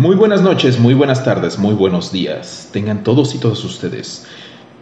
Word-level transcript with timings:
Muy 0.00 0.16
buenas 0.16 0.40
noches, 0.40 0.78
muy 0.78 0.94
buenas 0.94 1.24
tardes, 1.24 1.58
muy 1.58 1.74
buenos 1.74 2.10
días. 2.10 2.70
Tengan 2.72 3.04
todos 3.04 3.34
y 3.34 3.38
todas 3.38 3.62
ustedes. 3.64 4.24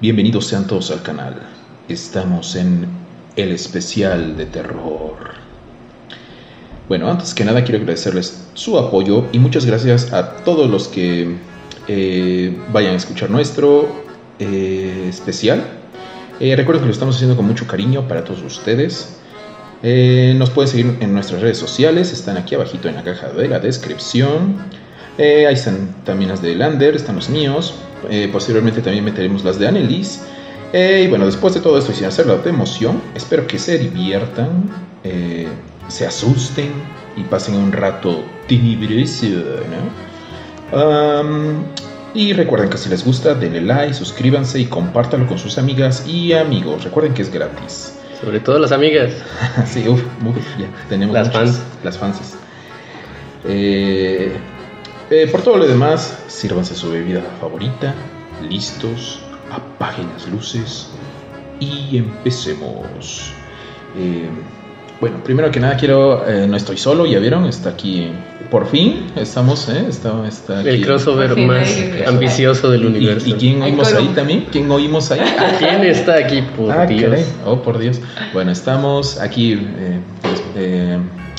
Bienvenidos 0.00 0.46
sean 0.46 0.68
todos 0.68 0.92
al 0.92 1.02
canal. 1.02 1.42
Estamos 1.88 2.54
en 2.54 2.86
el 3.34 3.50
especial 3.50 4.36
de 4.36 4.46
terror. 4.46 5.16
Bueno, 6.88 7.10
antes 7.10 7.34
que 7.34 7.44
nada 7.44 7.64
quiero 7.64 7.80
agradecerles 7.80 8.46
su 8.54 8.78
apoyo 8.78 9.24
y 9.32 9.40
muchas 9.40 9.66
gracias 9.66 10.12
a 10.12 10.36
todos 10.44 10.70
los 10.70 10.86
que 10.86 11.34
eh, 11.88 12.56
vayan 12.72 12.92
a 12.92 12.96
escuchar 12.96 13.28
nuestro 13.28 13.88
eh, 14.38 15.06
especial. 15.08 15.64
Eh, 16.38 16.54
recuerden 16.54 16.82
que 16.82 16.86
lo 16.86 16.92
estamos 16.92 17.16
haciendo 17.16 17.34
con 17.34 17.44
mucho 17.44 17.66
cariño 17.66 18.06
para 18.06 18.22
todos 18.22 18.40
ustedes. 18.42 19.18
Nos 19.82 20.50
pueden 20.50 20.68
seguir 20.68 20.96
en 21.00 21.12
nuestras 21.12 21.40
redes 21.40 21.58
sociales, 21.58 22.12
están 22.12 22.36
aquí 22.36 22.54
abajito 22.54 22.88
en 22.88 22.94
la 22.94 23.02
caja 23.02 23.30
de 23.30 23.48
la 23.48 23.58
descripción. 23.58 24.87
Eh, 25.18 25.46
ahí 25.46 25.54
están 25.54 25.94
también 26.04 26.30
las 26.30 26.40
de 26.40 26.54
Lander, 26.54 26.96
están 26.96 27.16
los 27.16 27.28
míos. 27.28 27.74
Eh, 28.08 28.28
posteriormente 28.32 28.80
también 28.80 29.04
meteremos 29.04 29.44
las 29.44 29.58
de 29.58 29.68
Annelies. 29.68 30.22
Eh, 30.72 31.02
y 31.04 31.08
bueno, 31.08 31.26
después 31.26 31.54
de 31.54 31.60
todo 31.60 31.78
esto 31.78 31.92
y 31.92 31.94
sin 31.94 32.06
hacerlo 32.06 32.38
de 32.38 32.50
emoción, 32.50 33.00
espero 33.14 33.46
que 33.46 33.58
se 33.58 33.78
diviertan, 33.78 34.70
eh, 35.02 35.48
se 35.88 36.06
asusten 36.06 36.70
y 37.16 37.22
pasen 37.22 37.56
un 37.56 37.72
rato 37.72 38.22
tenebroso, 38.46 39.26
¿no? 39.70 40.08
Y 42.14 42.32
recuerden 42.32 42.70
que 42.70 42.78
si 42.78 42.88
les 42.88 43.04
gusta, 43.04 43.34
denle 43.34 43.60
like, 43.60 43.94
suscríbanse 43.94 44.58
y 44.58 44.66
compártanlo 44.66 45.26
con 45.26 45.38
sus 45.38 45.58
amigas 45.58 46.06
y 46.06 46.32
amigos. 46.32 46.84
Recuerden 46.84 47.14
que 47.14 47.22
es 47.22 47.32
gratis. 47.32 47.94
Sobre 48.20 48.40
todo 48.40 48.58
las 48.58 48.72
amigas. 48.72 49.12
sí, 49.66 49.86
uff, 49.88 50.02
ya 50.58 50.66
tenemos 50.88 51.14
Las 51.14 51.28
muchas, 51.28 51.42
fans. 51.42 51.62
Las 51.84 51.98
fans. 51.98 52.18
Eh, 53.46 54.32
eh, 55.10 55.26
por 55.30 55.42
todo 55.42 55.56
lo 55.56 55.66
demás, 55.66 56.18
sírvanse 56.26 56.74
su 56.74 56.90
bebida 56.90 57.22
favorita, 57.40 57.94
listos, 58.48 59.20
apaguen 59.50 60.08
las 60.12 60.28
luces 60.28 60.90
y 61.60 61.96
empecemos. 61.98 63.32
Eh, 63.96 64.28
bueno, 65.00 65.22
primero 65.22 65.50
que 65.50 65.60
nada 65.60 65.76
quiero, 65.76 66.26
eh, 66.28 66.46
no 66.48 66.56
estoy 66.56 66.76
solo, 66.76 67.06
ya 67.06 67.20
vieron, 67.20 67.46
está 67.46 67.70
aquí, 67.70 68.10
por 68.50 68.66
fin, 68.66 69.06
estamos, 69.14 69.68
eh, 69.68 69.86
está, 69.88 70.26
está 70.26 70.58
aquí. 70.60 70.68
El 70.70 70.84
crossover 70.84 71.34
fin 71.34 71.46
más 71.46 71.68
ambicioso 72.06 72.70
del 72.70 72.82
¿Y- 72.82 72.86
universo. 72.86 73.28
¿Y, 73.28 73.32
quién 73.34 73.62
oímos 73.62 73.92
ahí 73.94 74.08
también? 74.08 74.46
¿Quién 74.50 74.68
oímos 74.70 75.10
ahí? 75.12 75.20
¿Quién 75.58 75.84
está 75.84 76.16
aquí, 76.16 76.42
por 76.56 76.72
Ah, 76.72 76.84
Dios? 76.86 77.02
caray. 77.10 77.24
Oh, 77.46 77.62
por 77.62 77.78
Dios. 77.78 78.00
Bueno, 78.32 78.50
estamos 78.50 79.20
aquí, 79.20 79.52
eh, 79.52 80.00
pues, 80.20 80.42
eh, 80.56 80.98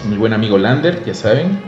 mi 0.09 0.15
buen 0.15 0.31
amigo 0.33 0.57
Lander, 0.57 1.03
ya 1.05 1.13
saben. 1.13 1.59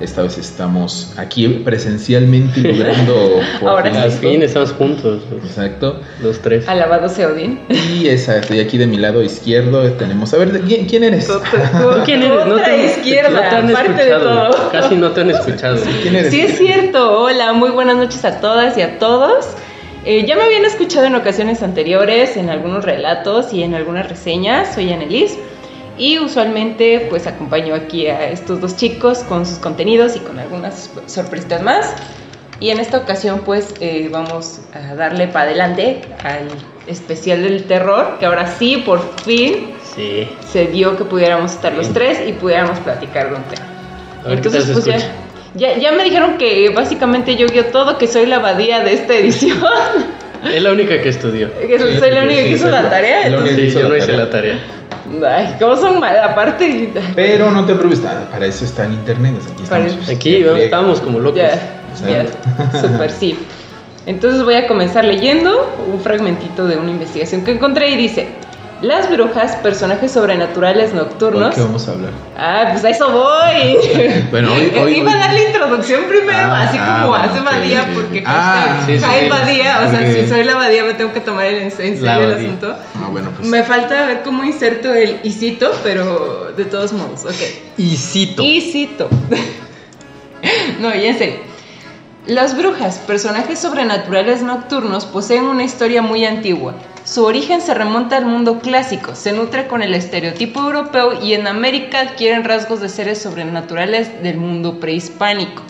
Esta 0.00 0.22
vez 0.22 0.38
estamos 0.38 1.12
aquí 1.18 1.46
presencialmente 1.48 2.60
logrando. 2.72 3.40
por 3.60 3.68
Ahora 3.68 3.90
fin 3.90 4.00
Al 4.00 4.10
fin 4.10 4.42
estamos 4.42 4.72
juntos, 4.72 5.22
Exacto. 5.44 6.00
los 6.22 6.40
tres. 6.40 6.66
Alabado 6.68 7.08
sea 7.10 7.28
Odín. 7.28 7.60
Y 7.68 8.08
exacto, 8.08 8.54
y 8.54 8.60
aquí 8.60 8.78
de 8.78 8.86
mi 8.86 8.96
lado 8.96 9.22
izquierdo 9.22 9.82
tenemos. 9.92 10.32
A 10.32 10.38
ver, 10.38 10.52
¿de 10.52 10.60
¿quién, 10.62 10.86
quién 10.86 11.04
eres? 11.04 11.26
¿Tú 11.26 11.34
quién 12.06 12.22
eres? 12.22 12.46
Otra 12.46 12.64
te- 12.64 12.86
izquierda, 12.86 13.28
no 13.30 13.40
te 13.40 13.56
han 13.56 13.70
aparte 13.70 13.92
de 14.04 14.10
escuchado. 14.10 14.50
todo. 14.50 14.70
Casi 14.72 14.94
no 14.96 15.10
te 15.10 15.20
han 15.20 15.30
escuchado. 15.30 15.76
¿Quién 16.02 16.16
eres? 16.16 16.30
Sí, 16.32 16.40
es 16.40 16.56
cierto. 16.56 17.20
Hola, 17.20 17.52
muy 17.52 17.68
buenas 17.70 17.96
noches 17.96 18.24
a 18.24 18.40
todas 18.40 18.78
y 18.78 18.82
a 18.82 18.98
todos. 18.98 19.44
Eh, 20.06 20.24
ya 20.26 20.34
me 20.34 20.44
habían 20.44 20.64
escuchado 20.64 21.04
en 21.04 21.14
ocasiones 21.14 21.62
anteriores, 21.62 22.38
en 22.38 22.48
algunos 22.48 22.86
relatos 22.86 23.52
y 23.52 23.62
en 23.62 23.74
algunas 23.74 24.08
reseñas. 24.08 24.74
Soy 24.74 24.90
Annelies. 24.90 25.36
Y 26.00 26.18
usualmente 26.18 27.06
pues 27.10 27.26
acompaño 27.26 27.74
aquí 27.74 28.06
a 28.06 28.30
estos 28.30 28.58
dos 28.60 28.74
chicos 28.76 29.18
con 29.18 29.44
sus 29.44 29.58
contenidos 29.58 30.16
y 30.16 30.20
con 30.20 30.38
algunas 30.38 30.88
sorpresitas 31.06 31.62
más. 31.62 31.94
Y 32.58 32.70
en 32.70 32.80
esta 32.80 32.96
ocasión 32.96 33.42
pues 33.44 33.74
eh, 33.80 34.08
vamos 34.10 34.60
a 34.72 34.94
darle 34.94 35.28
para 35.28 35.44
adelante 35.50 36.00
al 36.24 36.48
especial 36.86 37.42
del 37.42 37.64
terror, 37.64 38.16
que 38.18 38.24
ahora 38.24 38.46
sí, 38.58 38.78
por 38.84 39.00
fin, 39.24 39.72
Sí. 39.94 40.26
se 40.50 40.68
dio 40.68 40.96
que 40.96 41.04
pudiéramos 41.04 41.52
estar 41.52 41.72
los 41.74 41.92
tres 41.92 42.20
y 42.26 42.32
pudiéramos 42.32 42.78
platicar 42.78 43.28
de 43.30 43.36
un 43.36 43.42
tema. 43.42 43.66
Entonces, 44.26 44.70
pues 44.72 44.84
ya, 44.86 44.98
ya, 45.54 45.76
ya 45.76 45.92
me 45.92 46.04
dijeron 46.04 46.38
que 46.38 46.70
básicamente 46.70 47.36
yo 47.36 47.46
guío 47.48 47.66
todo, 47.66 47.98
que 47.98 48.06
soy 48.06 48.24
la 48.26 48.36
abadía 48.36 48.80
de 48.80 48.94
esta 48.94 49.14
edición. 49.14 49.58
Es 50.54 50.62
la 50.62 50.72
única 50.72 51.02
que 51.02 51.10
estudió. 51.10 51.50
que 51.58 51.78
soy 51.78 52.10
la 52.12 52.22
única 52.22 52.40
que 52.42 52.48
hizo 52.52 52.70
la 52.70 52.88
tarea. 52.88 53.26
Entonces- 53.26 53.56
Sí, 53.74 53.78
yo 53.78 53.86
no 53.90 53.94
hice 53.96 54.12
la 54.14 54.30
tarea. 54.30 54.58
Ay, 55.26 55.56
¿cómo 55.58 55.76
son 55.76 56.00
mal? 56.00 56.18
Aparte. 56.18 56.92
Pero 57.14 57.50
no 57.50 57.64
te 57.64 57.74
preocupes, 57.74 58.00
para 58.30 58.46
eso 58.46 58.64
está 58.64 58.84
en 58.84 58.94
internet. 58.94 59.34
Aquí 59.52 59.62
estamos. 59.62 59.92
eso. 59.92 60.12
Aquí 60.12 60.40
¿no? 60.40 60.56
estábamos 60.56 61.00
como 61.00 61.18
locos. 61.18 61.40
Ya, 61.40 61.82
ya, 62.06 62.80
super 62.80 63.10
sí. 63.18 63.36
Entonces 64.06 64.42
voy 64.44 64.54
a 64.54 64.66
comenzar 64.66 65.04
leyendo 65.04 65.74
un 65.92 66.00
fragmentito 66.00 66.66
de 66.66 66.76
una 66.76 66.90
investigación 66.90 67.44
que 67.44 67.52
encontré 67.52 67.90
y 67.90 67.96
dice: 67.96 68.28
Las 68.82 69.10
brujas, 69.10 69.56
personajes 69.56 70.10
sobrenaturales 70.12 70.90
¿Hoy 70.92 70.96
nocturnos. 71.00 71.54
qué 71.54 71.60
vamos 71.60 71.86
a 71.86 71.90
hablar? 71.92 72.12
Ah, 72.38 72.68
pues 72.72 72.82
a 72.84 72.88
eso 72.90 73.10
voy. 73.10 73.76
Bueno, 74.30 74.52
hoy- 74.54 74.72
hoy- 74.78 74.94
Iba 75.00 75.10
hoy- 75.10 75.16
a 75.16 75.20
dar 75.20 75.34
la 75.34 75.42
introducción 75.42 76.04
primero, 76.08 76.38
Ah, 76.38 76.62
así 76.66 76.78
ah, 76.80 76.98
como 77.02 77.08
bueno, 77.08 77.24
hace 77.26 77.40
ok, 77.40 77.44
Badía, 77.44 77.82
ok. 77.82 77.88
porque 77.94 78.22
Ah, 78.26 78.82
sí, 78.86 78.98
sí, 78.98 79.04
sí. 79.04 79.28
Badía, 79.28 79.82
o 79.86 79.90
sea, 79.90 80.12
si 80.14 80.26
soy 80.28 80.44
la 80.44 80.54
Badía 80.54 80.84
me 80.84 80.94
tengo 80.94 81.12
que 81.12 81.20
tomar 81.20 81.44
en, 81.46 81.64
en 81.64 81.70
serio 81.70 82.20
el 82.20 82.32
asunto. 82.32 82.74
Ah, 82.96 83.08
bueno, 83.10 83.30
pues. 83.36 83.48
Me 83.48 83.62
falta 83.64 84.06
ver 84.06 84.22
cómo 84.22 84.44
inserto 84.44 84.94
el 84.94 85.20
isito, 85.24 85.70
pero 85.82 86.52
de 86.56 86.64
todos 86.64 86.92
modos, 86.94 87.26
ok. 87.26 87.34
Y 87.76 87.96
cito. 87.98 88.42
Isito. 88.42 89.08
no, 90.80 90.94
ya 90.94 91.08
en 91.10 91.18
serio. 91.18 91.49
Las 92.30 92.56
brujas, 92.56 92.98
personajes 92.98 93.58
sobrenaturales 93.58 94.40
nocturnos, 94.40 95.04
poseen 95.04 95.46
una 95.46 95.64
historia 95.64 96.00
muy 96.00 96.24
antigua. 96.24 96.76
Su 97.02 97.24
origen 97.24 97.60
se 97.60 97.74
remonta 97.74 98.16
al 98.16 98.24
mundo 98.24 98.60
clásico, 98.60 99.16
se 99.16 99.32
nutre 99.32 99.66
con 99.66 99.82
el 99.82 99.94
estereotipo 99.94 100.60
europeo 100.60 101.20
y 101.20 101.34
en 101.34 101.48
América 101.48 101.98
adquieren 101.98 102.44
rasgos 102.44 102.78
de 102.78 102.88
seres 102.88 103.20
sobrenaturales 103.20 104.22
del 104.22 104.36
mundo 104.36 104.78
prehispánico. 104.78 105.64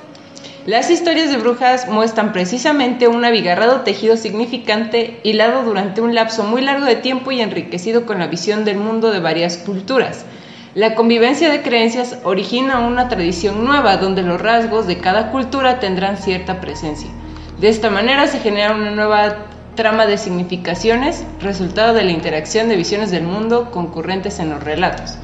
Las 0.67 0.91
historias 0.91 1.31
de 1.31 1.39
brujas 1.39 1.89
muestran 1.89 2.35
precisamente 2.35 3.09
un 3.09 3.25
abigarrado 3.25 3.81
tejido 3.81 4.19
significante, 4.19 5.19
hilado 5.23 5.63
durante 5.63 6.03
un 6.03 6.15
lapso 6.15 6.43
muy 6.45 6.61
largo 6.61 6.85
de 6.85 6.97
tiempo 6.97 7.33
y 7.33 7.41
enriquecido 7.41 8.05
con 8.05 8.19
la 8.19 8.27
visión 8.27 8.67
del 8.67 8.77
mundo 8.77 9.11
de 9.11 9.21
varias 9.21 9.57
culturas. 9.57 10.27
La 10.75 10.95
convivencia 10.95 11.51
de 11.51 11.63
creencias 11.63 12.19
origina 12.23 12.87
una 12.87 13.09
tradición 13.09 13.65
nueva 13.65 13.97
donde 13.97 14.23
los 14.23 14.41
rasgos 14.41 14.87
de 14.87 14.99
cada 14.99 15.33
cultura 15.33 15.81
tendrán 15.81 16.17
cierta 16.17 16.61
presencia. 16.61 17.11
De 17.59 17.69
esta 17.69 17.91
manera 17.91 18.29
se 18.29 18.39
genera 18.39 18.77
una 18.77 18.93
nueva 18.93 19.47
trama 19.75 20.07
de 20.07 20.17
significaciones, 20.17 21.27
resultado 21.41 21.93
de 21.93 22.05
la 22.05 22.13
interacción 22.13 22.69
de 22.69 22.77
visiones 22.77 23.11
del 23.11 23.25
mundo 23.25 23.73
concurrentes 23.73 24.39
en 24.39 24.51
los 24.51 24.63
relatos. 24.63 25.19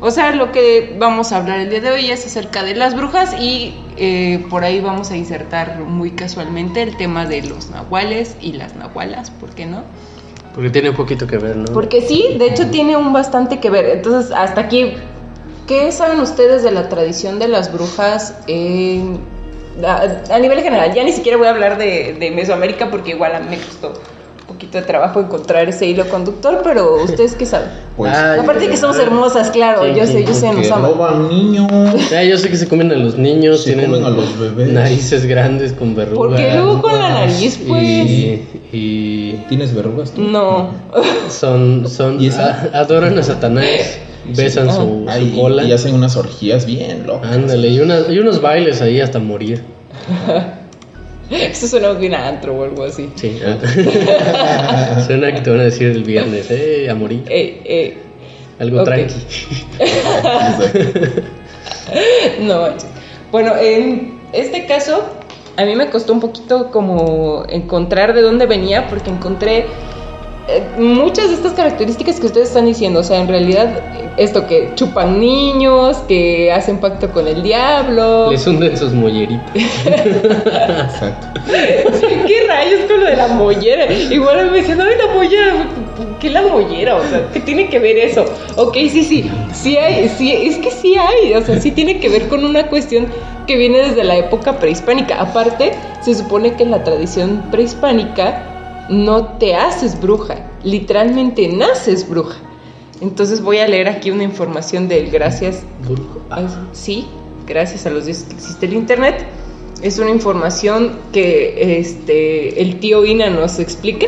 O 0.00 0.10
sea, 0.10 0.32
lo 0.32 0.52
que 0.52 0.94
vamos 0.98 1.32
a 1.32 1.38
hablar 1.38 1.60
el 1.60 1.70
día 1.70 1.80
de 1.80 1.90
hoy 1.90 2.10
es 2.10 2.26
acerca 2.26 2.62
de 2.62 2.74
las 2.74 2.94
brujas 2.94 3.34
y 3.40 3.74
eh, 3.96 4.44
por 4.50 4.62
ahí 4.62 4.80
vamos 4.80 5.10
a 5.10 5.16
insertar 5.16 5.78
muy 5.78 6.10
casualmente 6.10 6.82
el 6.82 6.98
tema 6.98 7.24
de 7.24 7.40
los 7.40 7.70
nahuales 7.70 8.36
y 8.42 8.52
las 8.52 8.76
nahualas, 8.76 9.30
¿por 9.30 9.54
qué 9.54 9.64
no? 9.64 9.84
Porque 10.54 10.70
tiene 10.70 10.90
un 10.90 10.96
poquito 10.96 11.26
que 11.26 11.38
ver, 11.38 11.56
¿no? 11.56 11.72
Porque 11.72 12.02
sí, 12.02 12.36
de 12.38 12.46
hecho 12.46 12.68
tiene 12.70 12.96
un 12.96 13.12
bastante 13.12 13.58
que 13.58 13.70
ver. 13.70 13.86
Entonces, 13.86 14.30
hasta 14.32 14.60
aquí, 14.60 14.94
¿qué 15.66 15.90
saben 15.92 16.20
ustedes 16.20 16.62
de 16.62 16.70
la 16.70 16.88
tradición 16.88 17.38
de 17.38 17.48
las 17.48 17.72
brujas 17.72 18.34
en- 18.46 19.20
a, 20.30 20.38
nivel 20.38 20.60
general? 20.60 20.92
Ya 20.94 21.04
ni 21.04 21.12
siquiera 21.12 21.38
voy 21.38 21.46
a 21.46 21.50
hablar 21.50 21.78
de, 21.78 22.32
Mesoamérica 22.34 22.90
porque 22.90 23.12
igual 23.12 23.34
a 23.34 23.40
me 23.40 23.56
costó 23.56 23.94
poquito 24.62 24.78
de 24.78 24.84
trabajo 24.84 25.20
encontrar 25.20 25.68
ese 25.68 25.86
hilo 25.86 26.08
conductor, 26.08 26.60
pero 26.62 27.02
¿ustedes 27.02 27.34
qué 27.34 27.44
saben? 27.46 27.68
Pues. 27.96 28.16
Ay, 28.16 28.38
Aparte 28.38 28.60
de 28.60 28.68
que 28.70 28.76
somos 28.76 28.96
hermosas, 28.98 29.50
claro, 29.50 29.82
Sí, 29.84 29.90
yo 29.98 30.06
sí, 30.06 30.12
sé, 30.12 30.24
yo 30.24 30.34
sé, 30.34 30.50
que 30.50 30.56
nos 30.58 30.70
aman. 30.70 30.90
roban 30.92 31.28
niños. 31.28 31.68
Ya, 32.10 32.22
yo 32.22 32.38
sé 32.38 32.48
que 32.48 32.56
se 32.56 32.68
comen 32.68 32.92
a 32.92 32.94
los 32.94 33.18
niños, 33.18 33.64
Se 33.64 33.72
tienen 33.72 33.90
comen 33.90 34.04
a 34.06 34.10
los 34.10 34.38
bebés. 34.38 34.68
narices 34.72 35.26
grandes 35.26 35.72
con 35.72 35.96
verrugas. 35.96 36.16
¿Por 36.28 36.36
qué 36.36 36.52
luego 36.54 36.80
con 36.80 36.96
la 36.96 37.08
nariz, 37.08 37.58
pues? 37.66 37.82
Y, 37.82 38.46
y 38.72 39.44
¿Tienes 39.48 39.74
verrugas 39.74 40.12
tú? 40.12 40.22
No. 40.22 40.70
son, 41.28 41.88
son 41.88 42.20
¿Y 42.22 42.28
esa? 42.28 42.70
a- 42.72 42.78
adoran 42.80 43.18
a 43.18 43.22
Satanás, 43.24 43.66
besan 44.26 44.68
Ah. 44.68 44.72
su, 44.74 44.80
su 44.80 45.04
Ay, 45.08 45.32
cola. 45.36 45.64
y 45.64 45.72
hacen 45.72 45.94
unas 45.94 46.16
orgías 46.16 46.66
bien 46.66 47.04
locas. 47.06 47.32
Ándale, 47.32 47.66
y, 47.68 47.80
unas- 47.80 48.08
y 48.08 48.18
unos 48.20 48.40
bailes 48.40 48.80
ahí 48.80 49.00
hasta 49.00 49.18
morir. 49.18 49.64
Eso 51.32 51.66
suena 51.66 51.92
bien 51.92 52.14
a 52.14 52.28
antro 52.28 52.54
o 52.54 52.64
algo 52.64 52.84
así. 52.84 53.10
Sí. 53.14 53.38
Suena 55.06 55.34
que 55.34 55.40
te 55.40 55.50
van 55.50 55.60
a 55.60 55.64
decir 55.64 55.88
el 55.88 56.04
viernes, 56.04 56.50
eh, 56.50 56.88
a 56.90 56.94
morir. 56.94 57.24
Eh, 57.28 57.60
eh, 57.64 57.98
Algo 58.58 58.80
ok. 58.80 58.84
tranqui. 58.84 59.14
No. 62.40 62.68
Bueno, 63.30 63.54
en 63.56 64.18
este 64.32 64.66
caso, 64.66 65.04
a 65.56 65.64
mí 65.64 65.74
me 65.74 65.90
costó 65.90 66.12
un 66.12 66.20
poquito 66.20 66.70
como 66.70 67.44
encontrar 67.48 68.14
de 68.14 68.22
dónde 68.22 68.46
venía, 68.46 68.88
porque 68.88 69.10
encontré 69.10 69.66
eh, 70.48 70.62
muchas 70.76 71.28
de 71.28 71.34
estas 71.34 71.52
características 71.52 72.18
que 72.18 72.26
ustedes 72.26 72.48
están 72.48 72.66
diciendo, 72.66 73.00
o 73.00 73.02
sea, 73.04 73.20
en 73.20 73.28
realidad 73.28 73.80
esto 74.16 74.46
que 74.46 74.72
chupan 74.74 75.20
niños, 75.20 75.98
que 76.08 76.50
hacen 76.50 76.78
pacto 76.78 77.10
con 77.12 77.28
el 77.28 77.42
diablo. 77.42 78.30
Les 78.30 78.44
hunden 78.46 78.76
sus 78.76 78.92
molleritas. 78.92 79.54
Exacto. 79.54 81.40
¿Qué 82.26 82.46
rayos 82.48 82.80
con 82.88 83.00
lo 83.00 83.06
de 83.06 83.16
la 83.16 83.28
mollera? 83.28 83.92
Igual 83.92 84.50
me 84.50 84.58
dicen, 84.58 84.80
ay, 84.80 84.94
la 84.98 85.14
mollera, 85.14 85.66
¿qué 86.20 86.30
la 86.30 86.42
mollera? 86.42 86.96
O 86.96 87.08
sea, 87.08 87.28
¿qué 87.32 87.40
tiene 87.40 87.68
que 87.68 87.78
ver 87.78 87.96
eso? 87.98 88.24
Ok, 88.56 88.74
sí, 88.74 89.04
sí, 89.04 89.30
sí 89.52 89.76
hay, 89.76 90.08
sí, 90.08 90.32
es 90.32 90.58
que 90.58 90.70
sí 90.70 90.96
hay, 90.96 91.34
o 91.34 91.42
sea, 91.42 91.60
sí 91.60 91.70
tiene 91.70 92.00
que 92.00 92.08
ver 92.08 92.28
con 92.28 92.44
una 92.44 92.66
cuestión 92.66 93.06
que 93.46 93.56
viene 93.56 93.78
desde 93.78 94.02
la 94.04 94.16
época 94.16 94.58
prehispánica. 94.58 95.20
Aparte, 95.20 95.72
se 96.00 96.14
supone 96.14 96.54
que 96.54 96.64
en 96.64 96.72
la 96.72 96.84
tradición 96.84 97.44
prehispánica 97.50 98.51
no 98.88 99.38
te 99.38 99.54
haces 99.54 100.00
bruja, 100.00 100.46
literalmente 100.64 101.48
naces 101.48 102.08
bruja. 102.08 102.36
Entonces 103.00 103.42
voy 103.42 103.58
a 103.58 103.66
leer 103.66 103.88
aquí 103.88 104.10
una 104.10 104.22
información 104.22 104.88
del 104.88 105.10
gracias. 105.10 105.64
sí, 106.72 107.06
gracias 107.46 107.86
a 107.86 107.90
los 107.90 108.06
dioses 108.06 108.24
que 108.24 108.34
existe 108.34 108.66
el 108.66 108.74
internet. 108.74 109.26
Es 109.82 109.98
una 109.98 110.10
información 110.10 111.00
que 111.12 111.78
este, 111.80 112.62
el 112.62 112.78
tío 112.78 113.04
Ina 113.04 113.30
nos 113.30 113.58
explica. 113.58 114.06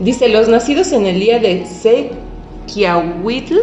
Dice, 0.00 0.28
los 0.28 0.48
nacidos 0.48 0.90
en 0.92 1.06
el 1.06 1.20
día 1.20 1.38
de 1.38 1.64
Sequiahuitl, 2.66 3.56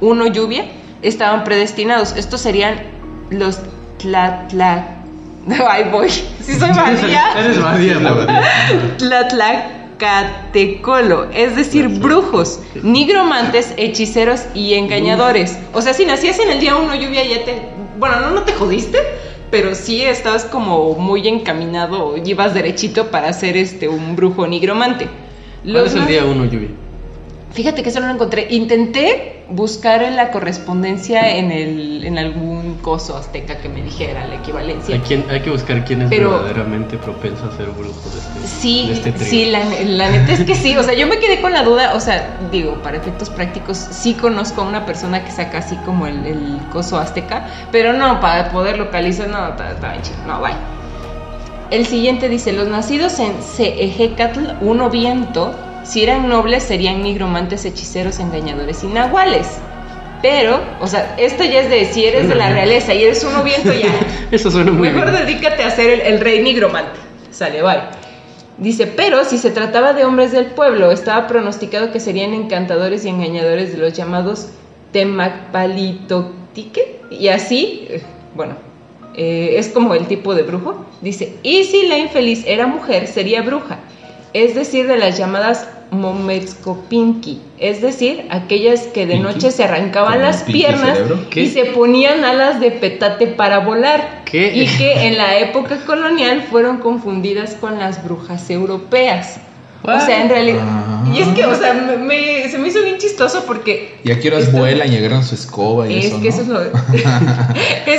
uno 0.00 0.26
lluvia, 0.26 0.64
estaban 1.02 1.44
predestinados. 1.44 2.16
Estos 2.16 2.40
serían 2.40 2.82
los 3.30 3.60
Tlatla... 3.98 4.96
Ay, 5.68 5.84
voy. 5.90 6.08
Si 6.42 6.58
soy 6.58 6.70
María. 6.70 7.22
Eres 7.38 7.58
María, 7.58 8.00
Tlatlacatecolo, 10.00 11.28
es 11.32 11.56
decir, 11.56 11.88
brujos, 11.88 12.60
nigromantes, 12.82 13.74
hechiceros 13.76 14.42
y 14.54 14.74
engañadores. 14.74 15.58
O 15.74 15.82
sea, 15.82 15.92
si 15.94 16.06
nacías 16.06 16.38
en 16.38 16.50
el 16.50 16.60
día 16.60 16.76
uno 16.76 16.94
lluvia 16.94 17.24
ya 17.24 17.44
te... 17.44 17.62
Bueno, 17.98 18.18
no, 18.20 18.30
no 18.30 18.42
te 18.42 18.54
jodiste, 18.54 18.98
pero 19.50 19.74
sí 19.74 20.02
estabas 20.02 20.46
como 20.46 20.94
muy 20.94 21.28
encaminado, 21.28 22.16
ibas 22.16 22.54
derechito 22.54 23.10
para 23.10 23.32
ser 23.34 23.56
este 23.56 23.88
un 23.88 24.16
brujo 24.16 24.46
nigromante. 24.46 25.08
¿Cuál 25.62 25.86
es 25.86 25.94
el 25.94 26.06
día 26.06 26.24
uno 26.24 26.46
lluvia? 26.46 26.70
Fíjate 27.52 27.82
que 27.82 27.88
eso 27.88 28.00
no 28.00 28.06
lo 28.06 28.14
encontré. 28.14 28.46
Intenté 28.50 29.44
buscar 29.50 30.04
en 30.04 30.14
la 30.14 30.30
correspondencia 30.30 31.36
en, 31.36 31.50
el, 31.50 32.04
en 32.04 32.18
algún 32.18 32.76
coso 32.76 33.16
azteca 33.16 33.58
que 33.58 33.68
me 33.68 33.82
dijera 33.82 34.26
la 34.28 34.36
equivalencia. 34.36 34.94
Hay, 34.94 35.24
hay 35.28 35.40
que 35.40 35.50
buscar 35.50 35.84
quién 35.84 36.02
es 36.02 36.10
verdaderamente 36.10 36.96
propenso 36.96 37.46
a 37.46 37.56
ser 37.56 37.66
brujo 37.70 38.08
de 38.10 38.18
este 38.18 38.46
Sí, 38.46 38.90
este 38.92 39.12
sí, 39.24 39.46
la, 39.46 39.64
la, 39.84 40.10
neta 40.10 40.32
es 40.32 40.44
que 40.44 40.54
sí. 40.54 40.76
O 40.76 40.84
sea, 40.84 40.94
yo 40.94 41.08
me 41.08 41.18
quedé 41.18 41.40
con 41.40 41.52
la 41.52 41.64
duda. 41.64 41.94
O 41.94 42.00
sea, 42.00 42.38
digo, 42.52 42.74
para 42.82 42.98
efectos 42.98 43.28
prácticos, 43.30 43.76
sí 43.76 44.14
conozco 44.14 44.62
a 44.62 44.68
una 44.68 44.86
persona 44.86 45.24
que 45.24 45.32
saca 45.32 45.58
así 45.58 45.74
como 45.84 46.06
el, 46.06 46.24
el 46.26 46.60
coso 46.72 46.98
azteca, 46.98 47.48
pero 47.72 47.92
no, 47.92 48.20
para 48.20 48.50
poder 48.50 48.78
localizar, 48.78 49.28
no, 49.28 49.48
está, 49.48 49.90
bien 49.90 50.02
chido. 50.02 50.18
No, 50.26 50.40
bye. 50.40 50.54
El 51.70 51.86
siguiente 51.86 52.28
dice: 52.28 52.52
Los 52.52 52.68
nacidos 52.68 53.18
en 53.18 53.42
Seejecatl, 53.42 54.40
uno 54.60 54.88
viento 54.88 55.56
si 55.82 56.02
eran 56.02 56.28
nobles 56.28 56.62
serían 56.62 57.02
nigromantes, 57.02 57.64
hechiceros, 57.64 58.18
engañadores 58.18 58.84
y 58.84 58.88
nahuales. 58.88 59.46
Pero, 60.22 60.60
o 60.80 60.86
sea, 60.86 61.14
esto 61.16 61.44
ya 61.44 61.60
es 61.60 61.70
de 61.70 61.86
si 61.86 62.04
eres 62.04 62.28
de 62.28 62.34
la 62.34 62.52
realeza 62.52 62.92
y 62.92 63.04
eres 63.04 63.24
uno 63.24 63.42
viento 63.42 63.72
ya. 63.72 63.88
Eso 64.30 64.50
suena 64.50 64.70
muy 64.70 64.90
Mejor 64.90 65.12
dedícate 65.12 65.62
a 65.62 65.70
ser 65.70 66.06
el, 66.06 66.20
rey 66.20 66.42
nigromante. 66.42 67.00
Sale, 67.30 67.62
bye. 67.62 67.80
Dice, 68.58 68.86
pero 68.86 69.24
si 69.24 69.38
se 69.38 69.50
trataba 69.50 69.94
de 69.94 70.04
hombres 70.04 70.32
del 70.32 70.46
pueblo, 70.46 70.90
estaba 70.90 71.26
pronosticado 71.26 71.90
que 71.90 72.00
serían 72.00 72.34
encantadores 72.34 73.06
y 73.06 73.08
engañadores 73.08 73.72
de 73.72 73.78
los 73.78 73.94
llamados 73.94 74.48
Temacpalitotique. 74.92 77.00
Y 77.10 77.28
así, 77.28 77.86
eh, 77.88 78.02
bueno, 78.34 78.56
eh, 79.14 79.54
es 79.56 79.70
como 79.70 79.94
el 79.94 80.06
tipo 80.06 80.34
de 80.34 80.42
brujo. 80.42 80.84
Dice, 81.00 81.38
y 81.42 81.64
si 81.64 81.86
la 81.86 81.96
infeliz 81.96 82.44
era 82.46 82.66
mujer, 82.66 83.06
sería 83.06 83.40
bruja 83.40 83.78
es 84.32 84.54
decir, 84.54 84.86
de 84.86 84.96
las 84.96 85.18
llamadas 85.18 85.68
Mometskopinki, 85.90 87.40
es 87.58 87.82
decir, 87.82 88.26
aquellas 88.30 88.82
que 88.82 89.06
de 89.06 89.18
noche 89.18 89.50
se 89.50 89.64
arrancaban 89.64 90.22
las 90.22 90.42
piernas 90.44 90.98
y 91.34 91.48
se 91.48 91.64
ponían 91.66 92.24
alas 92.24 92.60
de 92.60 92.70
petate 92.70 93.26
para 93.26 93.58
volar, 93.58 94.22
y 94.32 94.66
que 94.66 95.08
en 95.08 95.18
la 95.18 95.38
época 95.38 95.84
colonial 95.84 96.42
fueron 96.48 96.78
confundidas 96.78 97.54
con 97.54 97.78
las 97.78 98.04
brujas 98.04 98.48
europeas. 98.50 99.40
O 99.82 100.00
sea, 100.00 100.22
en 100.22 100.28
realidad. 100.28 100.62
Y 101.12 101.20
es 101.20 101.28
que, 101.28 101.46
o 101.46 101.54
sea, 101.54 101.72
se 101.72 102.58
me 102.58 102.68
hizo 102.68 102.82
bien 102.82 102.98
chistoso 102.98 103.44
porque. 103.46 103.98
Y 104.04 104.12
aquí 104.12 104.28
horas 104.28 104.52
vuelan 104.52 104.92
y 104.92 104.96
agarran 104.96 105.24
su 105.24 105.34
escoba 105.34 105.88
y 105.88 105.98
es 105.98 106.04
eso. 106.06 106.20
Que 106.20 106.28
eso 106.28 106.42
es, 106.42 106.48
lo, 106.48 106.60
es 106.62 106.72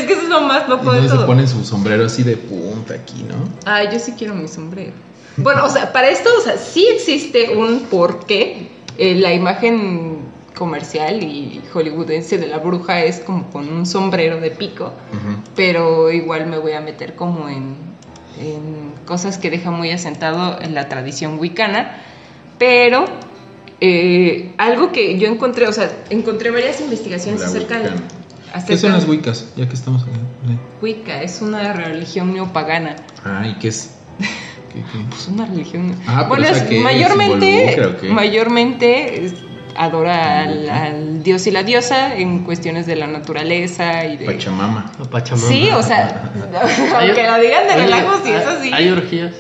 que 0.04 0.14
eso 0.14 0.22
es 0.22 0.30
lo 0.30 0.42
más 0.42 0.70
loco 0.70 0.96
y 0.96 1.02
de 1.02 1.08
todo. 1.08 1.22
se 1.22 1.26
ponen 1.26 1.48
su 1.48 1.66
sombrero 1.66 2.06
así 2.06 2.22
de 2.22 2.38
punta 2.38 2.94
aquí, 2.94 3.26
¿no? 3.28 3.50
Ah, 3.66 3.84
yo 3.92 4.00
sí 4.00 4.14
quiero 4.16 4.36
mi 4.36 4.48
sombrero. 4.48 4.94
Bueno, 5.38 5.66
o 5.66 5.70
sea, 5.70 5.94
para 5.94 6.10
esto, 6.10 6.30
o 6.38 6.42
sea, 6.42 6.58
sí 6.58 6.88
existe 6.94 7.56
un 7.56 7.82
porqué. 7.84 8.70
Eh, 8.98 9.16
la 9.16 9.34
imagen 9.34 10.20
comercial 10.62 11.24
y 11.24 11.62
hollywoodense 11.74 12.38
de 12.38 12.48
la 12.48 12.60
bruja 12.60 13.04
es 13.04 13.20
como 13.20 13.50
con 13.50 13.68
un 13.68 13.86
sombrero 13.86 14.40
de 14.40 14.52
pico, 14.52 14.94
pero 15.56 16.12
igual 16.12 16.46
me 16.46 16.60
voy 16.60 16.74
a 16.74 16.82
meter 16.82 17.16
como 17.16 17.50
en, 17.50 17.76
cosas 19.06 19.38
que 19.40 19.50
deja 19.50 19.72
muy 19.72 19.90
asentado 19.90 20.62
en 20.62 20.76
la 20.76 20.88
tradición 20.88 21.40
wicana, 21.40 21.98
pero 22.60 23.06
eh, 23.80 24.54
algo 24.58 24.92
que 24.92 25.18
yo 25.18 25.28
encontré, 25.28 25.68
o 25.68 25.74
sea, 25.74 25.92
encontré 26.12 26.52
varias 26.52 26.80
investigaciones 26.80 27.42
acerca 27.42 27.80
de... 27.80 27.90
¿Qué 28.68 28.78
son 28.78 28.92
las 28.92 29.08
wicas? 29.08 29.54
Ya 29.56 29.68
que 29.68 29.74
estamos 29.74 30.06
Wicca 30.82 31.24
es 31.24 31.42
una 31.42 31.74
religión 31.74 32.34
neopagana. 32.34 32.98
Ah, 33.24 33.48
¿y 33.48 33.56
qué 33.56 33.70
es? 33.70 33.96
Pues 35.10 35.28
una 35.28 35.46
religión. 35.46 35.96
Ah, 36.08 36.26
bueno, 36.28 36.48
mayormente, 36.82 38.10
mayormente 38.10 39.34
adora 39.76 40.44
al, 40.44 41.24
dios 41.24 41.46
y 41.48 41.52
la 41.52 41.64
diosa 41.64 42.16
en 42.16 42.44
cuestiones 42.44 42.86
de 42.86 42.96
la 42.96 43.08
naturaleza 43.08 44.06
y 44.06 44.18
de 44.18 44.26
Pachamama. 44.26 44.92
Pachamama. 45.10 45.48
Sí, 45.48 45.70
o 45.72 45.84
sea, 45.84 46.32
aunque 47.00 47.24
lo 47.24 47.40
digan 47.40 47.68
de 47.68 47.76
relajo, 47.76 48.22
sí 48.24 48.32
es 48.32 48.46
así. 48.46 48.72
¿Hay 48.74 48.90
orgías? 48.90 49.36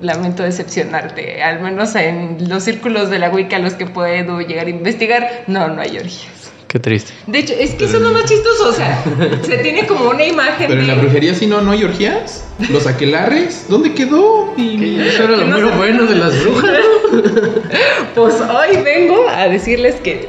Lamento 0.00 0.42
decepcionarte, 0.42 1.42
al 1.42 1.60
menos 1.60 1.94
en 1.94 2.48
los 2.48 2.64
círculos 2.64 3.08
de 3.08 3.18
la 3.18 3.30
Wicca 3.30 3.56
a 3.56 3.60
los 3.60 3.74
que 3.74 3.86
puedo 3.86 4.40
llegar 4.42 4.66
a 4.66 4.70
investigar, 4.70 5.44
no, 5.46 5.68
no 5.68 5.80
hay 5.80 5.96
orgías. 5.96 6.35
Qué 6.68 6.80
triste. 6.80 7.12
De 7.26 7.38
hecho, 7.38 7.54
es 7.54 7.72
que 7.72 7.84
eso 7.84 7.98
es 7.98 8.02
lo 8.02 8.10
más 8.10 8.24
chistoso, 8.24 8.70
o 8.70 8.72
sea, 8.72 9.04
se 9.42 9.58
tiene 9.58 9.86
como 9.86 10.10
una 10.10 10.24
imagen. 10.24 10.66
Pero 10.66 10.80
en 10.80 10.88
la 10.88 10.94
brujería 10.94 11.34
sí 11.34 11.46
no, 11.46 11.60
no 11.60 11.70
hay 11.70 11.84
orgías. 11.84 12.44
Los 12.70 12.86
aquelarres, 12.86 13.66
¿dónde 13.68 13.92
quedó? 13.92 14.52
Y... 14.56 15.00
Eso 15.00 15.24
era 15.24 15.36
lo 15.36 15.46
muy 15.46 15.62
bueno 15.76 16.06
de 16.06 16.16
las 16.16 16.42
brujas. 16.42 16.70
pues 18.14 18.34
hoy 18.40 18.82
vengo 18.82 19.28
a 19.28 19.48
decirles 19.48 19.94
que 19.96 20.28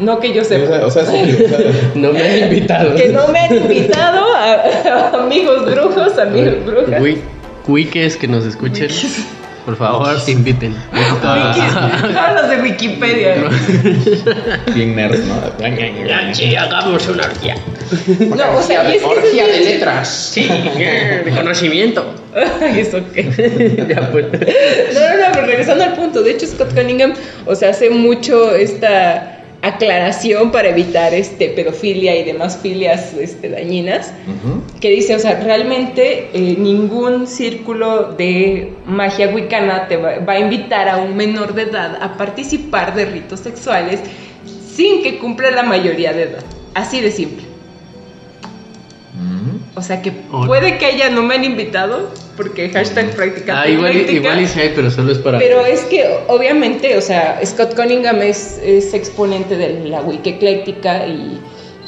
no 0.00 0.20
que 0.20 0.32
yo 0.32 0.44
sepa. 0.44 0.86
O 0.86 0.90
sea, 0.90 1.04
sí, 1.04 1.36
no 1.94 2.12
me 2.12 2.22
han 2.22 2.38
invitado. 2.44 2.94
Que 2.94 3.08
no 3.08 3.28
me 3.28 3.38
han 3.40 3.56
invitado 3.56 4.26
a, 4.34 5.24
amigos 5.24 5.66
brujos, 5.66 6.18
amigos 6.18 6.64
brujas. 6.64 7.02
Cuiques 7.66 8.16
que 8.16 8.28
nos 8.28 8.46
escuchen. 8.46 8.88
Por 9.64 9.76
favor, 9.76 10.16
inviten. 10.26 10.74
Los 10.92 12.48
de 12.48 12.62
Wikipedia. 12.62 13.34
Bien 14.74 14.96
nerds, 14.96 15.20
¿no? 15.26 16.34
Sí, 16.34 16.56
hagamos 16.56 17.06
una 17.08 17.24
orgía. 17.24 17.56
No, 18.20 18.58
o 18.58 18.62
sea, 18.62 18.92
es 18.92 19.02
orgía 19.02 19.46
de 19.46 19.60
letras. 19.60 20.08
Sí, 20.32 20.42
de 20.76 21.32
conocimiento. 21.34 22.14
¿Eso 22.76 23.00
qué? 23.12 23.86
ya, 23.88 24.10
pues. 24.10 24.26
No, 24.32 24.38
no, 24.38 25.26
no, 25.26 25.32
pero 25.32 25.46
regresando 25.46 25.84
al 25.84 25.94
punto. 25.94 26.22
De 26.22 26.32
hecho, 26.32 26.46
Scott 26.46 26.74
Cunningham, 26.74 27.14
o 27.46 27.54
sea, 27.54 27.70
hace 27.70 27.90
mucho 27.90 28.54
esta 28.54 29.39
aclaración 29.62 30.50
para 30.50 30.68
evitar 30.68 31.12
este 31.12 31.50
pedofilia 31.50 32.16
y 32.16 32.24
demás 32.24 32.58
filias 32.62 33.14
este, 33.14 33.50
dañinas, 33.50 34.12
que 34.80 34.90
dice, 34.90 35.14
o 35.14 35.18
sea, 35.18 35.40
realmente 35.40 36.30
eh, 36.32 36.56
ningún 36.58 37.26
círculo 37.26 38.12
de 38.12 38.72
magia 38.86 39.28
wicana 39.28 39.86
te 39.88 39.96
va, 39.96 40.12
a 40.26 40.38
invitar 40.38 40.88
a 40.88 40.96
un 40.96 41.14
menor 41.16 41.54
de 41.54 41.62
edad 41.62 41.98
a 42.00 42.16
participar 42.16 42.94
de 42.94 43.04
ritos 43.04 43.40
sexuales 43.40 44.00
sin 44.74 45.02
que 45.02 45.18
cumpla 45.18 45.50
la 45.50 45.62
mayoría 45.62 46.12
de 46.12 46.22
edad. 46.22 46.44
Así 46.74 47.00
de 47.00 47.10
simple. 47.10 47.49
O 49.74 49.82
sea 49.82 50.02
que 50.02 50.10
puede 50.10 50.78
que 50.78 50.90
ella 50.90 51.10
no 51.10 51.22
me 51.22 51.36
han 51.36 51.44
invitado 51.44 52.10
porque 52.36 52.70
hashtag 52.70 53.14
práctica. 53.14 53.60
Ah, 53.60 53.68
igual, 53.68 53.94
igual 54.10 54.40
y 54.40 54.46
sí 54.46 54.60
hay, 54.60 54.72
pero 54.74 54.90
solo 54.90 55.12
es 55.12 55.18
para. 55.18 55.38
Pero 55.38 55.64
es 55.64 55.82
que 55.82 56.04
obviamente, 56.26 56.96
o 56.96 57.00
sea, 57.00 57.40
Scott 57.44 57.76
Cunningham 57.76 58.20
es, 58.22 58.58
es 58.64 58.94
exponente 58.94 59.56
de 59.56 59.88
la 59.88 60.00
wiki 60.00 60.30
ecléctica 60.30 61.06
y 61.06 61.40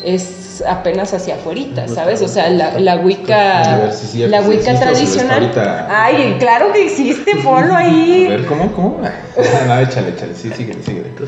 es 0.05 0.42
es 0.53 0.63
apenas 0.63 1.13
hacia 1.15 1.35
afuera, 1.37 1.87
¿sabes? 1.89 2.23
O 2.23 2.29
sea, 2.29 2.49
la, 2.51 2.79
la 2.79 2.97
Wicca, 2.97 3.63
A 3.63 3.77
ver 3.79 3.93
si 3.93 4.07
sí 4.07 4.19
la 4.27 4.39
existe 4.39 4.71
Wicca 4.71 4.81
tradicional. 4.81 5.53
Ay, 5.91 6.37
claro 6.39 6.73
que 6.73 6.87
existe, 6.87 7.37
ponlo 7.45 7.75
A 7.75 7.79
ahí. 7.79 8.27
ver, 8.29 8.47
¿cómo? 8.47 8.73
¿Cómo? 8.73 9.01
No, 9.67 9.79
échale, 9.81 10.11
échale. 10.11 10.35
Sí, 10.35 10.51
síguele, 10.57 10.83
síguele. 10.83 11.09
Tú. 11.17 11.27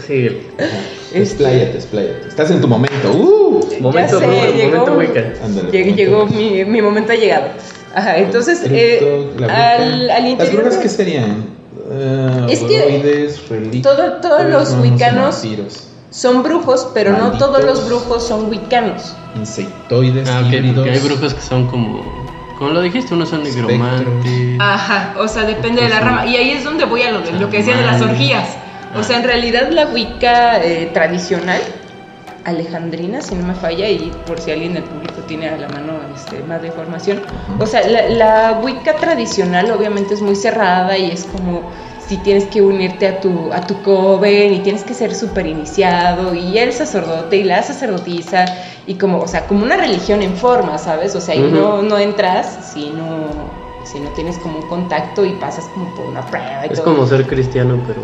Ajá. 0.58 0.66
Este- 1.12 1.18
Expláyate, 1.20 1.76
expláyate. 1.76 2.28
Estás 2.28 2.50
en 2.50 2.60
tu 2.60 2.68
momento. 2.68 3.12
¡Uh! 3.12 3.60
Momento, 3.80 4.18
sé, 4.20 4.26
momento, 4.26 4.54
llegó- 4.56 4.86
momento 4.86 4.98
Wicca. 4.98 5.44
Ándale. 5.44 5.70
Llegó, 5.70 5.86
momento. 5.90 5.96
llegó 5.96 6.26
mi, 6.26 6.64
mi 6.64 6.82
momento 6.82 7.12
ha 7.12 7.16
llegado. 7.16 7.46
Ajá, 7.94 8.18
entonces, 8.18 8.60
eh, 8.68 9.30
al, 9.48 10.10
al 10.10 10.22
¿Las 10.22 10.30
interior. 10.30 10.56
brujas 10.56 10.76
de- 10.76 10.82
qué 10.82 10.88
serían? 10.88 11.44
Eh, 11.90 12.46
Es 12.50 12.60
que 12.60 13.30
relictos, 13.50 13.96
todo- 13.96 14.12
todos 14.20 14.44
los 14.46 14.74
wiccanos- 14.82 15.42
vampiros, 15.42 15.88
Son 16.14 16.44
brujos, 16.44 16.88
pero 16.94 17.10
no 17.18 17.32
todos 17.38 17.64
los 17.64 17.86
brujos 17.86 18.24
son 18.26 18.48
wiccanos. 18.48 19.16
insectoides, 19.34 20.28
Ah, 20.28 20.42
ok, 20.46 20.52
híbridos. 20.52 20.76
porque 20.76 20.90
hay 20.92 20.98
brujos 21.00 21.34
que 21.34 21.40
son 21.40 21.66
como. 21.66 22.24
Como 22.56 22.70
lo 22.70 22.82
dijiste, 22.82 23.12
unos 23.14 23.30
son 23.30 23.42
negromantes. 23.42 24.56
Ajá, 24.60 25.14
o 25.18 25.26
sea, 25.26 25.42
depende 25.42 25.82
de 25.82 25.88
la 25.88 25.98
rama. 25.98 26.24
Y 26.26 26.36
ahí 26.36 26.52
es 26.52 26.62
donde 26.62 26.84
voy 26.84 27.02
a 27.02 27.10
lo, 27.10 27.20
de, 27.20 27.32
lo 27.32 27.50
que 27.50 27.58
decía 27.58 27.76
de 27.76 27.84
las 27.84 28.00
orgías. 28.00 28.48
O 28.96 29.02
sea, 29.02 29.16
en 29.16 29.24
realidad 29.24 29.70
la 29.70 29.86
Wicca 29.86 30.62
eh, 30.62 30.88
tradicional, 30.94 31.60
alejandrina, 32.44 33.20
si 33.22 33.34
no 33.34 33.44
me 33.46 33.54
falla, 33.54 33.88
y 33.88 34.12
por 34.26 34.38
si 34.40 34.52
alguien 34.52 34.74
del 34.74 34.84
público 34.84 35.14
tiene 35.26 35.48
a 35.48 35.56
la 35.56 35.68
mano 35.68 35.94
este, 36.14 36.44
más 36.44 36.60
de 36.62 36.68
información. 36.68 37.22
O 37.58 37.66
sea, 37.66 37.86
la, 37.88 38.08
la 38.10 38.60
Wicca 38.62 38.94
tradicional 38.94 39.68
obviamente 39.72 40.14
es 40.14 40.22
muy 40.22 40.36
cerrada 40.36 40.96
y 40.96 41.10
es 41.10 41.24
como 41.24 41.62
si 42.06 42.18
tienes 42.18 42.44
que 42.46 42.60
unirte 42.60 43.06
a 43.06 43.20
tu, 43.20 43.52
a 43.52 43.60
tu 43.66 43.80
coven 43.82 44.52
y 44.52 44.60
tienes 44.60 44.84
que 44.84 44.94
ser 44.94 45.14
súper 45.14 45.46
iniciado 45.46 46.34
y 46.34 46.58
el 46.58 46.72
sacerdote 46.72 47.36
y 47.38 47.44
la 47.44 47.62
sacerdotisa 47.62 48.44
y 48.86 48.94
como, 48.94 49.20
o 49.20 49.28
sea, 49.28 49.46
como 49.46 49.64
una 49.64 49.76
religión 49.76 50.20
en 50.22 50.36
forma, 50.36 50.76
¿sabes? 50.78 51.14
O 51.16 51.20
sea, 51.20 51.34
Ujú. 51.36 51.48
no, 51.54 51.82
no 51.82 51.98
entras 51.98 52.70
si 52.72 52.90
no, 52.90 53.30
si 53.84 54.00
no 54.00 54.10
tienes 54.10 54.38
como 54.38 54.58
un 54.58 54.66
contacto 54.66 55.24
y 55.24 55.30
pasas 55.32 55.64
como 55.72 55.94
por 55.94 56.06
una 56.06 56.20
prueba 56.26 56.66
y 56.66 56.70
Es 56.72 56.76
todo. 56.82 56.84
como 56.94 57.06
ser 57.06 57.26
cristiano, 57.26 57.78
pero. 57.86 58.02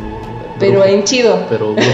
Pero 0.58 0.84
en 0.84 1.04
chido. 1.04 1.46
Pero. 1.48 1.74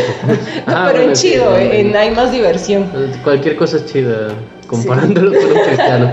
No, 0.67 0.73
Ah, 0.75 0.85
pero 0.89 0.99
bueno, 0.99 1.01
en 1.11 1.13
chido, 1.13 1.57
en- 1.57 1.73
en, 1.89 1.97
hay 1.97 2.11
más 2.11 2.33
diversión. 2.33 2.91
Cualquier 3.23 3.55
cosa 3.57 3.77
es 3.77 3.87
chida 3.87 4.29
comparándolo 4.67 5.31
con 5.33 5.53
un 5.53 5.59
cristiano. 5.67 6.11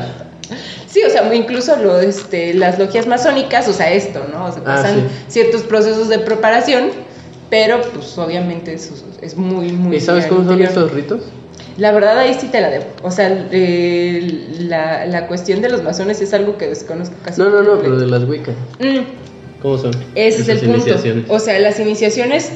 Sí, 0.93 1.01
o 1.03 1.09
sea, 1.09 1.33
incluso 1.33 1.75
lo, 1.77 1.99
este, 1.99 2.53
las 2.53 2.77
logias 2.77 3.07
masónicas, 3.07 3.67
o 3.67 3.73
sea, 3.73 3.91
esto, 3.91 4.27
¿no? 4.31 4.45
O 4.45 4.51
sea, 4.51 4.61
Ah, 4.61 4.75
pasan 4.75 4.95
sí. 4.95 5.25
ciertos 5.27 5.63
procesos 5.63 6.07
de 6.07 6.19
preparación, 6.19 6.91
pero 7.49 7.81
pues 7.81 8.15
obviamente 8.19 8.75
es, 8.75 8.91
es 9.21 9.35
muy, 9.35 9.71
muy... 9.71 9.97
¿Y 9.97 9.99
sabes 10.01 10.27
cómo 10.27 10.45
son 10.45 10.61
estos 10.61 10.91
ritos? 10.91 11.21
La 11.77 11.91
verdad 11.91 12.19
ahí 12.19 12.37
sí 12.39 12.47
te 12.49 12.61
la 12.61 12.69
debo. 12.69 12.85
O 13.01 13.09
sea, 13.09 13.47
eh, 13.51 14.49
la, 14.59 15.07
la 15.07 15.25
cuestión 15.27 15.61
de 15.63 15.69
los 15.69 15.81
masones 15.81 16.21
es 16.21 16.31
algo 16.35 16.57
que 16.57 16.67
desconozco 16.67 17.15
casi. 17.25 17.41
No, 17.41 17.49
no, 17.49 17.63
no, 17.63 17.79
pero 17.79 17.97
de 17.97 18.05
las 18.05 18.25
Wicca. 18.25 18.51
Mm, 18.79 18.99
¿Cómo 19.63 19.79
son? 19.79 19.91
ese 20.13 20.41
es 20.43 20.49
el 20.49 20.59
punto. 20.59 20.93
O 21.29 21.39
sea, 21.39 21.57
las 21.57 21.79
iniciaciones 21.79 22.51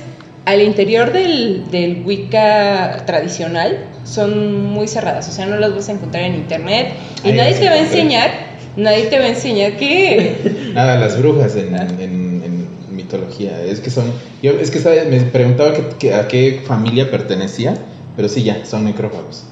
al 0.48 0.62
interior 0.62 1.12
del, 1.12 1.70
del 1.70 2.04
Wicca 2.06 3.04
tradicional 3.06 3.86
son 4.06 4.64
muy 4.64 4.88
cerradas. 4.88 5.28
O 5.28 5.32
sea, 5.32 5.46
no 5.46 5.58
las 5.58 5.74
vas 5.76 5.90
a 5.90 5.92
encontrar 5.92 6.24
en 6.24 6.36
internet 6.36 6.94
y 7.24 7.28
Ahí 7.30 7.38
nadie 7.38 7.54
te 7.56 7.66
va 7.68 7.76
a 7.76 7.80
enseñar, 7.80 8.32
nadie 8.78 9.06
te 9.08 9.20
va 9.20 9.26
a 9.26 9.30
enseñar 9.30 9.76
que... 9.76 10.70
Nada, 10.74 10.98
las 10.98 11.20
brujas 11.20 11.56
en, 11.58 11.76
en- 11.76 12.42
en 12.44 12.68
mitología. 12.96 13.62
Es 13.64 13.80
que 13.82 13.90
son. 13.90 14.06
Yo, 14.42 14.52
es 14.52 14.72
que 14.72 14.80
¿sabes? 14.80 15.06
me 15.08 15.20
preguntaba 15.22 15.74
que- 15.74 15.84
que- 16.00 16.14
a 16.14 16.28
qué 16.28 16.64
familia 16.66 17.12
pertenecía, 17.12 17.76
pero 18.16 18.30
sí, 18.30 18.44
ya, 18.44 18.66
son 18.66 18.86
necrófagos. 18.86 19.44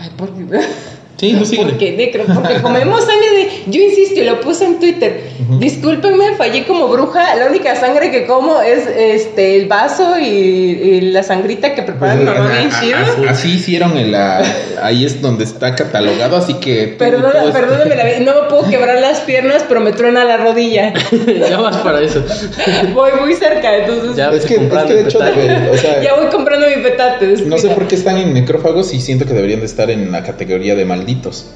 Ay, 0.00 0.08
¿por 0.16 0.30
qué? 0.32 0.44
Sí, 1.16 1.34
tú 1.38 1.44
síguele. 1.46 1.70
Porque 1.70 1.92
necro, 1.92 2.24
porque 2.34 2.60
comemos 2.60 3.04
sangre 3.04 3.30
de. 3.30 3.48
Yo 3.66 3.80
insisto 3.80 4.20
y 4.20 4.24
lo 4.24 4.40
puse 4.40 4.64
en 4.64 4.80
Twitter. 4.80 5.20
Ujú. 5.48 5.58
Discúlpenme, 5.58 6.34
fallé 6.36 6.64
como 6.66 6.88
bruja. 6.88 7.36
La 7.36 7.46
única 7.46 7.76
sangre 7.76 8.10
que 8.10 8.26
como 8.26 8.60
es 8.60 8.86
este 8.86 9.56
el 9.56 9.66
vaso 9.66 10.18
y, 10.18 10.24
y 10.24 11.00
la 11.12 11.22
sangrita 11.22 11.74
que 11.74 11.82
prepara 11.82 12.16
mi 12.16 12.24
Pues, 12.24 12.36
mamá 12.38 12.50
a- 12.50 12.58
bien 12.58 12.70
chido. 12.80 13.28
Así 13.28 13.52
hicieron 13.54 13.96
el. 13.96 14.14
ah, 14.14 14.42
ahí 14.82 15.04
es 15.04 15.22
donde 15.22 15.44
está 15.44 15.74
catalogado, 15.74 16.36
así 16.36 16.54
que. 16.54 16.88
tú- 16.88 16.98
Perdona, 16.98 17.44
tú, 17.44 17.52
perdóname 17.52 17.94
la. 17.96 18.04
No 18.20 18.42
me 18.42 18.48
puedo 18.48 18.68
quebrar 18.68 19.00
las 19.00 19.20
piernas, 19.20 19.64
pero 19.68 19.80
me 19.80 19.92
truena 19.92 20.24
la 20.24 20.36
rodilla. 20.38 20.92
ya 21.48 21.58
vas 21.58 21.76
para 21.78 22.00
eso. 22.02 22.24
Voy 22.92 23.10
muy 23.20 23.34
cerca, 23.34 23.76
entonces. 23.78 24.16
Ya. 24.16 24.30
Ya, 24.30 24.36
Es 24.36 24.44
que, 24.46 24.54
es 24.54 24.60
comprando 24.60 24.88
que 24.88 24.94
de 24.94 25.02
hecho, 25.08 25.18
debe- 25.20 25.70
o 25.70 25.76
sea, 25.76 26.14
voy 26.16 26.26
comprando 26.26 26.66
mi 26.68 26.82
petate. 26.82 27.26
no 27.46 27.58
sé 27.58 27.68
por 27.70 27.86
qué 27.86 27.94
están 27.94 28.18
en 28.18 28.32
necrófagos 28.34 28.92
y 28.94 29.00
siento 29.00 29.26
que 29.26 29.32
deberían 29.34 29.60
de 29.60 29.66
estar 29.66 29.90
en 29.90 30.10
la 30.10 30.22
categoría 30.22 30.74
de 30.74 30.84
malditos. 31.04 31.46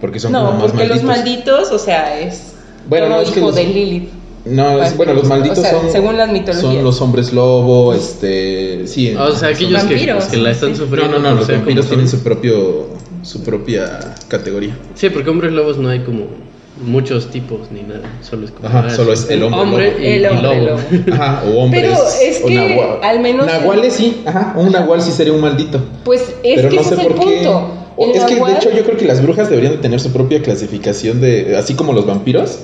Porque 0.00 0.20
son 0.20 0.32
como 0.32 0.44
No, 0.44 0.52
más 0.52 0.62
porque 0.70 0.86
los 0.86 1.02
malditos. 1.02 1.44
malditos, 1.64 1.72
o 1.72 1.78
sea, 1.78 2.20
es. 2.20 2.54
Bueno, 2.88 3.08
no, 3.08 3.20
es 3.20 3.30
que 3.30 3.38
hijo 3.40 3.48
los- 3.48 3.56
de 3.56 3.64
Lilith. 3.64 4.08
No, 4.44 4.82
es- 4.82 4.96
bueno, 4.96 5.12
los 5.12 5.24
malditos 5.24 5.58
O 5.58 5.62
sea, 5.62 5.72
son. 5.72 5.90
según 5.90 6.16
las 6.16 6.30
mitologías. 6.30 6.72
Son 6.74 6.84
los 6.84 7.00
hombres 7.02 7.32
lobo, 7.32 7.92
este. 7.92 8.86
Sí. 8.86 9.14
O 9.14 9.32
sea, 9.32 9.48
aquellos 9.50 9.82
que, 9.84 9.94
Vampiros. 9.94 10.16
los 10.16 10.24
que 10.26 10.36
la 10.38 10.50
están 10.52 10.74
Sí. 10.74 10.80
No, 10.80 10.86
sufriendo. 10.86 11.18
no, 11.18 11.30
no, 11.30 11.34
los 11.36 11.48
vampiros 11.48 11.84
son. 11.86 11.96
tienen 11.96 12.08
su 12.08 12.22
propio. 12.22 12.86
su 13.22 13.42
propia 13.42 14.14
categoría. 14.28 14.78
Sí, 14.94 15.10
porque 15.10 15.28
hombres 15.28 15.52
lobos 15.52 15.76
no 15.76 15.88
hay 15.88 16.00
como 16.00 16.26
muchos 16.82 17.30
tipos 17.30 17.70
ni 17.72 17.82
nada. 17.82 18.02
Solo 18.22 18.46
es 18.46 18.52
como. 18.52 18.68
Ajá, 18.68 18.84
ah, 18.86 18.90
solo 18.90 19.12
es 19.12 19.28
el 19.28 19.42
hombre 19.42 19.60
Hombre 19.60 19.90
lobo. 19.90 20.00
y, 20.00 20.06
El 20.06 20.22
y 20.22 20.26
hombre 20.26 20.42
lobo. 20.62 20.66
lobo. 20.70 20.80
Ajá, 21.14 21.42
o 21.44 21.58
hombres. 21.58 21.82
Pero 21.82 22.08
es 22.22 22.38
que, 22.38 22.54
nahua- 22.54 23.00
al 23.02 23.20
menos- 23.20 23.46
Nahuales 23.46 23.92
sí, 23.94 24.22
ajá. 24.24 24.54
Un 24.56 24.70
nahual 24.70 25.02
sí 25.02 25.10
sería 25.10 25.32
un 25.32 25.40
maldito. 25.40 25.80
Pues 26.04 26.22
es 26.42 26.56
pero 26.56 26.68
que 26.70 26.76
no 26.76 26.80
ese 26.82 26.90
sé 26.90 26.94
es 26.94 27.00
el 27.06 27.12
por 27.12 27.18
qué. 27.18 27.34
punto. 27.34 27.50
O- 27.58 27.87
Es 27.98 28.24
que 28.24 28.34
de 28.36 28.52
hecho 28.52 28.70
yo 28.70 28.84
creo 28.84 28.96
que 28.96 29.04
las 29.04 29.22
brujas 29.22 29.50
deberían 29.50 29.72
de 29.74 29.78
tener 29.78 29.98
su 30.00 30.12
propia 30.12 30.40
clasificación 30.40 31.20
de. 31.20 31.56
Así 31.56 31.74
como 31.74 31.92
los 31.92 32.06
vampiros. 32.06 32.60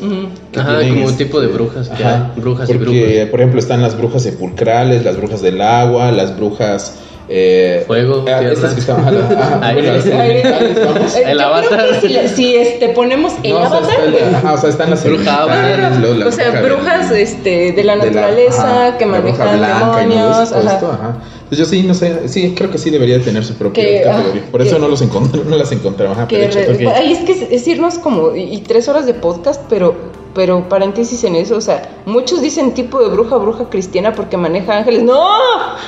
Ajá, 0.56 0.78
tienen, 0.78 0.94
como 0.94 1.06
un 1.06 1.10
este, 1.10 1.24
tipo 1.24 1.40
de 1.40 1.48
brujas 1.48 1.88
que 1.88 2.04
ajá, 2.04 2.32
hay, 2.34 2.40
brujas 2.40 2.68
y 2.70 2.72
porque, 2.72 3.02
brujos. 3.02 3.30
por 3.30 3.40
ejemplo, 3.40 3.60
están 3.60 3.82
las 3.82 3.98
brujas 3.98 4.22
sepulcrales, 4.22 5.04
las 5.04 5.16
brujas 5.16 5.42
del 5.42 5.60
agua, 5.60 6.12
las 6.12 6.36
brujas. 6.36 6.98
Eh, 7.28 7.84
Fuego, 7.86 8.20
ah, 8.28 8.38
tierra. 8.38 8.52
estas 8.52 8.74
que 8.74 8.80
están. 8.80 9.00
ajá, 9.00 9.60
Aire. 9.68 9.80
bueno, 9.82 9.96
las 9.96 10.06
elementales, 10.06 10.86
vamos. 10.86 11.16
Eh, 11.16 11.22
El 11.26 11.40
avatar. 11.40 12.00
si, 12.00 12.28
si, 12.28 12.54
este, 12.56 12.88
ponemos 12.90 13.32
el 13.42 13.52
No, 13.52 13.56
o 13.56 13.60
sea, 13.68 13.78
avatar. 13.78 13.90
está 14.08 14.30
la- 14.30 14.38
ajá, 14.38 14.52
o 14.52 14.58
sea, 14.58 14.70
están 14.70 14.90
las 14.90 15.04
Bruja 15.04 15.22
elementales, 15.22 15.78
avatar. 15.78 16.00
luego 16.00 16.14
la 16.16 16.26
o 16.26 16.32
sea, 16.32 16.50
bruja 16.50 16.74
brujas 16.74 17.10
este, 17.12 17.72
de 17.72 17.84
la 17.84 17.96
de 17.96 17.98
la- 18.10 18.20
naturaleza 18.20 18.86
ajá, 18.88 18.98
que 18.98 19.06
la 19.06 19.12
manejan 19.12 19.60
demonios. 19.60 20.50
todo 20.50 20.58
ajá. 20.60 20.74
esto, 20.74 20.92
ajá. 20.92 21.16
Pues 21.48 21.58
yo 21.58 21.64
sí, 21.66 21.82
no 21.82 21.94
sé, 21.94 22.28
sí, 22.28 22.54
creo 22.56 22.70
que 22.70 22.78
sí 22.78 22.90
debería 22.90 23.20
tener 23.20 23.44
su 23.44 23.54
propia 23.54 23.82
Que, 23.84 24.02
categoría. 24.02 24.42
ah, 24.46 24.50
Por 24.50 24.62
eso 24.62 24.74
que- 24.76 24.80
no 24.82 24.88
los 24.88 25.00
encontré, 25.02 25.42
no 25.46 25.56
las 25.56 25.72
encontraba. 25.72 26.12
Ajá, 26.12 26.28
Que 26.28 26.48
re- 26.48 26.72
ok. 26.88 26.94
Ay, 26.96 27.12
es 27.12 27.18
que 27.20 27.32
es, 27.32 27.42
es 27.50 27.66
irnos 27.68 27.98
como 27.98 28.34
y, 28.36 28.42
y 28.54 28.58
tres 28.60 28.88
horas 28.88 29.06
de 29.06 29.14
podcast, 29.14 29.62
pero 29.70 29.94
pero 30.34 30.68
paréntesis 30.68 31.22
en 31.24 31.36
eso, 31.36 31.56
o 31.56 31.60
sea, 31.60 31.82
muchos 32.06 32.42
dicen 32.42 32.74
tipo 32.74 33.00
de 33.02 33.08
bruja, 33.08 33.36
bruja 33.36 33.68
cristiana 33.70 34.12
porque 34.12 34.36
maneja 34.36 34.76
ángeles. 34.78 35.02
¡No! 35.02 35.24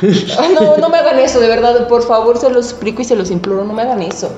No, 0.55 0.77
no 0.79 0.89
me 0.89 0.99
hagan 0.99 1.19
eso, 1.19 1.41
de 1.41 1.49
verdad, 1.49 1.89
por 1.89 2.03
favor, 2.03 2.39
se 2.39 2.49
los 2.51 2.71
explico 2.71 3.03
y 3.03 3.05
se 3.05 3.17
los 3.17 3.31
imploro, 3.31 3.65
no 3.65 3.73
me 3.75 3.83
hagan 3.83 4.03
eso. 4.03 4.31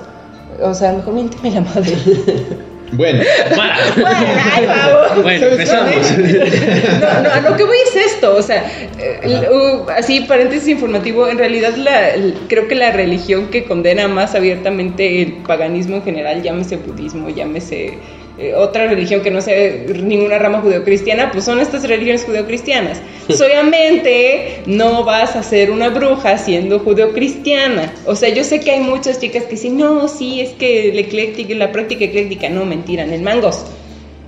O 0.63 0.75
sea, 0.75 0.93
mejor 0.93 1.15
miénteme 1.15 1.51
la 1.53 1.61
madre. 1.61 1.95
Bueno, 2.91 3.23
Bueno, 3.51 4.15
ay, 4.55 4.65
vamos. 4.67 5.23
Bueno, 5.23 5.41
¿Sabes 5.41 5.53
empezamos. 5.53 7.01
No, 7.03 7.23
no, 7.23 7.31
a 7.35 7.41
lo 7.51 7.55
que 7.59 7.65
voy 7.65 7.77
es 7.87 7.97
esto, 8.13 8.35
o 8.35 8.41
sea, 8.41 8.65
eh, 8.99 9.47
uh, 9.53 9.91
así 9.91 10.21
paréntesis 10.21 10.69
informativo, 10.69 11.29
en 11.29 11.37
realidad 11.37 11.75
la, 11.77 12.15
el- 12.15 12.35
creo 12.49 12.67
que 12.67 12.75
la 12.75 12.91
religión 12.93 13.49
que 13.49 13.65
condena 13.67 14.09
más 14.09 14.35
abiertamente 14.35 15.21
el 15.21 15.33
paganismo 15.47 15.97
en 15.97 16.03
general, 16.03 16.43
llámese 16.43 16.77
budismo, 16.79 17.29
llámese 17.29 17.99
eh, 18.39 18.55
otra 18.55 18.87
religión 18.87 19.21
que 19.21 19.33
no 19.33 19.41
sea 19.41 19.57
ninguna 20.01 20.39
rama 20.39 20.61
judeocristiana, 20.61 21.33
pues 21.33 21.45
son 21.45 21.59
estas 21.59 21.83
religiones 21.89 22.25
judeocristianas. 22.25 23.01
Obviamente 23.29 24.63
no 24.67 25.03
vas 25.03 25.35
a 25.35 25.43
ser 25.43 25.73
una 25.73 25.89
bruja 25.89 26.39
siendo 26.39 26.79
judeocristiana. 26.79 27.93
O 28.07 28.15
sea, 28.15 28.29
yo 28.29 28.45
sé 28.45 28.61
que 28.61 28.71
hay 28.71 28.81
muchas 28.81 29.19
chicas 29.19 29.43
que 29.45 29.51
dicen, 29.51 29.77
no, 29.77 30.07
sí, 30.07 30.41
es 30.41 30.51
que 30.51 30.93
la, 30.95 31.01
ecléctica, 31.01 31.53
la 31.57 31.73
práctica 31.73 32.05
ecléctica, 32.05 32.49
no, 32.49 32.65
mentira, 32.65 33.03
en 33.03 33.13
el 33.13 33.23
mangos. 33.23 33.65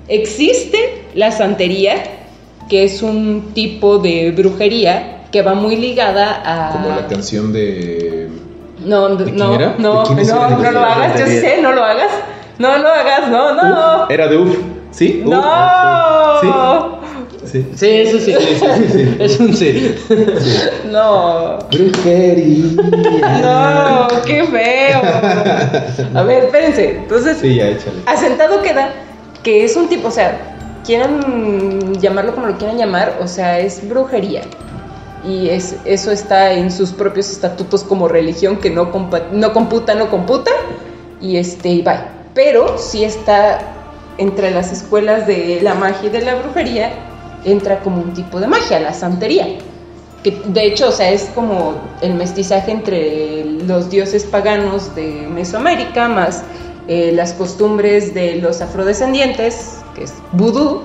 Existe 0.09 0.79
la 1.15 1.31
santería, 1.31 2.03
que 2.69 2.83
es 2.83 3.03
un 3.03 3.53
tipo 3.55 3.99
de 3.99 4.33
brujería 4.33 5.23
que 5.31 5.43
va 5.43 5.55
muy 5.55 5.77
ligada 5.77 6.43
a... 6.45 6.73
como 6.73 6.89
la 6.89 7.07
canción 7.07 7.53
de. 7.53 8.29
No, 8.85 9.15
¿De 9.15 9.25
quién 9.25 9.37
no, 9.37 9.57
no, 9.79 10.01
¿De 10.01 10.07
quién 10.07 10.19
es 10.19 10.29
no, 10.29 10.47
era? 10.47 10.57
no 10.57 10.71
lo 10.73 10.81
hagas, 10.81 11.21
yo 11.21 11.27
sé, 11.27 11.63
no 11.63 11.73
lo 11.73 11.85
hagas. 11.85 12.11
No 12.61 12.79
lo 12.79 12.89
hagas, 12.89 13.29
no, 13.31 13.55
no. 13.55 14.05
Uf, 14.05 14.11
era 14.11 14.29
de 14.29 14.37
Uf, 14.37 14.57
¿sí? 14.91 15.23
Uf. 15.25 15.31
No. 15.33 17.01
Sí. 17.45 17.67
Sí, 17.75 17.87
eso 17.89 18.19
sí. 18.21 18.35
Es 19.19 19.41
un 19.41 19.55
sí. 19.55 19.95
No. 20.93 21.59
Brujería. 21.73 22.65
No, 23.43 24.09
qué 24.27 24.45
feo. 24.45 25.01
A 26.15 26.23
ver, 26.23 26.45
espérense. 26.45 26.97
Entonces, 26.99 27.39
Sí, 27.39 27.57
ya 27.57 27.69
échale. 27.69 28.03
asentado 28.07 28.61
queda 28.63 28.91
que 29.43 29.65
es 29.65 29.75
un 29.77 29.89
tipo, 29.89 30.09
o 30.09 30.11
sea, 30.11 30.39
quieran 30.85 31.95
llamarlo 32.01 32.35
como 32.35 32.47
lo 32.47 32.59
quieran 32.59 32.77
llamar, 32.79 33.17
o 33.23 33.27
sea, 33.27 33.59
es 33.59 33.89
brujería. 33.89 34.43
Y 35.27 35.49
es, 35.49 35.77
eso 35.87 36.11
está 36.13 36.53
en 36.53 36.71
sus 36.71 36.93
propios 36.93 37.31
estatutos 37.31 37.85
como 37.85 38.07
religión 38.07 38.59
que 38.59 38.71
no, 38.71 38.93
compa- 38.93 39.31
no 39.33 39.53
computa, 39.55 39.95
no 39.95 40.09
computa. 40.11 40.51
y 41.23 41.37
este, 41.39 41.69
y 41.71 41.83
bye. 41.83 42.20
Pero 42.35 42.79
sí 42.79 43.05
está 43.05 43.59
entre 44.19 44.51
las 44.51 44.73
escuelas 44.73 45.27
de 45.27 45.61
la 45.63 45.75
magia 45.75 46.09
y 46.09 46.13
de 46.13 46.23
la 46.23 46.35
brujería, 46.37 46.91
entra 47.45 47.81
como 47.81 48.03
un 48.03 48.13
tipo 48.13 48.39
de 48.39 48.47
magia, 48.47 48.79
la 48.81 48.93
santería. 48.93 49.47
Que 50.23 50.43
de 50.45 50.67
hecho, 50.67 50.89
o 50.89 50.93
sea, 50.93 51.11
es 51.11 51.25
como 51.35 51.81
el 52.03 52.15
mestizaje 52.15 52.71
entre 52.71 53.45
los 53.45 53.91
dioses 53.91 54.25
paganos 54.25 54.95
de 54.95 55.27
Mesoamérica 55.29 56.09
más 56.09 56.45
eh, 56.89 57.13
las 57.15 57.33
costumbres 57.33 58.13
de 58.15 58.37
los 58.37 58.61
afrodescendientes, 58.61 59.79
que 59.95 60.05
es 60.05 60.15
vudú, 60.33 60.83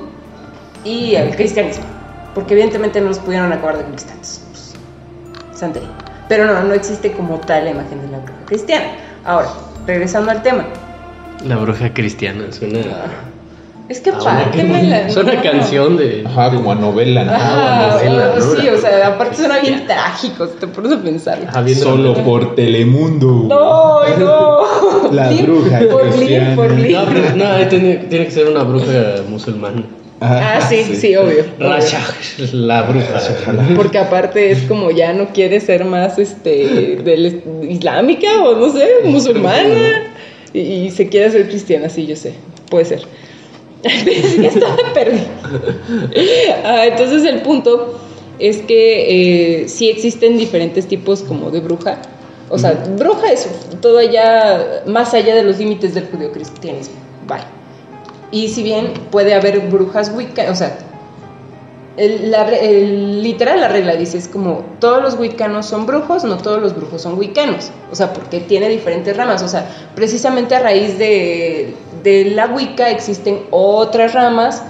y 0.85 1.15
el 1.15 1.35
cristianismo. 1.35 1.83
Porque 2.33 2.53
evidentemente 2.53 3.01
no 3.01 3.07
los 3.07 3.19
pudieron 3.19 3.51
acabar 3.51 3.77
de 3.77 3.83
conquistar. 3.83 4.15
Pues, 4.15 4.73
santería. 5.53 5.89
Pero 6.29 6.45
no, 6.45 6.63
no 6.63 6.73
existe 6.73 7.11
como 7.11 7.39
tal 7.39 7.65
la 7.65 7.71
imagen 7.71 8.01
de 8.01 8.07
la 8.09 8.19
bruja 8.19 8.45
cristiana. 8.45 8.85
Ahora, 9.25 9.49
regresando 9.85 10.31
al 10.31 10.41
tema. 10.43 10.65
La 11.44 11.58
bruja 11.58 11.94
cristiana 11.94 12.46
suena. 12.51 12.80
Es 13.88 14.00
que 14.00 14.10
aparte 14.10 14.63
me 14.63 14.82
la. 14.84 15.10
Suena 15.10 15.42
canción 15.44 15.96
de. 15.98 16.24
Ajá, 16.25 16.50
como 16.51 16.72
a 16.72 16.75
novela, 16.75 17.24
¿no? 17.24 17.32
Ajá, 17.34 17.92
novela, 17.92 18.34
¿no? 18.36 18.42
sí, 18.42 18.68
o 18.68 18.77
sea, 18.80 19.08
aparte 19.08 19.36
suena 19.38 19.60
bien 19.60 19.86
trágico, 19.86 20.48
si 20.48 20.54
te 20.60 20.65
pones 20.68 20.92
a 20.92 21.01
pensar. 21.04 21.39
Ajá, 21.48 21.62
viendo 21.62 21.84
Solo 21.84 22.13
la- 22.15 22.24
por 22.24 22.56
Telemundo. 22.56 23.46
No, 23.48 24.18
no. 24.18 25.12
La 25.12 25.30
bruja 25.30 25.80
Por 25.92 26.10
cristiana. 26.10 26.56
por 26.56 26.72
Lin. 26.72 26.94
No, 26.94 27.06
pero 27.06 27.36
no, 27.36 27.68
tiene, 27.68 27.96
tiene 28.10 28.25
que 28.25 28.32
ser 28.32 28.48
una 28.48 28.63
bruja 28.63 29.22
musulmana. 29.30 29.84
Ah, 30.20 30.60
sí, 30.68 30.84
sí, 30.96 31.15
obvio. 31.15 31.44
Rasha, 31.60 32.00
la 32.54 32.82
bruja. 32.84 33.20
Porque 33.75 34.00
aparte 34.00 34.50
es 34.50 34.63
como 34.63 34.89
ya 34.89 35.13
no 35.13 35.27
quiere 35.27 35.60
ser 35.60 35.86
más 35.86 36.18
este 36.18 36.98
del 37.04 37.44
islámica 37.70 38.27
o 38.44 38.56
no 38.56 38.70
sé, 38.70 38.88
musulmana 39.04 40.04
y, 40.55 40.85
y 40.85 40.91
se 40.91 41.09
quiere 41.09 41.27
hacer 41.27 41.47
cristiana, 41.47 41.89
sí, 41.89 42.05
yo 42.05 42.15
sé, 42.15 42.33
puede 42.69 42.85
ser. 42.85 43.01
estaba 43.85 44.77
perdida. 44.93 45.25
Ah, 46.63 46.85
entonces 46.88 47.24
el 47.24 47.41
punto 47.41 48.00
es 48.39 48.57
que 48.63 49.62
eh, 49.62 49.69
sí 49.69 49.89
existen 49.89 50.38
diferentes 50.38 50.88
tipos 50.88 51.21
como 51.21 51.51
de 51.51 51.59
bruja. 51.59 52.00
O 52.50 52.57
sea, 52.57 52.71
bruja 52.97 53.31
es 53.31 53.47
todo 53.81 54.00
allá, 54.00 54.83
más 54.88 55.13
allá 55.13 55.35
de 55.35 55.43
los 55.43 55.59
límites 55.59 55.93
del 55.93 56.07
judeocristianismo. 56.07 56.95
Bye. 57.27 57.43
Y 58.31 58.50
si 58.50 58.63
bien 58.63 58.93
puede 59.12 59.33
haber 59.33 59.59
brujas 59.67 60.12
wicca, 60.15 60.50
o 60.51 60.55
sea, 60.55 60.77
el, 61.97 62.31
la 62.31 62.43
re- 62.43 62.65
el- 62.69 63.23
literal 63.23 63.61
la 63.61 63.67
regla 63.67 63.95
dice 63.95 64.17
es 64.17 64.27
como 64.27 64.63
todos 64.79 65.01
los 65.01 65.17
wiccanos 65.19 65.65
son 65.65 65.85
brujos, 65.85 66.23
no 66.23 66.37
todos 66.37 66.61
los 66.61 66.75
brujos 66.75 67.01
son 67.01 67.17
wiccanos. 67.17 67.71
O 67.91 67.95
sea, 67.95 68.13
porque 68.13 68.39
tiene 68.41 68.69
diferentes 68.69 69.15
ramas. 69.15 69.41
O 69.43 69.47
sea, 69.47 69.67
precisamente 69.95 70.55
a 70.55 70.59
raíz 70.59 70.97
de, 70.97 71.73
de 72.03 72.25
la 72.25 72.47
wicca 72.47 72.89
existen 72.89 73.41
otras 73.51 74.13
ramas 74.13 74.63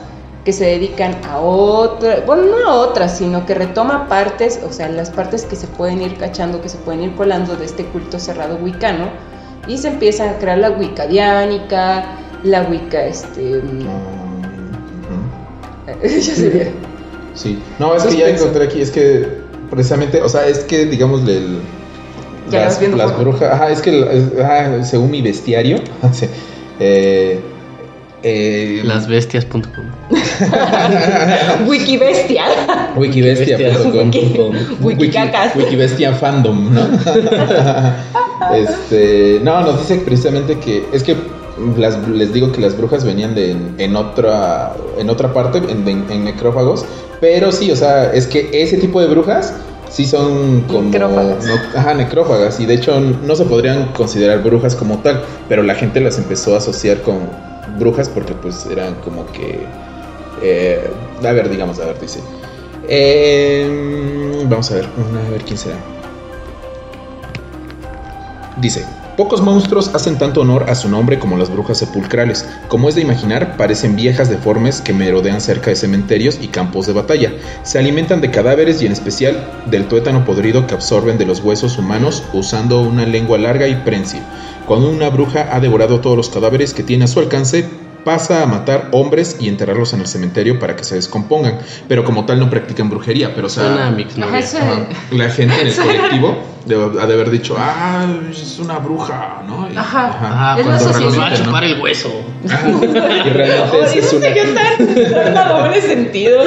que 0.44 0.53
se 0.53 0.65
dedican 0.65 1.15
a 1.27 1.39
otra, 1.39 2.22
bueno, 2.25 2.44
no 2.44 2.70
a 2.70 2.75
otras, 2.75 3.17
sino 3.17 3.48
que 3.48 3.55
retoma 3.55 4.08
partes, 4.08 4.60
o 4.63 4.72
sea, 4.72 4.88
las 4.89 5.10
partes 5.10 5.44
que 5.44 5.55
se 5.55 5.65
pueden 5.65 6.03
ir 6.03 6.17
cachando, 6.17 6.62
que 6.62 6.70
se 6.70 6.77
pueden 6.77 7.01
ir 7.01 7.15
colando 7.15 7.55
de 7.55 7.65
este 7.65 7.84
culto 7.86 8.20
cerrado 8.20 8.58
wicano, 8.58 9.10
y 9.67 9.79
se 9.79 9.88
empieza 9.88 10.29
a 10.29 10.38
crear 10.38 10.60
la 10.60 10.70
wicca 10.70 11.08
diánica, 11.08 12.05
la 12.44 12.61
wicca, 12.61 13.03
este... 13.05 13.57
Ujú. 13.57 13.88
ya 16.03 16.22
sería. 16.35 16.72
Sí. 17.36 17.60
No, 17.80 17.96
es 17.96 18.04
que 18.04 18.18
ya 18.18 18.30
encontré 18.30 18.64
aquí, 18.66 18.82
es 18.82 18.92
que 18.92 19.28
precisamente, 19.70 20.22
o 20.22 20.30
sea, 20.30 20.48
es 20.48 20.60
que 20.60 20.86
digamos 20.86 21.22
el, 21.28 21.60
Ya 22.50 22.66
las, 22.66 22.82
las 22.82 23.18
brujas, 23.18 23.52
ajá, 23.54 23.70
es 23.72 23.82
que 23.82 24.32
ajá, 24.42 24.84
según 24.84 25.12
mi 25.12 25.22
bestiario, 25.22 25.78
eh, 26.80 27.40
eh, 28.24 28.82
Lasbestias.com. 28.84 29.62
Wikibestia. 31.68 32.44
Wikibestia.com 32.96 34.10
Wiki- 34.12 34.38
Wikicacas. 34.82 35.56
Wiki- 35.56 35.66
Wikibestia 35.66 36.14
fandom, 36.14 36.74
¿no? 36.74 36.82
este, 38.56 39.40
no, 39.44 39.62
nos 39.62 39.80
dice 39.82 40.02
precisamente 40.04 40.58
que 40.60 40.86
es 40.92 41.04
que 41.04 41.16
las- 41.77 42.07
les 42.07 42.33
digo 42.33 42.51
que 42.51 42.61
las 42.61 42.77
brujas 42.77 43.03
venían 43.05 43.33
de 43.35 43.51
en, 43.51 43.75
en 43.77 43.96
otra 43.96 44.75
en 44.98 45.09
otra 45.09 45.33
parte 45.33 45.57
en, 45.59 45.87
en- 45.87 46.05
en 46.11 46.24
necrófagos, 46.25 46.85
pero 47.22 47.51
sí, 47.51 47.72
o 47.72 47.75
sea, 47.75 48.11
es 48.13 48.27
que 48.27 48.50
ese 48.53 48.77
tipo 48.77 49.00
de 49.01 49.07
brujas 49.07 49.53
sí 49.89 50.05
son 50.05 50.61
como 50.68 50.89
Necrófagas. 50.89 51.46
no- 51.46 51.61
ajá, 51.79 51.94
necrófagas 51.94 52.59
y 52.59 52.65
de 52.65 52.74
hecho 52.74 53.00
no 53.00 53.35
se 53.35 53.46
podrían 53.46 53.94
considerar 53.94 54.44
brujas 54.44 54.75
como 54.75 54.98
tal, 55.00 55.24
pero 55.48 55.63
la 55.63 55.75
gente 55.75 56.01
las 56.01 56.18
empezó 56.18 56.55
a 56.55 56.57
asociar 56.57 57.01
con 57.01 57.20
brujas 57.79 58.09
porque 58.09 58.33
pues 58.33 58.65
eran 58.65 58.96
como 58.96 59.25
que 59.31 59.59
eh, 60.41 60.89
a 61.24 61.31
ver, 61.31 61.50
digamos, 61.50 61.79
a 61.79 61.85
ver, 61.85 62.00
dice. 62.00 62.20
Eh, 62.89 64.44
vamos 64.50 64.70
a 64.72 64.75
ver, 64.75 64.85
a 64.85 65.29
ver 65.31 65.41
quién 65.44 65.57
será. 65.57 65.75
Dice, 68.57 68.85
pocos 69.16 69.42
monstruos 69.42 69.94
hacen 69.94 70.18
tanto 70.18 70.42
honor 70.42 70.70
a 70.70 70.75
su 70.75 70.90
nombre 70.90 71.20
como 71.20 71.38
las 71.38 71.50
brujas 71.50 71.78
sepulcrales. 71.78 72.48
Como 72.68 72.90
es 72.90 72.96
de 72.96 73.01
imaginar, 73.01 73.58
parecen 73.58 73.96
viejas 73.96 74.30
deformes 74.30 74.82
que 74.82 74.94
merodean 74.94 75.42
cerca 75.42 75.70
de 75.70 75.75
cementerios 75.75 76.40
y 76.42 76.48
campos 76.48 76.86
de 76.88 76.94
batalla. 76.94 77.34
Se 77.64 77.80
alimentan 77.80 78.22
de 78.22 78.32
cadáveres 78.32 78.82
y 78.82 78.86
en 78.86 78.92
especial 78.92 79.64
del 79.66 79.88
tuétano 79.88 80.25
podrido 80.25 80.68
que 80.68 80.74
absorben 80.74 81.18
de 81.18 81.25
los 81.25 81.40
huesos 81.40 81.78
humanos 81.78 82.24
usando 82.34 82.82
una 82.82 83.06
lengua 83.06 83.38
larga 83.38 83.68
y 83.68 83.75
prensil. 83.75 84.22
Cuando 84.68 84.90
una 84.90 85.10
bruja 85.10 85.56
ha 85.56 85.60
devorado 85.60 86.01
todos 86.01 86.18
los 86.18 86.30
cadáveres 86.30 86.74
que 86.74 86.84
tiene 86.84 87.06
a 87.06 87.08
su 87.08 87.20
alcance, 87.20 87.66
pasa 88.05 88.44
a 88.44 88.46
matar 88.46 88.87
hombres 88.94 89.35
y 89.41 89.50
enterrarlos 89.50 89.91
en 89.94 90.00
el 90.00 90.07
cementerio 90.07 90.59
para 90.59 90.75
que 90.77 90.83
se 90.85 90.96
descompongan. 90.96 91.57
Pero 91.89 92.05
como 92.05 92.25
tal 92.25 92.39
no 92.39 92.50
practican 92.50 92.89
brujería, 92.89 93.33
pero 93.35 93.48
o 93.48 93.50
sea... 93.50 93.63
Suena 93.65 93.87
a 93.87 93.91
mix 93.91 94.18
Ajá, 94.18 94.39
eso- 94.39 94.57
Ajá. 94.59 94.85
La 95.11 95.29
gente 95.29 95.59
en 95.59 95.68
el 95.68 95.75
colectivo 95.75 96.37
debe- 96.65 97.01
ha 97.01 97.05
de 97.07 97.13
haber 97.13 97.29
dicho, 97.31 97.55
ah, 97.57 98.05
es 98.31 98.59
una 98.59 98.77
bruja, 98.79 99.41
¿no? 99.48 99.68
Y- 99.70 99.75
Ajá. 99.75 100.18
Ah, 100.22 100.55
Es 100.57 100.65
cuando 100.65 100.85
más 100.85 101.01
nos 101.01 101.20
va 101.20 101.25
a 101.25 101.29
realmente, 101.29 101.39
¿no? 101.39 101.46
chupar 101.46 101.63
el 101.65 101.81
hueso. 101.81 102.11
Ajá. 102.48 102.70
Y 103.25 103.29
realmente 103.29 104.00
es 104.00 104.05
eso 104.05 104.18
una... 104.18 105.41
a 105.41 105.50
doble 105.63 105.81
sentido. 105.81 106.44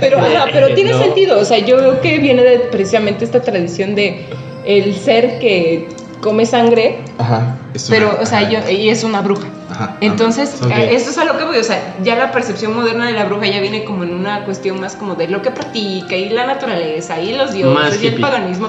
Pero, 0.00 0.18
ajá, 0.18 0.46
pero 0.52 0.74
tiene 0.74 0.92
No. 0.92 1.02
sentido. 1.02 1.38
O 1.38 1.44
sea, 1.44 1.58
yo 1.58 1.76
veo 1.76 2.00
que 2.00 2.18
viene 2.18 2.42
de 2.42 2.58
precisamente 2.60 3.24
esta 3.24 3.42
tradición 3.42 3.94
de 3.94 4.26
el 4.64 4.94
ser 4.96 5.38
que 5.38 5.88
come 6.22 6.46
sangre, 6.46 7.00
Ajá. 7.18 7.58
es 7.74 7.88
una- 7.88 7.98
pero, 7.98 8.18
o 8.20 8.26
sea, 8.26 8.38
ajá. 8.38 8.48
yo, 8.50 8.70
y 8.70 8.88
es 8.88 9.04
una 9.04 9.20
bruja. 9.20 9.46
Ajá. 9.76 9.96
Entonces, 10.00 10.60
ok. 10.62 10.70
eh, 10.70 10.88
eso 10.94 11.10
es 11.10 11.18
a 11.18 11.24
lo 11.24 11.36
que 11.36 11.44
voy, 11.44 11.58
o 11.58 11.64
sea, 11.64 11.96
ya 12.02 12.16
la 12.16 12.32
percepción 12.32 12.74
moderna 12.74 13.06
de 13.06 13.12
la 13.12 13.24
bruja 13.26 13.46
ya 13.46 13.60
viene 13.60 13.84
como 13.84 14.04
en 14.04 14.14
una 14.14 14.44
cuestión 14.44 14.80
más 14.80 14.96
como 14.96 15.14
de 15.14 15.28
lo 15.28 15.42
que 15.42 15.50
practica 15.50 16.16
y 16.16 16.30
la 16.30 16.46
naturaleza 16.46 17.20
y 17.20 17.34
los 17.34 17.52
dioses 17.52 17.74
Más 17.74 18.02
y 18.02 18.06
el 18.06 18.12
hippie. 18.14 18.20
paganismo. 18.22 18.68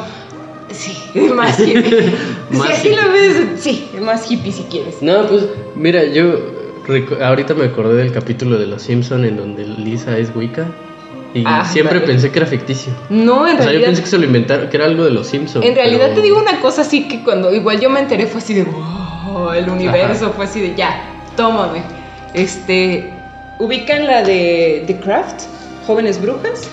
Sí, 0.71 0.97
más 1.33 1.57
hippie. 1.59 2.13
Más 2.51 2.67
si 2.67 2.73
así 2.73 2.87
hippie. 2.89 3.01
lo 3.01 3.11
ves, 3.11 3.41
sí, 3.61 3.89
más 4.01 4.29
hippie 4.31 4.51
si 4.51 4.63
quieres. 4.63 5.01
No, 5.01 5.25
pues 5.27 5.45
mira, 5.75 6.03
yo 6.03 6.35
ahorita 7.21 7.53
me 7.53 7.65
acordé 7.65 7.95
del 7.95 8.11
capítulo 8.11 8.57
de 8.57 8.67
Los 8.67 8.81
Simpson 8.83 9.23
en 9.25 9.37
donde 9.37 9.65
Lisa 9.65 10.17
es 10.17 10.29
Wicca 10.35 10.65
y 11.33 11.43
Ah, 11.45 11.65
siempre 11.65 11.99
vale. 11.99 12.11
pensé 12.11 12.31
que 12.31 12.39
era 12.39 12.47
ficticio. 12.47 12.93
No, 13.09 13.45
en 13.47 13.55
O 13.55 13.57
sea, 13.57 13.65
yo 13.65 13.69
realidad. 13.71 13.87
pensé 13.87 14.01
que 14.03 14.07
se 14.09 14.17
lo 14.17 14.25
inventaron, 14.25 14.69
que 14.69 14.77
era 14.77 14.85
algo 14.85 15.03
de 15.05 15.11
Los 15.11 15.27
Simpson. 15.27 15.63
En 15.63 15.75
realidad 15.75 16.05
pero- 16.09 16.15
te 16.15 16.21
digo 16.21 16.37
una 16.39 16.59
cosa 16.61 16.81
así 16.81 17.07
que 17.07 17.23
cuando 17.23 17.53
igual 17.53 17.79
yo 17.79 17.89
me 17.89 17.99
enteré 17.99 18.27
fue 18.27 18.39
así 18.41 18.53
de 18.53 18.63
wow, 18.63 18.83
el 19.53 19.69
universo 19.69 20.31
fue 20.35 20.45
así 20.45 20.61
de 20.61 20.75
ya, 20.75 20.99
tómame. 21.35 21.81
Este, 22.33 23.11
ubican 23.59 24.05
la 24.05 24.21
de 24.23 24.83
The 24.87 24.97
Craft, 24.99 25.41
Jóvenes 25.85 26.21
Brujas. 26.21 26.67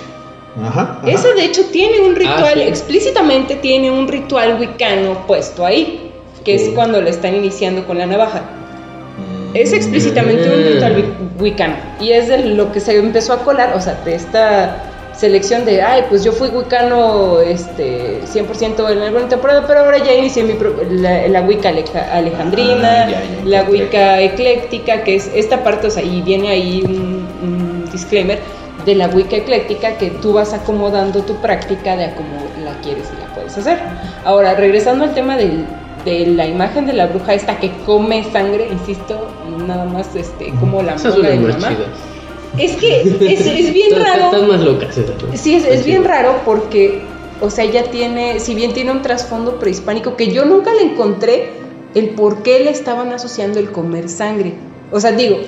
Ajá. 0.63 0.99
ajá. 1.01 1.11
Esa 1.11 1.29
de 1.35 1.45
hecho 1.45 1.65
tiene 1.73 2.01
un 2.01 2.15
ritual, 2.15 2.45
Ah, 2.45 2.53
sí. 2.55 2.61
explícitamente 2.63 3.57
tiene 3.57 3.91
un 3.91 4.07
ritual 4.09 4.57
wicano 4.61 5.27
puesto 5.27 5.65
ahí, 5.67 6.13
que 6.45 6.55
es 6.55 6.69
Oh. 6.71 6.75
cuando 6.75 7.01
la 7.01 7.11
están 7.11 7.35
iniciando 7.35 7.85
con 7.87 7.99
la 7.99 8.07
navaja. 8.07 8.43
Mm. 8.43 9.57
Es 9.57 9.73
explícitamente 9.73 10.49
un 10.49 10.65
ritual 10.65 10.97
wi- 10.97 11.43
wicano. 11.43 11.75
Y 12.01 12.13
es 12.13 12.29
de 12.29 12.39
lo 12.45 12.71
que 12.73 12.81
se 12.81 12.97
empezó 12.99 13.33
a 13.33 13.39
colar, 13.45 13.73
o 13.77 13.81
sea, 13.81 13.95
de 14.05 14.15
esta 14.15 14.77
selección 15.17 15.65
de, 15.65 15.81
ay, 15.83 16.05
pues 16.09 16.25
yo 16.25 16.33
fui 16.33 16.49
wicano 16.49 17.41
este, 17.41 18.21
100% 18.27 18.91
en 18.91 18.99
alguna 19.03 19.29
temporada, 19.29 19.65
pero 19.67 19.81
ahora 19.81 19.99
ya 19.99 20.13
inicié 20.13 20.43
mi 20.43 20.55
pro- 20.55 20.75
la, 20.91 21.29
la 21.29 21.41
wicca 21.43 21.69
aleja- 21.71 22.13
alejandrina, 22.13 23.05
Ah, 23.05 23.11
ya, 23.11 23.23
ya 23.23 23.45
la 23.45 23.63
wicca 23.65 24.21
ecléctica, 24.21 25.05
que 25.05 25.15
es 25.17 25.31
esta 25.35 25.63
parte, 25.63 25.87
o 25.87 25.91
sea, 25.91 26.03
y 26.03 26.21
viene 26.23 26.49
ahí 26.51 26.83
un, 26.85 27.27
un 27.43 27.91
disclaimer 27.93 28.41
de 28.85 28.95
la 28.97 29.09
wicca 29.09 29.37
ecléctica 29.37 29.97
que 29.97 30.11
tú 30.11 30.33
vas 30.33 30.53
acomodando 30.53 31.23
tu 31.23 31.37
práctica 31.37 31.97
de 31.97 32.07
a 32.07 32.15
cómo 32.17 32.29
la 32.65 32.73
quieres 32.83 33.09
y 33.17 33.21
la 33.21 33.33
puedes 33.35 33.57
hacer. 33.57 33.79
Ahora, 34.25 34.55
regresando 34.55 35.05
al 35.05 35.15
tema 35.15 35.37
del- 35.37 35.65
de 36.05 36.27
la 36.27 36.47
imagen 36.47 36.85
de 36.87 36.93
la 36.93 37.07
bruja 37.07 37.33
esta 37.33 37.57
que 37.59 37.71
come 37.87 38.25
sangre, 38.31 38.69
insisto, 38.71 39.27
nada 39.67 39.85
más 39.87 40.15
este, 40.17 40.53
como 40.61 40.83
la 40.83 40.95
Esas 40.97 41.17
de 41.17 41.23
mi 41.37 41.47
mamá. 41.47 41.57
chidas. 41.69 41.89
Es 42.59 42.77
que 42.77 43.03
es, 43.03 43.47
es 43.47 43.73
bien 43.73 44.01
raro. 44.01 44.25
Están 44.27 44.49
más 44.49 44.61
locas. 44.61 44.95
Sí, 45.35 45.55
es, 45.57 45.65
es 45.65 45.85
bien 45.85 46.05
raro 46.05 46.41
porque, 46.45 47.03
o 47.41 47.51
sea, 47.51 47.65
ya 47.65 47.85
tiene, 47.85 48.39
si 48.41 48.55
bien 48.55 48.73
tiene 48.73 48.93
un 48.93 49.03
trasfondo 49.03 49.59
prehispánico 49.59 50.17
que 50.17 50.33
yo 50.33 50.45
nunca 50.45 50.73
le 50.73 50.83
encontré, 50.83 51.51
el 51.95 52.11
por 52.11 52.43
qué 52.43 52.61
le 52.61 52.71
estaban 52.71 53.13
asociando 53.13 53.59
el 53.61 53.71
comer 53.71 54.09
sangre. 54.09 54.55
O 54.91 55.01
sea, 55.01 55.13
digo, 55.13 55.39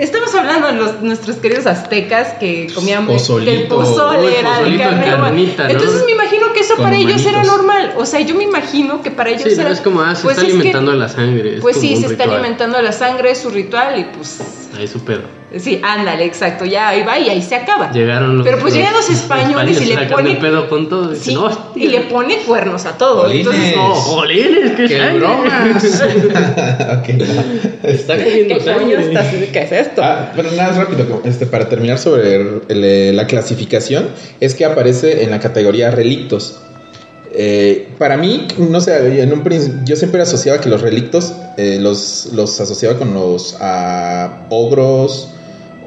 Estamos 0.00 0.34
hablando 0.34 0.66
de 0.66 0.72
los, 0.72 1.02
nuestros 1.02 1.36
queridos 1.36 1.66
aztecas 1.66 2.32
que 2.40 2.66
comían 2.74 3.06
Pozolito. 3.06 3.48
que 3.48 3.56
el 3.62 3.68
pozole 3.68 4.26
Uy, 4.26 4.34
era 4.34 4.58
de 4.58 4.76
carne 4.76 5.04
carnita, 5.06 5.64
¿no? 5.64 5.70
Entonces 5.70 6.04
me 6.04 6.10
imagino 6.12 6.52
que 6.52 6.60
eso 6.60 6.74
Con 6.74 6.86
para 6.86 6.96
ellos 6.96 7.24
era 7.24 7.44
normal. 7.44 7.94
O 7.96 8.04
sea, 8.04 8.18
yo 8.22 8.34
me 8.34 8.42
imagino 8.42 9.02
que 9.02 9.12
para 9.12 9.30
ellos 9.30 9.44
Sí, 9.44 9.54
no, 9.54 9.62
era. 9.62 9.70
es 9.70 9.80
como, 9.80 10.00
ah, 10.02 10.16
se 10.16 10.24
pues 10.24 10.36
está 10.36 10.48
es 10.48 10.52
que- 10.52 10.54
alimentando 10.56 10.92
la 10.94 11.08
sangre. 11.08 11.54
es 11.56 11.60
Pues 11.60 11.76
como 11.76 11.86
sí, 11.86 11.94
un 11.94 12.00
se 12.00 12.06
está 12.08 12.24
alimentando 12.24 12.82
la 12.82 12.90
sangre, 12.90 13.30
es 13.30 13.38
su 13.38 13.50
ritual 13.50 14.00
y 14.00 14.04
pues. 14.16 14.40
Ahí 14.78 14.86
su 14.88 15.00
pedo. 15.04 15.22
Sí, 15.58 15.80
ándale, 15.84 16.24
exacto. 16.24 16.64
Ya 16.64 16.88
ahí 16.88 17.02
va 17.02 17.18
y 17.18 17.28
ahí 17.28 17.42
se 17.42 17.54
acaba. 17.56 17.92
Llegaron 17.92 18.38
los. 18.38 18.46
Pero 18.46 18.58
pues 18.58 18.72
llegan 18.74 18.94
los 18.94 19.08
españoles 19.10 19.80
y 19.82 19.84
le 19.86 20.08
ponen- 20.08 20.38
pedo 20.40 20.68
con 20.68 20.88
todo. 20.88 21.12
y 21.12 21.16
Sí, 21.16 21.30
dicen, 21.30 21.34
"No, 21.44 21.72
y 21.76 21.88
le 21.88 22.00
pone 22.02 22.36
cuernos 22.38 22.86
a 22.86 22.96
todo. 22.96 23.22
Jolines. 23.22 23.46
Entonces, 23.46 23.76
No, 23.76 23.94
jolines, 23.94 24.70
qué 24.72 24.86
¡Qué 24.88 25.10
bromas! 25.18 25.84
ok. 26.98 27.08
Está 27.82 28.16
¿qué 28.16 28.24
comiendo 28.24 28.54
coño 28.58 28.64
sangre. 28.64 29.02
está 29.06 29.20
haciendo? 29.20 29.46
¿Qué 29.52 29.58
es 29.60 29.72
esto? 29.72 30.02
Ah, 30.02 30.32
pero 30.34 30.50
nada 30.52 30.68
más 30.70 30.76
rápido, 30.78 31.20
este, 31.24 31.46
para 31.46 31.68
terminar 31.68 31.98
sobre 31.98 32.36
el- 32.36 32.62
el- 32.68 33.16
la 33.16 33.26
clasificación, 33.26 34.08
es 34.40 34.54
que 34.54 34.64
aparece 34.64 35.22
en 35.24 35.30
la 35.30 35.40
categoría 35.40 35.90
relictos. 35.90 36.60
Eh, 37.34 37.88
para 37.98 38.16
mí, 38.16 38.46
no 38.58 38.80
sé, 38.80 39.22
en 39.22 39.32
un 39.32 39.42
principio, 39.42 39.80
yo 39.84 39.96
siempre 39.96 40.20
asociaba 40.20 40.60
que 40.60 40.68
los 40.68 40.82
relictos 40.82 41.32
eh, 41.56 41.78
los, 41.80 42.30
los 42.32 42.60
asociaba 42.60 42.98
con 42.98 43.14
los 43.14 43.56
ah, 43.60 44.46
ogros 44.50 45.30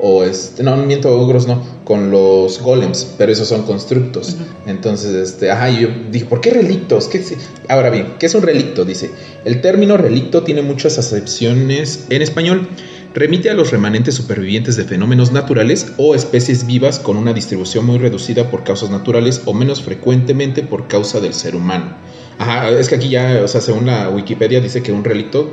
o 0.02 0.24
este, 0.24 0.64
no, 0.64 0.76
miento 0.78 1.18
ogros, 1.18 1.48
no, 1.48 1.64
con 1.84 2.12
los 2.12 2.62
golems, 2.62 3.08
pero 3.18 3.32
esos 3.32 3.48
son 3.48 3.64
constructos. 3.64 4.36
Entonces, 4.68 5.14
este, 5.14 5.52
ajá, 5.52 5.70
y 5.70 5.82
yo 5.82 5.88
dije, 6.12 6.26
¿por 6.26 6.42
qué 6.42 6.52
relictos? 6.52 7.08
¿Qué 7.08 7.20
es? 7.20 7.34
Ahora 7.70 7.90
bien, 7.90 8.16
¿qué 8.20 8.26
es 8.26 8.36
un 8.36 8.42
relicto? 8.42 8.84
Dice, 8.84 9.12
el 9.46 9.62
término 9.62 9.98
relicto 9.98 10.44
tiene 10.44 10.62
muchas 10.62 10.98
acepciones 10.98 12.06
en 12.10 12.22
español. 12.22 12.68
Remite 13.16 13.50
a 13.50 13.54
los 13.54 13.72
remanentes 13.72 14.14
supervivientes 14.14 14.76
de 14.76 14.84
fenómenos 14.84 15.32
naturales 15.32 15.94
o 15.96 16.16
especies 16.16 16.68
vivas 16.68 17.00
con 17.00 17.16
una 17.16 17.32
distribución 17.32 17.86
muy 17.86 17.98
reducida 17.98 18.52
por 18.52 18.66
causas 18.66 18.90
naturales 18.90 19.42
o 19.46 19.54
menos 19.54 19.82
frecuentemente 19.82 20.64
por 20.64 20.90
causa 20.90 21.22
del 21.22 21.34
ser 21.34 21.56
humano. 21.56 21.96
Ajá, 22.40 22.70
es 22.72 22.90
que 22.90 22.96
aquí 22.96 23.08
ya, 23.08 23.40
o 23.42 23.48
sea, 23.48 23.62
según 23.62 23.86
la 23.86 24.10
Wikipedia 24.10 24.60
dice 24.60 24.84
que 24.84 24.92
un 24.92 25.06
relicto 25.06 25.50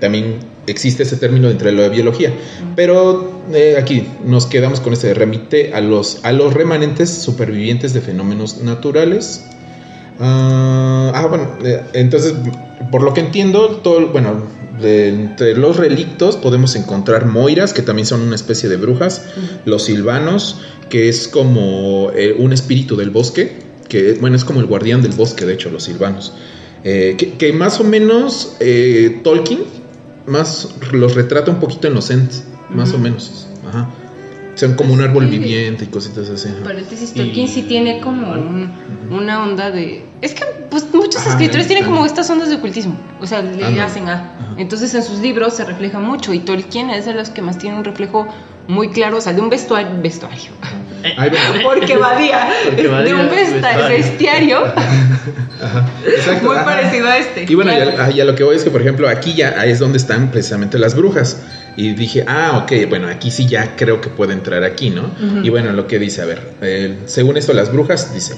también 0.00 0.40
existe 0.66 1.04
ese 1.04 1.16
término 1.16 1.46
dentro 1.46 1.68
de 1.68 1.74
la 1.74 1.88
biología, 1.88 2.34
pero 2.74 3.44
eh, 3.52 3.76
aquí 3.78 4.08
nos 4.24 4.46
quedamos 4.46 4.80
con 4.80 4.92
ese 4.92 5.14
remite 5.14 5.72
a 5.72 5.80
los 5.80 6.24
a 6.24 6.32
los 6.32 6.52
remanentes 6.52 7.10
supervivientes 7.10 7.94
de 7.94 8.00
fenómenos 8.00 8.60
naturales. 8.60 9.44
Ah, 10.18 11.12
ah, 11.14 11.26
bueno, 11.28 11.48
eh, 11.64 11.80
entonces, 11.92 12.34
por 12.90 13.04
lo 13.04 13.14
que 13.14 13.20
entiendo, 13.20 13.76
todo, 13.84 14.08
bueno, 14.08 14.63
de- 14.80 15.08
entre 15.08 15.56
los 15.56 15.76
relictos 15.76 16.36
podemos 16.36 16.74
encontrar 16.76 17.26
moiras, 17.26 17.72
que 17.72 17.82
también 17.82 18.06
son 18.06 18.20
una 18.22 18.34
especie 18.34 18.68
de 18.68 18.76
brujas, 18.76 19.22
los 19.64 19.84
silvanos, 19.84 20.60
que 20.88 21.08
es 21.08 21.28
como 21.28 22.10
eh, 22.14 22.34
un 22.38 22.52
espíritu 22.52 22.96
del 22.96 23.10
bosque, 23.10 23.58
que 23.88 24.14
bueno, 24.20 24.36
es 24.36 24.44
como 24.44 24.60
el 24.60 24.66
guardián 24.66 25.02
del 25.02 25.12
bosque, 25.12 25.44
de 25.44 25.54
hecho, 25.54 25.70
los 25.70 25.84
silvanos. 25.84 26.32
Eh, 26.84 27.14
que, 27.16 27.32
que 27.34 27.52
más 27.52 27.80
o 27.80 27.84
menos 27.84 28.56
eh, 28.60 29.20
Tolkien 29.24 29.60
más 30.26 30.68
los 30.92 31.14
retrata 31.14 31.50
un 31.50 31.60
poquito 31.60 31.86
en 31.88 31.94
los 31.94 32.10
Ents, 32.10 32.44
más 32.70 32.92
o 32.92 32.98
menos. 32.98 33.46
Ajá. 33.66 33.88
Son 34.54 34.74
como 34.74 34.94
un 34.94 35.00
árbol 35.02 35.26
viviente 35.26 35.84
y 35.84 35.86
cositas 35.88 36.28
así. 36.30 36.48
ajá. 36.48 36.64
Paréntesis, 36.64 37.10
Y- 37.14 37.18
Tolkien 37.18 37.48
sí 37.48 37.62
tiene 37.62 38.00
como 38.00 38.32
un- 38.32 38.70
una 39.10 39.42
onda 39.42 39.70
de... 39.70 40.04
Es 40.20 40.32
que 40.34 40.44
pues 40.70 40.86
muchos 40.92 41.20
Ajá, 41.20 41.30
escritores 41.30 41.66
tienen 41.66 41.84
como 41.84 42.06
estas 42.06 42.28
ondas 42.30 42.48
de 42.48 42.56
ocultismo. 42.56 42.96
O 43.20 43.26
sea, 43.26 43.42
le 43.42 43.50
Ándale. 43.64 43.80
hacen 43.82 44.08
a... 44.08 44.12
Ajá. 44.14 44.54
Entonces 44.56 44.94
en 44.94 45.02
sus 45.02 45.18
libros 45.20 45.54
se 45.54 45.64
refleja 45.64 45.98
mucho 45.98 46.32
y 46.32 46.38
Tolkien 46.38 46.90
es 46.90 47.04
de 47.06 47.14
los 47.14 47.30
que 47.30 47.42
más 47.42 47.58
tiene 47.58 47.76
un 47.76 47.84
reflejo 47.84 48.26
muy 48.68 48.88
claro, 48.90 49.18
o 49.18 49.20
sea, 49.20 49.32
de 49.32 49.40
un 49.40 49.50
vestuario... 49.50 49.90
vestuario. 50.02 50.52
Porque 51.62 51.96
vadía, 51.98 52.48
Porque 52.64 52.82
de 52.82 52.88
Badía, 52.88 53.14
un 53.16 53.28
vesta- 53.28 53.76
vestuario. 53.76 53.88
bestiario 53.88 54.58
Ajá. 55.62 55.86
Exacto, 56.06 56.46
muy 56.46 56.56
ajá. 56.56 56.64
parecido 56.64 57.06
a 57.08 57.18
este. 57.18 57.44
Y 57.48 57.54
bueno, 57.54 57.72
Claro. 57.74 57.90
y 57.90 58.00
a, 58.00 58.10
y 58.16 58.20
a 58.20 58.24
lo 58.24 58.34
que 58.34 58.44
voy 58.44 58.56
es 58.56 58.64
que, 58.64 58.70
por 58.70 58.80
ejemplo, 58.80 59.08
aquí 59.08 59.34
ya 59.34 59.54
ahí 59.58 59.70
es 59.70 59.78
donde 59.78 59.98
están 59.98 60.30
precisamente 60.30 60.78
las 60.78 60.94
brujas. 60.94 61.42
Y 61.76 61.92
dije, 61.94 62.24
ah, 62.26 62.62
ok, 62.62 62.88
bueno, 62.88 63.08
aquí 63.08 63.30
sí 63.30 63.46
ya 63.46 63.76
creo 63.76 64.00
que 64.00 64.08
puede 64.08 64.32
entrar 64.32 64.62
aquí, 64.64 64.90
¿no? 64.90 65.10
Y 65.42 65.48
bueno, 65.50 65.72
lo 65.72 65.86
que 65.86 65.98
dice, 65.98 66.22
a 66.22 66.24
ver, 66.24 66.40
eh, 66.62 66.98
según 67.06 67.36
esto, 67.36 67.52
las 67.52 67.72
brujas, 67.72 68.14
dice, 68.14 68.34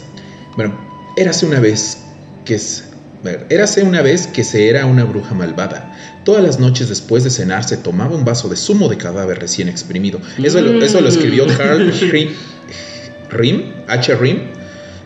bueno, 0.57 0.79
érase 1.17 1.47
una 1.47 1.61
vez 1.61 1.99
que 2.45 2.55
es. 2.55 2.91
a 3.23 3.25
ver, 3.25 3.47
érase 3.51 3.83
una 3.83 4.03
vez 4.03 4.27
que 4.27 4.45
se 4.45 4.69
era 4.69 4.87
una 4.87 5.05
bruja 5.05 5.35
malvada. 5.35 5.93
Todas 6.25 6.43
las 6.43 6.59
noches 6.59 6.89
después 6.89 7.25
de 7.25 7.31
cenar 7.31 7.65
se 7.65 7.77
tomaba 7.77 8.17
un 8.17 8.25
vaso 8.25 8.49
de 8.49 8.57
zumo 8.57 8.89
de 8.89 8.97
cadáver 8.97 9.39
recién 9.39 9.69
exprimido. 9.69 10.21
Eso, 10.43 10.61
lo, 10.61 10.83
eso 10.83 11.01
lo 11.01 11.09
escribió 11.09 11.47
Carl 11.57 11.93
Rim, 12.11 12.31
Rim, 13.31 13.73
H. 13.87 14.15
Rim, 14.17 14.41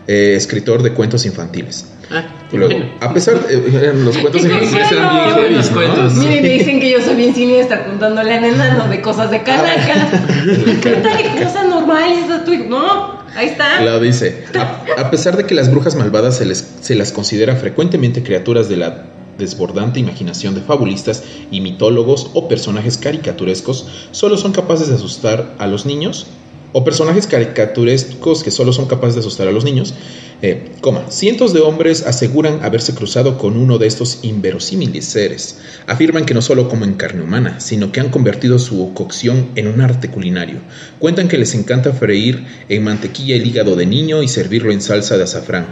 eh, 0.07 0.33
escritor 0.35 0.83
de 0.83 0.93
cuentos 0.93 1.25
infantiles. 1.25 1.85
Ah, 2.13 2.25
luego, 2.51 2.73
bueno. 2.73 2.91
a 2.99 3.13
pesar 3.13 3.39
de 3.47 3.93
los 3.93 4.17
cuentos 4.19 4.41
¡Qué 4.41 4.47
infantiles 4.47 4.91
eran 4.91 5.15
bien 5.15 5.35
heavy, 5.35 5.55
Los 5.55 5.69
¿no? 5.69 5.75
cuentos. 5.77 6.13
Miren, 6.15 6.43
me 6.43 6.49
dicen 6.49 6.79
que 6.79 6.91
yo 6.91 7.01
soy 7.01 7.15
bien 7.15 7.33
siniestra 7.33 7.85
contándole 7.85 8.33
al 8.33 8.43
enano 8.43 8.87
de 8.89 9.01
cosas 9.01 9.31
de 9.31 9.41
canaca. 9.43 10.09
¿Qué 10.81 10.91
tal 10.91 11.43
cosa 11.43 11.63
normal 11.63 12.11
es 12.11 12.29
a 12.29 12.43
tu 12.43 12.51
hijo? 12.51 12.65
No, 12.67 13.19
ahí 13.35 13.47
está. 13.47 13.81
Lo 13.81 13.99
dice, 13.99 14.43
a, 14.55 15.01
a 15.01 15.09
pesar 15.11 15.37
de 15.37 15.45
que 15.45 15.55
las 15.55 15.71
brujas 15.71 15.95
malvadas 15.95 16.37
se, 16.37 16.45
les, 16.45 16.67
se 16.81 16.95
las 16.95 17.11
considera 17.11 17.55
frecuentemente 17.55 18.23
criaturas 18.23 18.67
de 18.67 18.77
la 18.77 19.05
desbordante 19.37 19.99
imaginación 19.99 20.53
de 20.55 20.61
fabulistas 20.61 21.23
y 21.49 21.61
mitólogos 21.61 22.29
o 22.33 22.47
personajes 22.47 22.97
caricaturescos, 22.97 23.87
solo 24.11 24.37
son 24.37 24.51
capaces 24.51 24.89
de 24.89 24.95
asustar 24.95 25.55
a 25.57 25.67
los 25.67 25.85
niños, 25.85 26.27
o 26.73 26.83
personajes 26.83 27.27
caricaturescos 27.27 28.43
que 28.43 28.51
solo 28.51 28.73
son 28.73 28.87
capaces 28.87 29.15
de 29.15 29.21
asustar 29.21 29.47
a 29.47 29.51
los 29.51 29.63
niños, 29.63 29.93
eh, 30.41 30.71
coma, 30.81 31.05
cientos 31.11 31.53
de 31.53 31.59
hombres 31.59 32.05
aseguran 32.07 32.63
haberse 32.63 32.95
cruzado 32.95 33.37
con 33.37 33.57
uno 33.57 33.77
de 33.77 33.87
estos 33.87 34.19
inverosímiles 34.23 35.05
seres. 35.05 35.59
Afirman 35.85 36.25
que 36.25 36.33
no 36.33 36.41
solo 36.41 36.67
comen 36.67 36.95
carne 36.95 37.21
humana, 37.21 37.59
sino 37.59 37.91
que 37.91 37.99
han 37.99 38.09
convertido 38.09 38.57
su 38.57 38.93
cocción 38.93 39.49
en 39.55 39.67
un 39.67 39.81
arte 39.81 40.09
culinario. 40.09 40.59
Cuentan 40.97 41.27
que 41.27 41.37
les 41.37 41.53
encanta 41.53 41.93
freír 41.93 42.45
en 42.69 42.83
mantequilla 42.83 43.35
el 43.35 43.45
hígado 43.45 43.75
de 43.75 43.85
niño 43.85 44.23
y 44.23 44.27
servirlo 44.27 44.71
en 44.71 44.81
salsa 44.81 45.17
de 45.17 45.25
azafrán, 45.25 45.67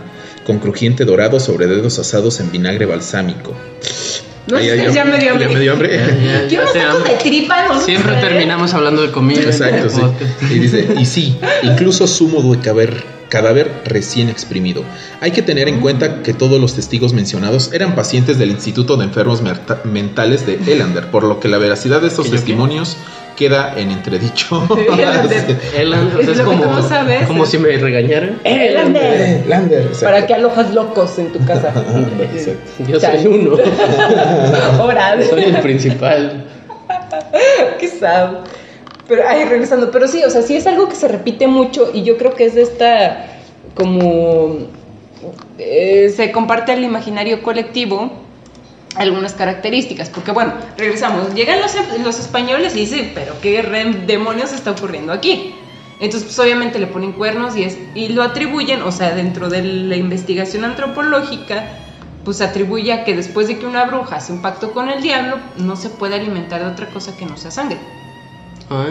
con 0.45 0.59
crujiente 0.59 1.05
dorado 1.05 1.39
sobre 1.39 1.67
dedos 1.67 1.97
asados 1.97 2.39
en 2.39 2.51
vinagre 2.51 2.85
balsámico. 2.85 3.55
No 4.49 4.57
Ay, 4.57 4.65
sé, 4.65 4.81
ay, 4.81 4.93
ya 4.93 5.05
me 5.05 5.17
dio 5.19 5.31
hambre. 5.31 5.47
Ya 5.47 5.53
me 5.53 5.59
dio 5.59 5.73
hambre. 5.73 5.97
Ya, 5.97 6.07
ya, 6.07 6.41
Yo 6.43 6.49
ya 6.49 6.59
unos 6.61 6.73
te 6.73 6.79
tacos 6.79 6.95
hambre. 6.97 7.13
de 7.13 7.19
tripa, 7.19 7.67
no. 7.67 7.81
Siempre 7.81 8.15
terminamos 8.15 8.73
hablando 8.73 9.01
de 9.01 9.11
comida. 9.11 9.41
en 9.41 9.47
Exacto, 9.49 9.87
este 9.87 10.25
sí. 10.47 10.53
Y 10.55 10.59
dice, 10.59 10.87
y 10.99 11.05
sí, 11.05 11.37
incluso 11.63 12.07
zumo 12.07 12.41
de 12.53 12.59
cadáver, 12.59 13.03
cadáver 13.29 13.71
recién 13.85 14.29
exprimido. 14.29 14.83
Hay 15.21 15.31
que 15.31 15.41
tener 15.43 15.67
en 15.69 15.79
cuenta 15.81 16.23
que 16.23 16.33
todos 16.33 16.59
los 16.59 16.73
testigos 16.75 17.13
mencionados 17.13 17.71
eran 17.73 17.93
pacientes 17.95 18.39
del 18.39 18.49
Instituto 18.51 18.97
de 18.97 19.05
Enfermos 19.05 19.41
Merta- 19.43 19.81
Mentales 19.83 20.45
de 20.47 20.59
Elander, 20.71 21.07
por 21.11 21.23
lo 21.23 21.39
que 21.39 21.47
la 21.47 21.57
veracidad 21.59 22.01
de 22.01 22.07
estos 22.07 22.25
¿Que 22.25 22.31
yo 22.31 22.37
qué? 22.37 22.53
Queda 23.39 23.73
en 23.77 23.89
entredicho. 23.91 24.67
El 25.77 25.93
Es 26.19 26.27
es 26.27 26.37
lo 26.37 26.49
que 26.49 26.57
como, 26.57 26.81
sabes. 26.81 27.25
como 27.25 27.45
si 27.45 27.57
me 27.57 27.77
regañaran. 27.77 28.41
Elander. 28.43 29.43
Elander, 29.45 29.81
exacto. 29.83 30.05
Para 30.05 30.27
que 30.27 30.33
alojas 30.33 30.73
locos 30.73 31.17
en 31.17 31.31
tu 31.31 31.43
casa. 31.45 31.73
Yo 32.87 32.99
soy 32.99 33.27
uno. 33.27 33.55
Ahora. 34.77 35.17
Soy 35.23 35.45
el 35.45 35.57
principal. 35.61 36.45
Qué 37.79 37.87
sad. 37.87 38.39
Pero, 39.07 39.23
ay, 39.27 39.45
regresando, 39.45 39.89
pero 39.89 40.07
sí, 40.07 40.21
o 40.23 40.29
sea, 40.29 40.41
sí 40.41 40.57
es 40.57 40.67
algo 40.67 40.89
que 40.89 40.95
se 40.95 41.07
repite 41.07 41.47
mucho 41.47 41.89
y 41.93 42.03
yo 42.03 42.15
creo 42.17 42.35
que 42.35 42.45
es 42.45 42.53
de 42.53 42.61
esta, 42.61 43.25
como, 43.73 44.57
eh, 45.57 46.13
se 46.15 46.31
comparte 46.31 46.73
al 46.73 46.83
imaginario 46.83 47.41
colectivo 47.41 48.11
algunas 48.95 49.33
características, 49.33 50.09
porque 50.09 50.31
bueno, 50.31 50.53
regresamos, 50.77 51.33
llegan 51.33 51.61
los, 51.61 51.73
los 52.03 52.19
españoles 52.19 52.75
y 52.75 52.79
dicen, 52.79 53.11
pero 53.13 53.33
qué 53.41 53.61
demonios 54.05 54.51
está 54.51 54.71
ocurriendo 54.71 55.13
aquí. 55.13 55.55
Entonces, 55.99 56.23
pues 56.23 56.39
obviamente 56.39 56.79
le 56.79 56.87
ponen 56.87 57.11
cuernos 57.11 57.57
y, 57.57 57.63
es, 57.63 57.77
y 57.93 58.09
lo 58.09 58.23
atribuyen, 58.23 58.81
o 58.83 58.91
sea, 58.91 59.13
dentro 59.13 59.49
de 59.49 59.61
la 59.63 59.97
investigación 59.97 60.63
antropológica, 60.63 61.65
pues 62.23 62.41
atribuye 62.41 62.93
a 62.93 63.03
que 63.03 63.15
después 63.15 63.47
de 63.47 63.59
que 63.59 63.65
una 63.65 63.85
bruja 63.85 64.15
hace 64.15 64.31
un 64.31 64.41
pacto 64.41 64.71
con 64.71 64.89
el 64.89 65.01
diablo, 65.01 65.37
no 65.57 65.75
se 65.75 65.89
puede 65.89 66.15
alimentar 66.15 66.61
de 66.61 66.67
otra 66.67 66.87
cosa 66.87 67.15
que 67.17 67.25
no 67.25 67.35
sea 67.37 67.51
sangre. 67.51 67.77
Ah, 68.69 68.85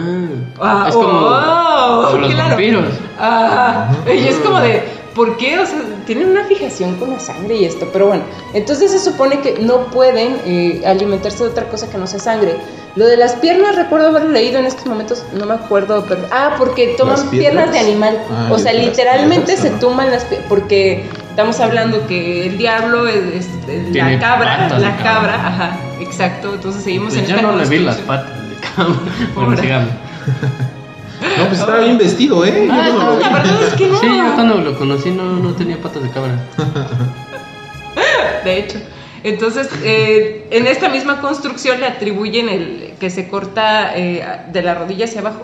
Ah, 0.59 0.85
es 0.89 0.95
como, 0.95 1.07
oh, 1.07 2.07
como 2.11 2.17
los 2.21 2.33
claro. 2.33 2.49
vampiros. 2.49 2.85
Ah, 3.19 3.91
y 4.05 4.27
es 4.27 4.35
como 4.37 4.59
de, 4.59 4.83
¿por 5.19 5.35
qué? 5.35 5.59
O 5.59 5.65
sea, 5.65 5.77
tienen 6.05 6.29
una 6.29 6.45
fijación 6.45 6.95
con 6.95 7.09
la 7.11 7.19
sangre 7.19 7.57
y 7.57 7.65
esto, 7.65 7.89
pero 7.91 8.07
bueno, 8.07 8.23
entonces 8.53 8.89
se 8.89 8.99
supone 8.99 9.41
que 9.41 9.59
no 9.59 9.87
pueden 9.87 10.37
eh, 10.45 10.81
alimentarse 10.85 11.43
de 11.43 11.49
otra 11.49 11.65
cosa 11.65 11.89
que 11.89 11.97
no 11.97 12.07
sea 12.07 12.21
sangre. 12.21 12.55
Lo 12.95 13.05
de 13.05 13.17
las 13.17 13.33
piernas, 13.33 13.75
recuerdo 13.75 14.07
haber 14.07 14.23
leído 14.29 14.59
en 14.59 14.65
estos 14.65 14.85
momentos, 14.85 15.25
no 15.33 15.45
me 15.45 15.55
acuerdo, 15.55 16.05
pero. 16.07 16.21
Ah, 16.31 16.55
porque 16.57 16.95
toman 16.97 17.17
¿Las 17.17 17.25
piernas? 17.25 17.65
piernas? 17.65 17.73
de 17.73 17.79
animal. 17.79 18.21
Ah, 18.31 18.47
o 18.49 18.57
sea, 18.57 18.71
literalmente 18.71 19.47
piernas, 19.47 19.61
se 19.61 19.67
ajá. 19.71 19.79
toman 19.79 20.09
las 20.09 20.23
piernas, 20.23 20.47
porque 20.47 21.03
Estamos 21.31 21.59
hablando 21.59 22.07
que 22.07 22.47
el 22.47 22.57
diablo 22.57 23.07
es, 23.07 23.47
la 23.93 24.19
cabra, 24.19 24.69
la 24.69 24.97
cabra. 24.97 25.03
cabra, 25.03 25.47
ajá, 25.47 25.79
exacto. 25.99 26.53
Entonces 26.55 26.81
seguimos 26.83 27.09
Pues 27.13 27.23
en 27.23 27.29
yo 27.29 27.35
esta 27.35 27.47
no 27.51 27.57
le 27.57 27.65
vi 27.65 27.79
las 27.79 27.97
patas 27.97 28.49
de 28.49 28.55
cabra. 28.55 28.95
Bueno, 29.35 29.49
Ahora. 29.51 29.61
sigamos. 29.61 29.89
No, 31.39 31.47
pues 31.47 31.59
estaba 31.59 31.79
bien 31.79 31.97
vestido, 31.97 32.45
¿eh? 32.45 32.65
Yo 32.67 32.73
Ah, 32.73 32.89
no 32.89 32.97
lo 32.97 33.03
no, 33.03 33.15
vi. 33.17 33.23
la 33.23 33.29
verdad 33.29 33.63
es 33.67 33.73
que 33.73 33.87
no. 33.87 33.99
Sí, 33.99 34.07
yo 34.07 34.35
cuando 34.35 34.55
lo 34.61 34.77
conocí 34.77 35.11
no, 35.11 35.23
no 35.37 35.53
tenía 35.55 35.77
patas 35.81 36.03
de 36.03 36.09
cabra. 36.09 36.39
de 38.43 38.57
hecho. 38.59 38.79
Entonces, 39.23 39.69
eh, 39.83 40.47
en 40.51 40.65
esta 40.67 40.87
misma 40.89 41.19
construcción 41.19 41.79
le 41.81 41.87
atribuyen 41.87 42.47
el 42.47 42.93
que 42.99 43.09
se 43.09 43.27
corta 43.27 43.91
eh, 43.95 44.23
de 44.51 44.61
la 44.61 44.75
rodilla 44.75 45.05
hacia 45.05 45.19
abajo 45.21 45.43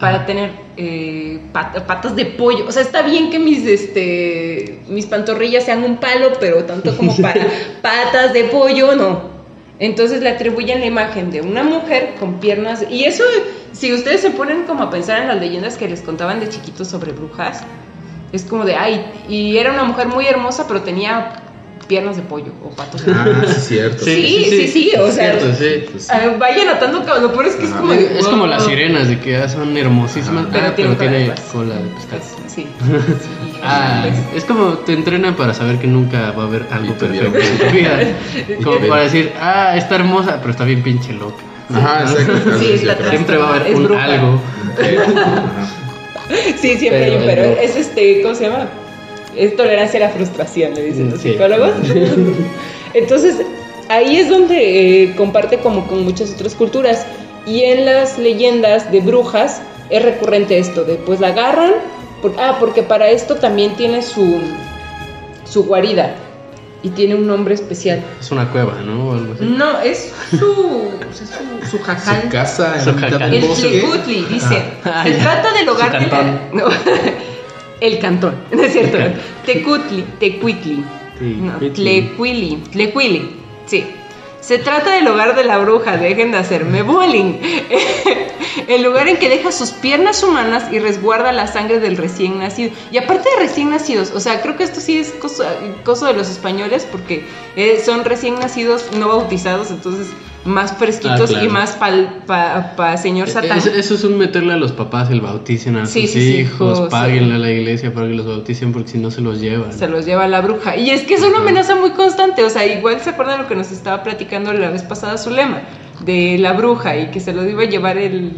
para 0.00 0.26
tener 0.26 0.50
eh, 0.76 1.40
pat- 1.52 1.84
patas 1.86 2.16
de 2.16 2.24
pollo. 2.26 2.64
O 2.66 2.72
sea, 2.72 2.82
está 2.82 3.02
bien 3.02 3.30
que 3.30 3.38
mis, 3.38 3.64
este, 3.66 4.80
mis 4.88 5.06
pantorrillas 5.06 5.64
sean 5.64 5.84
un 5.84 5.98
palo, 5.98 6.32
pero 6.40 6.64
tanto 6.64 6.96
como 6.96 7.16
para 7.16 7.46
patas 7.82 8.32
de 8.32 8.44
pollo, 8.44 8.94
no. 8.96 9.38
Entonces 9.80 10.20
le 10.22 10.30
atribuyen 10.30 10.80
la 10.80 10.86
imagen 10.86 11.30
de 11.30 11.40
una 11.40 11.62
mujer 11.62 12.14
con 12.18 12.40
piernas. 12.40 12.84
Y 12.90 13.04
eso, 13.04 13.22
si 13.72 13.92
ustedes 13.92 14.20
se 14.20 14.30
ponen 14.30 14.64
como 14.64 14.84
a 14.84 14.90
pensar 14.90 15.22
en 15.22 15.28
las 15.28 15.40
leyendas 15.40 15.76
que 15.76 15.88
les 15.88 16.02
contaban 16.02 16.40
de 16.40 16.48
chiquitos 16.48 16.88
sobre 16.88 17.12
brujas, 17.12 17.62
es 18.32 18.44
como 18.44 18.64
de, 18.64 18.76
ay, 18.76 19.04
y 19.28 19.56
era 19.56 19.72
una 19.72 19.84
mujer 19.84 20.08
muy 20.08 20.26
hermosa, 20.26 20.66
pero 20.66 20.82
tenía 20.82 21.42
piernas 21.86 22.16
de 22.16 22.22
pollo 22.22 22.52
o 22.62 22.70
patos 22.70 23.04
de 23.04 23.12
pollo. 23.12 23.34
Ah, 23.42 23.46
sí, 23.46 23.60
cierto. 23.60 24.04
Sí, 24.04 24.44
sí, 24.50 24.68
sí, 24.68 24.92
o 25.00 25.10
sea, 25.10 25.38
cierto, 25.38 25.98
sí. 25.98 26.08
Vaya 26.38 26.64
notando 26.66 27.04
que 27.04 27.20
lo 27.20 27.32
peor 27.32 27.46
es 27.46 27.54
que 27.56 27.64
es 27.64 27.70
como... 27.70 27.92
Es 27.92 28.26
como 28.26 28.46
las 28.46 28.64
sirenas 28.64 29.08
de 29.08 29.18
que 29.18 29.36
ah, 29.36 29.48
son 29.48 29.76
hermosísimas, 29.76 30.46
Pero 30.52 30.66
ah, 30.66 30.74
tiene 30.74 30.94
pero 30.94 30.98
cola 30.98 31.18
de 31.18 31.24
tiene 31.24 31.40
cola 31.50 31.74
de 31.76 31.88
pescado. 31.88 32.22
Sí. 32.46 32.66
sí. 32.66 32.66
Ah, 33.60 34.06
es 34.36 34.44
como 34.44 34.74
te 34.78 34.92
entrenan 34.92 35.34
para 35.34 35.52
saber 35.52 35.78
que 35.78 35.88
nunca 35.88 36.30
va 36.30 36.44
a 36.44 36.46
haber 36.46 36.66
algo 36.70 36.94
perfecto 36.94 37.38
en 37.38 37.58
tu 37.58 37.76
vida. 37.76 37.98
Como 38.62 38.78
para 38.86 39.02
decir, 39.02 39.32
ah, 39.40 39.74
está 39.76 39.96
hermosa, 39.96 40.38
pero 40.38 40.52
está 40.52 40.64
bien 40.64 40.82
pinche 40.82 41.12
loca. 41.12 41.42
Ajá, 41.72 42.02
exacto. 42.02 42.58
Sí, 42.58 42.72
está. 42.72 43.10
Siempre 43.10 43.36
va 43.36 43.46
a 43.46 43.54
haber 43.56 43.66
Es 43.72 43.76
un 43.76 43.84
bruja. 43.84 44.04
algo. 44.04 44.40
Sí, 46.60 46.76
siempre 46.76 47.04
hay 47.06 47.16
un 47.16 47.24
Pero-. 47.24 47.42
Es 47.44 47.74
este, 47.76 48.20
¿cómo 48.22 48.34
se 48.34 48.44
llama? 48.44 48.68
Es 49.36 49.56
tolerancia 49.56 49.98
a 50.04 50.08
la 50.08 50.14
frustración, 50.14 50.74
le 50.74 50.82
dicen 50.84 51.10
los 51.10 51.20
Sí. 51.20 51.30
psicólogos. 51.32 51.70
Entonces, 52.94 53.36
ahí 53.88 54.16
es 54.16 54.28
donde 54.28 55.04
eh, 55.04 55.14
comparte 55.16 55.58
como 55.58 55.86
con 55.86 56.04
muchas 56.04 56.30
otras 56.32 56.54
culturas. 56.54 57.06
Y 57.46 57.62
en 57.62 57.86
las 57.86 58.18
leyendas 58.18 58.92
de 58.92 59.00
brujas 59.00 59.62
es 59.88 60.02
recurrente 60.02 60.58
esto, 60.58 60.84
de 60.84 60.96
pues 60.96 61.18
la 61.20 61.28
agarran, 61.28 61.72
por- 62.20 62.34
ah, 62.38 62.56
porque 62.60 62.82
para 62.82 63.08
esto 63.08 63.36
también 63.36 63.74
tiene 63.76 64.02
su, 64.02 64.38
su 65.50 65.64
guarida 65.64 66.14
y 66.82 66.90
tiene 66.90 67.14
un 67.16 67.26
nombre 67.26 67.54
especial. 67.54 68.02
Es 68.20 68.30
una 68.30 68.50
cueva, 68.50 68.74
¿no? 68.84 69.08
O 69.08 69.14
algo 69.14 69.32
así. 69.34 69.44
No, 69.44 69.80
es 69.80 70.12
su, 70.30 70.90
es 71.10 71.18
su, 71.18 71.70
su 71.78 71.82
jacal. 71.82 72.22
Su 72.22 72.28
casa 72.30 72.74
en 72.76 72.84
Su 72.84 72.92
mitad 72.92 73.10
jacal. 73.10 73.30
del 73.30 73.42
El 73.42 73.48
bosque. 73.48 73.68
Tlecutli, 73.68 74.24
dice. 74.26 74.62
Ah, 74.84 75.02
se 75.04 75.12
ya. 75.12 75.18
trata 75.18 75.52
del 75.52 75.68
hogar 75.68 75.92
de 75.92 76.00
la- 76.06 76.10
cantón. 76.10 76.40
no, 76.52 76.64
el 77.80 77.98
cantón, 77.98 78.34
no 78.52 78.62
es 78.62 78.72
cierto. 78.72 78.98
Tecutli, 79.46 80.04
Tecuitli. 80.20 80.84
No, 81.20 81.52
Tecuitli. 81.54 81.72
Tlecuili, 81.84 82.56
Tlecuili, 82.70 83.30
sí. 83.66 83.84
Se 84.40 84.58
trata 84.58 84.92
del 84.92 85.08
hogar 85.08 85.34
de 85.34 85.44
la 85.44 85.58
bruja, 85.58 85.96
dejen 85.96 86.30
de 86.30 86.38
hacerme 86.38 86.82
bullying. 86.82 87.40
El 88.68 88.82
lugar 88.82 89.08
en 89.08 89.16
que 89.16 89.28
deja 89.28 89.50
sus 89.50 89.70
piernas 89.70 90.22
humanas 90.22 90.72
y 90.72 90.78
resguarda 90.78 91.32
la 91.32 91.46
sangre 91.46 91.80
del 91.80 91.96
recién 91.96 92.38
nacido. 92.38 92.70
Y 92.90 92.98
aparte 92.98 93.28
de 93.30 93.36
recién 93.36 93.70
nacidos, 93.70 94.12
o 94.14 94.20
sea, 94.20 94.40
creo 94.42 94.56
que 94.56 94.64
esto 94.64 94.80
sí 94.80 94.98
es 94.98 95.12
cosa, 95.12 96.06
de 96.06 96.12
los 96.14 96.28
españoles 96.28 96.86
porque 96.90 97.24
eh, 97.56 97.82
son 97.84 98.04
recién 98.04 98.38
nacidos 98.38 98.86
no 98.96 99.08
bautizados, 99.08 99.70
entonces 99.70 100.08
más 100.44 100.72
fresquitos 100.78 101.20
Ah, 101.22 101.26
claro. 101.26 101.44
y 101.44 101.48
más 101.48 101.72
para 101.72 102.74
pa, 102.76 102.96
señor 102.96 103.28
Satán. 103.28 103.58
Es- 103.58 103.66
eso 103.66 103.94
es 103.94 104.04
un 104.04 104.16
meterle 104.16 104.54
a 104.54 104.56
los 104.56 104.72
papás 104.72 105.10
el 105.10 105.20
bauticen 105.20 105.76
a 105.76 105.86
Sí, 105.86 106.02
sus 106.02 106.12
sí, 106.12 106.36
hijos, 106.38 106.78
sí. 106.78 106.84
páguenle 106.90 107.34
a 107.34 107.38
la 107.38 107.50
iglesia 107.50 107.92
para 107.92 108.06
que 108.06 108.14
los 108.14 108.26
bauticen 108.26 108.72
porque 108.72 108.88
si 108.90 108.98
no 108.98 109.10
se 109.10 109.20
los 109.20 109.40
llevan. 109.40 109.72
se 109.72 109.88
los 109.88 110.06
lleva 110.06 110.26
la 110.28 110.40
bruja. 110.40 110.76
Y 110.76 110.90
es 110.90 111.02
que 111.02 111.14
es 111.14 111.22
una 111.22 111.38
amenaza 111.38 111.74
muy 111.76 111.90
constante. 111.90 112.44
O 112.44 112.50
sea, 112.50 112.64
igual 112.66 113.00
se 113.00 113.10
acuerdan 113.10 113.42
lo 113.42 113.48
que 113.48 113.56
nos 113.56 113.70
estaba 113.72 114.02
platicando 114.02 114.52
la 114.52 114.70
vez 114.70 114.82
pasada 114.84 115.18
Zulema, 115.18 115.60
de 116.00 116.38
la 116.38 116.52
bruja 116.52 116.96
y 116.96 117.10
que 117.10 117.20
se 117.20 117.32
los 117.32 117.46
iba 117.46 117.62
a 117.62 117.66
llevar 117.66 117.98
el. 117.98 118.32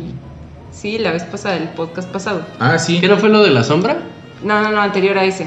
Sí, 0.73 0.99
la 0.99 1.13
vez 1.13 1.25
pasada, 1.25 1.57
el 1.59 1.69
podcast 1.69 2.09
pasado. 2.11 2.43
Ah, 2.59 2.79
sí. 2.79 3.01
¿Qué 3.01 3.09
no 3.09 3.19
fue 3.19 3.29
lo 3.29 3.43
de 3.43 3.51
la 3.51 3.63
sombra? 3.63 3.99
No, 4.43 4.63
no, 4.63 4.71
no, 4.73 4.81
anterior 4.81 5.19
a 5.19 5.25
ese. 5.25 5.47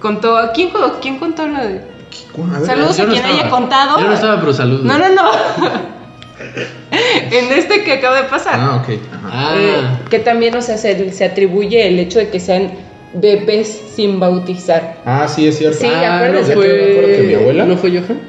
Contó. 0.00 0.36
¿Quién, 0.54 0.70
quién 1.02 1.18
contó 1.18 1.46
lo 1.46 1.60
de.? 1.62 1.95
Ver, 2.36 2.66
Saludos 2.66 2.98
a 3.00 3.04
no 3.04 3.12
quien 3.12 3.24
estaba. 3.24 3.40
haya 3.40 3.50
contado. 3.50 3.98
Yo 4.00 4.06
no 4.06 4.14
estaba, 4.14 4.40
pero 4.40 4.52
saludos. 4.52 4.84
No, 4.84 4.98
no, 4.98 5.08
no. 5.14 5.30
en 7.30 7.52
este 7.52 7.82
que 7.84 7.92
acaba 7.94 8.16
de 8.22 8.28
pasar. 8.28 8.54
Ah, 8.56 8.82
ok. 8.82 8.98
Ajá. 9.12 9.28
Ah, 9.32 9.54
Eh, 9.58 10.08
que 10.10 10.18
también, 10.18 10.54
o 10.56 10.62
sea, 10.62 10.76
se, 10.78 11.12
se 11.12 11.24
atribuye 11.24 11.86
el 11.88 11.98
hecho 11.98 12.18
de 12.18 12.28
que 12.28 12.40
sean 12.40 12.70
bebés 13.14 13.68
sin 13.94 14.20
bautizar. 14.20 14.98
Ah, 15.04 15.26
sí, 15.28 15.46
es 15.48 15.58
cierto. 15.58 15.78
Sí, 15.80 15.86
ah, 15.90 16.28
no 16.28 16.40
que 16.40 16.42
me 16.42 16.52
acuerdo 16.52 17.06
que 17.06 17.22
mi 17.26 17.34
fue... 17.34 17.42
abuela- 17.42 17.64
¿No 17.66 17.76
fue 17.76 17.90
Johan? 17.90 18.20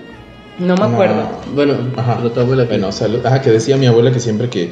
No 0.60 0.74
me 0.76 0.80
No. 0.80 0.86
acuerdo. 0.86 1.30
Bueno, 1.54 1.74
Ajá. 1.98 2.16
pero 2.18 2.32
tu 2.32 2.40
abuela... 2.40 2.63
Bueno, 2.66 2.92
salud. 2.92 3.20
Ah, 3.26 3.42
que 3.42 3.52
decía 3.52 3.78
mi 3.78 3.86
abuela 3.88 4.12
que 4.12 4.20
siempre 4.20 4.50
que 4.50 4.70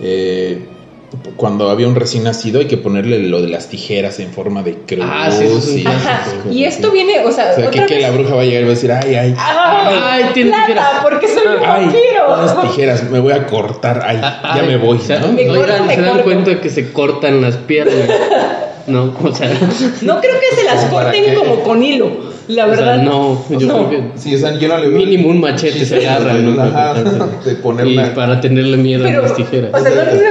eh, 0.00 0.66
cuando 1.36 1.70
había 1.70 1.86
un 1.88 1.94
recién 1.94 2.24
nacido 2.24 2.60
hay 2.60 2.66
que 2.66 2.76
ponerle 2.76 3.18
lo 3.18 3.40
de 3.42 3.48
las 3.48 3.68
tijeras 3.68 4.18
en 4.20 4.30
forma 4.32 4.62
de 4.62 4.74
cruz. 4.74 5.00
Ah, 5.02 5.30
sí, 5.30 5.44
eso 5.44 5.58
es 5.58 5.68
un 5.68 5.78
y- 5.78 5.82
clásico. 5.82 6.06
Ajá. 6.40 6.50
Y 6.52 6.64
esto 6.64 6.90
viene, 6.90 7.20
o 7.24 7.32
sea, 7.32 7.52
O 7.52 7.54
sea, 7.70 7.70
que, 7.86 8.00
la 8.00 8.10
bruja 8.10 8.34
va 8.34 8.42
a 8.42 8.44
llegar 8.44 8.62
y 8.62 8.64
va 8.64 8.70
a 8.70 8.74
decir, 8.74 8.92
ay, 8.92 9.14
ay. 9.14 9.34
¡Ay, 9.38 9.94
Ay, 10.02 10.24
tiene 10.34 10.50
plata! 10.50 10.66
tijeras. 10.66 10.88
Porque 11.02 11.28
soy 11.28 11.42
un 11.46 11.52
Ay, 11.64 11.84
vampiro. 11.84 12.34
unas 12.34 12.60
tijeras, 12.62 13.10
me 13.10 13.20
voy 13.20 13.32
a 13.32 13.46
cortar. 13.46 14.02
Ay, 14.04 14.18
ya 14.20 14.40
Ay, 14.42 14.66
me 14.66 14.76
voy, 14.78 14.98
o 14.98 15.00
sea, 15.00 15.20
¿no? 15.20 15.32
Me 15.32 15.46
corto, 15.46 15.62
oigan, 15.62 15.86
me 15.86 15.94
se 15.94 16.00
dan 16.00 16.10
corto. 16.10 16.24
cuenta 16.24 16.60
que 16.60 16.70
se 16.70 16.92
cortan 16.92 17.40
las 17.42 17.56
piernas. 17.56 17.94
No, 18.86 19.12
o 19.20 19.34
sea, 19.34 19.48
No 20.02 20.20
creo 20.20 20.34
que 20.38 20.54
se 20.56 20.62
las 20.62 20.84
¿Para 20.84 21.06
corten 21.06 21.24
qué? 21.24 21.34
como 21.34 21.58
con 21.64 21.82
hilo, 21.82 22.08
la 22.46 22.66
o 22.66 22.68
sea, 22.76 22.84
verdad. 22.86 23.02
no, 23.02 23.44
yo 23.50 23.66
No. 23.66 23.88
creo 23.88 23.90
que 23.90 24.02
Sí, 24.20 24.32
o 24.36 24.38
sea, 24.38 24.56
yo 24.56 24.68
no 24.68 24.78
le 24.78 24.86
veo. 24.90 24.96
mínimo 24.98 25.28
un 25.28 25.40
machete 25.40 25.84
se 25.84 26.08
agarra, 26.08 26.34
¿no? 26.34 26.52
De 27.44 27.56
poner 27.56 27.84
y 27.88 27.94
una- 27.98 28.14
para 28.14 28.40
tenerle 28.40 28.76
miedo 28.76 29.02
Pero, 29.02 29.18
a 29.18 29.22
las 29.22 29.34
tijeras. 29.34 29.72
o 29.74 29.80
sea, 29.80 29.90
no, 29.90 30.02
chiste, 30.12 30.24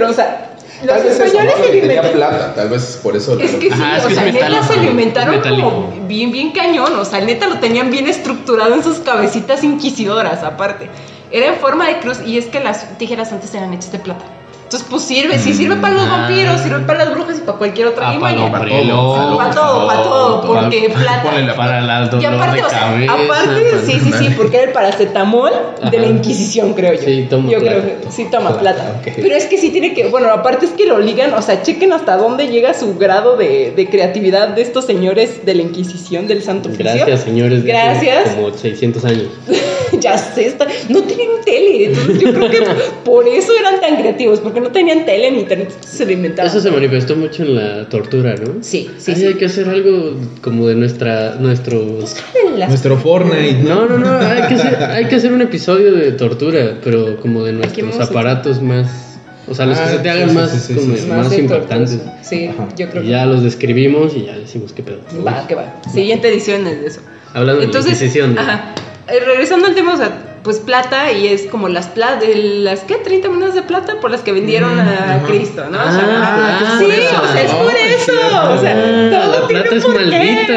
pero, 0.00 0.10
o 0.10 0.14
sea, 0.14 0.46
los 0.82 0.94
Tal 0.94 1.02
vez 1.04 1.12
eso, 1.14 1.24
españoles 1.24 1.54
¿no? 1.58 1.64
se 1.64 1.70
Que 1.70 1.78
alimentaron. 1.78 2.12
plata, 2.12 2.54
tal 2.54 2.68
vez 2.70 3.00
por 3.02 3.16
eso. 3.16 3.38
Es 3.38 3.50
que 3.52 3.66
sí, 3.66 3.68
Ajá, 3.72 3.96
es 3.98 4.04
o 4.04 4.06
que 4.08 4.12
es 4.14 4.18
sea, 4.18 4.24
neta 4.32 4.46
metálico, 4.48 4.64
se 4.72 4.80
alimentaron 4.80 5.36
metálico. 5.36 5.68
como 5.70 6.06
bien, 6.08 6.32
bien 6.32 6.52
cañón, 6.52 6.96
o 6.98 7.04
sea, 7.04 7.20
neta 7.20 7.46
lo 7.48 7.58
tenían 7.58 7.90
bien 7.90 8.06
estructurado 8.08 8.74
en 8.74 8.82
sus 8.82 8.98
cabecitas 9.00 9.62
inquisidoras, 9.62 10.42
aparte. 10.42 10.88
Era 11.30 11.46
en 11.48 11.56
forma 11.56 11.86
de 11.86 11.98
cruz 12.00 12.18
y 12.24 12.38
es 12.38 12.46
que 12.46 12.60
las 12.60 12.96
tijeras 12.98 13.30
antes 13.30 13.54
eran 13.54 13.72
hechas 13.74 13.92
de 13.92 13.98
plata. 13.98 14.24
Entonces, 14.70 14.88
pues 14.88 15.02
sirve, 15.02 15.36
sí 15.40 15.52
sirve 15.52 15.74
para 15.74 15.94
los 15.94 16.04
Ah. 16.06 16.18
vampiros, 16.28 16.60
sirve 16.60 16.78
para 16.86 17.00
las 17.04 17.10
brujas 17.12 17.38
y 17.38 17.40
para 17.40 17.58
cualquier 17.58 17.88
otra 17.88 18.10
Ah, 18.10 18.18
para 18.20 18.36
Para 18.52 18.68
todo, 18.70 19.36
Para 19.36 19.50
todo, 19.50 19.86
para 19.88 20.02
todo, 20.04 20.40
porque 20.46 20.88
plata. 20.94 21.22
Ponle 21.24 21.42
la 21.44 21.56
para 21.56 21.80
la 21.80 22.06
dolor 22.06 22.22
Y 22.22 22.26
aparte, 22.26 22.56
de 22.58 22.62
o 22.62 22.70
sea, 22.70 22.78
cabeza. 22.78 23.12
aparte, 23.14 23.64
sí, 23.84 23.98
sí, 23.98 24.12
sí, 24.16 24.34
porque 24.36 24.58
era 24.58 24.66
el 24.68 24.72
paracetamol 24.72 25.50
de 25.90 25.98
la. 25.98 26.06
Inquisición, 26.06 26.74
creo 26.74 26.92
yo. 26.94 27.00
Sí, 27.00 27.26
toma 27.28 27.50
Yo 27.50 27.58
plata. 27.58 27.80
creo 27.80 28.00
que 28.02 28.12
sí 28.12 28.28
toma 28.30 28.58
plata. 28.60 29.00
Pero 29.04 29.34
es 29.34 29.46
que 29.46 29.58
sí 29.58 29.70
tiene 29.70 29.92
que, 29.92 30.06
bueno, 30.06 30.30
aparte 30.30 30.66
es 30.66 30.70
que 30.70 30.86
lo 30.86 31.00
ligan, 31.00 31.34
o 31.34 31.42
sea, 31.42 31.62
chequen 31.62 31.92
hasta 31.92 32.16
dónde 32.16 32.46
llega 32.46 32.72
su 32.72 32.96
grado 32.96 33.36
de, 33.36 33.72
de 33.74 33.88
creatividad 33.90 34.50
de 34.50 34.62
estos 34.62 34.84
señores 34.86 35.44
de 35.44 35.54
la 35.56 35.62
Inquisición 35.62 36.28
del 36.28 36.44
Santo 36.44 36.68
Oficio. 36.68 36.84
Gracias, 36.94 37.22
señores. 37.22 37.64
Gracias. 37.64 38.36
Como 38.36 38.52
600 38.56 39.04
años. 39.04 39.24
ya 40.00 40.16
sé, 40.18 40.46
está- 40.46 40.66
no 40.88 41.02
tenían 41.02 41.28
tele, 41.44 41.86
entonces 41.86 42.20
yo 42.20 42.32
creo 42.32 42.50
que 42.50 42.60
por 43.04 43.26
eso 43.26 43.52
eran 43.58 43.80
tan 43.80 43.96
creativos, 43.96 44.40
porque 44.40 44.60
no 44.60 44.70
tenían 44.70 45.04
tele 45.04 45.30
ni 45.30 45.40
internet, 45.40 45.72
se 45.80 46.04
lo 46.06 46.12
inventaban. 46.12 46.50
Eso 46.50 46.60
se 46.60 46.70
manifestó 46.70 47.16
mucho 47.16 47.42
en 47.42 47.54
la 47.56 47.88
tortura, 47.88 48.34
¿no? 48.36 48.62
Sí, 48.62 48.90
sí, 48.98 49.12
Ay, 49.12 49.16
sí. 49.20 49.26
Hay 49.26 49.34
que 49.34 49.46
hacer 49.46 49.68
algo 49.68 50.14
como 50.42 50.66
de 50.68 50.74
nuestra, 50.74 51.36
nuestro... 51.36 51.80
En 51.80 52.58
las- 52.58 52.68
Nuestro 52.68 52.96
Fortnite. 52.98 53.58
No, 53.64 53.86
no, 53.86 53.98
no, 53.98 54.18
hay 54.18 54.42
que, 54.48 54.54
hacer, 54.54 54.82
hay 54.84 55.04
que 55.06 55.16
hacer 55.16 55.32
un 55.32 55.42
episodio 55.42 55.92
de 55.92 56.12
tortura, 56.12 56.78
pero 56.84 57.16
como 57.20 57.44
de 57.44 57.52
nuestros 57.52 57.98
aparatos 58.00 58.60
más... 58.62 59.06
O 59.48 59.54
sea, 59.54 59.66
los 59.66 59.78
que 59.78 59.84
Ah, 59.84 59.88
se 59.88 59.98
te 59.98 60.10
hagan 60.10 60.28
sí, 60.28 60.34
más, 60.36 60.50
sí, 60.52 60.58
sí, 60.60 60.74
como 60.74 60.94
sí, 60.94 61.00
sí. 61.02 61.08
más, 61.08 61.36
impactantes. 61.38 61.96
tortuoso. 61.98 62.18
Sí, 62.22 62.46
Ajá. 62.46 62.68
yo 62.76 62.88
creo 62.88 63.02
Y 63.02 63.06
que 63.06 63.10
ya 63.10 63.26
los 63.26 63.42
describimos 63.42 64.14
y 64.14 64.26
ya 64.26 64.38
decimos 64.38 64.72
qué 64.72 64.82
pedo. 64.84 64.98
va, 65.26 65.44
que 65.48 65.56
va. 65.56 65.74
Siguiente 65.92 66.28
edición 66.28 66.64
es 66.68 66.80
de 66.80 66.86
eso. 66.86 67.00
Hablando 67.34 67.62
Entonces, 67.62 67.98
de 68.14 68.28
la 68.28 68.40
ajá. 68.42 68.74
Eh, 69.12 69.20
regresando 69.24 69.66
al 69.66 69.74
tema, 69.74 69.94
o 69.94 69.96
sea, 69.96 70.10
pues 70.42 70.58
plata 70.58 71.12
y 71.12 71.26
es 71.28 71.42
como 71.46 71.68
las 71.68 71.88
plata, 71.88 72.24
las 72.34 72.80
¿qué? 72.80 72.94
30 72.96 73.28
monedas 73.28 73.54
de 73.54 73.62
plata 73.62 73.94
por 74.00 74.10
las 74.10 74.22
que 74.22 74.32
vendieron 74.32 74.78
a 74.80 75.16
Ajá. 75.16 75.26
Cristo, 75.26 75.64
¿no? 75.70 75.78
O 75.78 75.80
Ah, 75.82 75.92
sea, 75.92 76.18
ah, 76.22 76.76
sí, 76.78 76.84
o 76.86 77.32
sea, 77.32 77.42
es 77.42 77.52
por 77.52 77.74
es 77.74 78.02
eso. 78.02 78.12
O 78.52 78.58
sea, 78.60 78.74
todo 78.74 79.40
la 79.40 79.46
tiene 79.48 79.62
plata 79.62 79.76
es 79.76 79.88
maldita. 79.88 80.54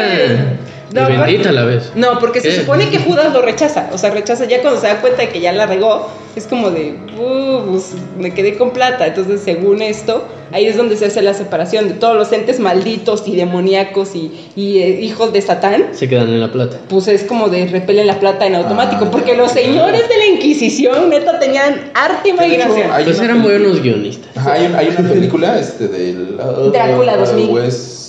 No, 0.92 1.00
y 1.00 1.04
bendita 1.16 1.24
porque- 1.26 1.48
a 1.48 1.52
la 1.52 1.64
vez. 1.64 1.92
No, 1.96 2.18
porque 2.20 2.40
se 2.40 2.60
supone 2.60 2.88
que 2.88 2.98
Judas 2.98 3.32
lo 3.32 3.42
rechaza. 3.42 3.88
O 3.92 3.98
sea, 3.98 4.10
rechaza 4.10 4.44
ya 4.44 4.62
cuando 4.62 4.80
se 4.80 4.86
da 4.86 5.00
cuenta 5.00 5.22
de 5.22 5.28
que 5.30 5.40
ya 5.40 5.52
la 5.52 5.66
regó. 5.66 6.08
Es 6.36 6.46
como 6.46 6.70
de, 6.70 6.96
"Uh, 7.18 7.70
pues, 7.70 7.92
me 8.18 8.32
quedé 8.34 8.56
con 8.56 8.70
plata. 8.72 9.06
Entonces, 9.06 9.40
según 9.44 9.82
esto, 9.82 10.24
ahí 10.52 10.66
es 10.66 10.76
donde 10.76 10.96
se 10.96 11.06
hace 11.06 11.22
la 11.22 11.34
separación 11.34 11.88
de 11.88 11.94
todos 11.94 12.16
los 12.16 12.32
entes 12.32 12.58
malditos 12.60 13.24
y 13.26 13.36
demoníacos 13.36 14.14
y, 14.16 14.30
y, 14.56 14.78
eh, 14.78 15.00
hijos 15.00 15.32
de 15.32 15.40
Satán. 15.42 15.86
Se 15.92 16.08
quedan 16.08 16.28
en 16.28 16.40
la 16.40 16.50
plata. 16.52 16.78
Pues 16.88 17.08
es 17.08 17.24
como 17.24 17.48
de 17.48 17.66
repelen 17.66 18.06
la 18.06 18.18
plata 18.20 18.46
en 18.46 18.54
automático, 18.56 19.04
Ah, 19.06 19.10
porque 19.10 19.36
los 19.36 19.52
señores 19.52 20.08
de 20.08 20.16
la 20.18 20.26
Inquisición, 20.26 21.10
neta, 21.10 21.38
tenían 21.38 21.90
arte 21.94 22.28
y 22.28 22.32
imaginación. 22.32 22.90
hay 22.92 23.04
Pues 23.04 23.20
eran 23.20 23.42
peli- 23.42 23.58
buenos 23.58 23.82
guionistas. 23.82 24.36
Ajá, 24.36 24.52
hay, 24.54 24.66
un- 24.66 24.74
hay 24.74 24.88
una 24.98 25.08
película 25.08 25.58
este, 25.58 25.88
del. 25.88 26.36
uh, 26.40 26.70
Drácula 26.70 27.16
2000. 27.16 27.48
Wes- 27.50 28.00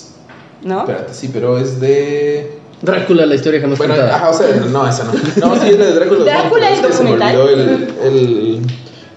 ¿No? 0.63 0.79
Espérate, 0.79 1.13
sí, 1.13 1.29
pero 1.31 1.59
es 1.59 1.79
de. 1.79 2.49
Drácula, 2.85 3.25
la 3.25 3.35
historia 3.35 3.59
jamás 3.61 3.77
Bueno, 3.77 3.95
contada. 3.95 4.15
ajá, 4.15 4.29
o 4.29 4.33
sea, 4.33 4.47
no, 4.71 4.87
esa 4.87 5.03
no. 5.05 5.13
No, 5.13 5.61
sí, 5.61 5.69
es 5.69 5.79
la 5.79 5.85
de 5.85 5.93
Drácula. 5.93 6.23
Drácula, 6.25 6.69
Es 6.69 6.79
que 6.79 6.93
se 6.93 7.03
me 7.03 7.09
documental. 7.11 7.35
olvidó 7.41 7.49
el, 7.49 7.87
el, 8.03 8.59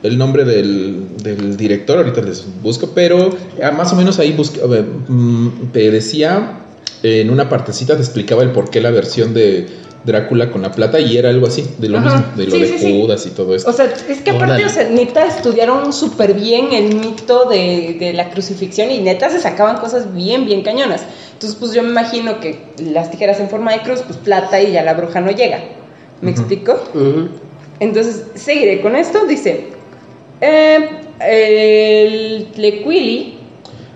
el 0.02 0.18
nombre 0.18 0.44
del, 0.44 1.06
del 1.22 1.56
director, 1.56 1.98
ahorita 1.98 2.20
les 2.22 2.44
busco, 2.62 2.90
pero 2.94 3.30
ah, 3.62 3.70
más 3.70 3.92
o 3.92 3.96
menos 3.96 4.18
ahí 4.18 4.32
busca, 4.32 4.62
a 4.62 4.66
ver, 4.66 4.84
mm, 5.08 5.70
te 5.72 5.90
decía, 5.90 6.60
en 7.02 7.30
una 7.30 7.48
partecita 7.48 7.94
te 7.96 8.02
explicaba 8.02 8.42
el 8.42 8.50
por 8.50 8.70
qué 8.70 8.80
la 8.80 8.90
versión 8.90 9.34
de 9.34 9.66
Drácula 10.04 10.50
con 10.50 10.62
la 10.62 10.70
plata 10.72 11.00
y 11.00 11.16
era 11.18 11.28
algo 11.28 11.48
así, 11.48 11.64
de 11.78 11.88
lo 11.88 11.98
Ajá, 11.98 12.16
mismo, 12.18 12.32
de 12.36 12.44
lo 12.46 12.50
sí, 12.52 12.60
de 12.60 12.66
sí, 12.68 12.78
sí. 12.78 13.00
Judas 13.02 13.26
y 13.26 13.30
todo 13.30 13.54
esto. 13.54 13.68
O 13.68 13.72
sea, 13.72 13.86
es 14.08 14.20
que 14.20 14.30
aparte, 14.30 14.52
Órale. 14.54 14.66
o 14.66 14.68
sea, 14.68 14.88
neta 14.88 15.26
estudiaron 15.26 15.92
súper 15.92 16.34
bien 16.34 16.72
el 16.72 16.94
mito 16.94 17.46
de, 17.50 17.96
de 17.98 18.12
la 18.14 18.30
crucifixión 18.30 18.90
y 18.92 18.98
neta 19.00 19.28
se 19.28 19.40
sacaban 19.40 19.78
cosas 19.78 20.14
bien, 20.14 20.46
bien 20.46 20.62
cañonas. 20.62 21.02
Entonces, 21.38 21.56
pues 21.60 21.72
yo 21.72 21.84
me 21.84 21.90
imagino 21.90 22.40
que 22.40 22.58
las 22.78 23.12
tijeras 23.12 23.38
en 23.38 23.48
forma 23.48 23.72
de 23.72 23.82
cruz, 23.82 24.02
pues 24.02 24.18
plata 24.18 24.60
y 24.60 24.72
ya 24.72 24.82
la 24.82 24.94
bruja 24.94 25.20
no 25.20 25.30
llega. 25.30 25.60
¿Me 26.20 26.32
explico? 26.32 26.76
Entonces, 27.78 28.24
seguiré 28.34 28.80
con 28.80 28.96
esto. 28.96 29.24
Dice, 29.24 29.66
eh, 30.40 30.88
el 31.20 32.48
Tlequili, 32.52 33.38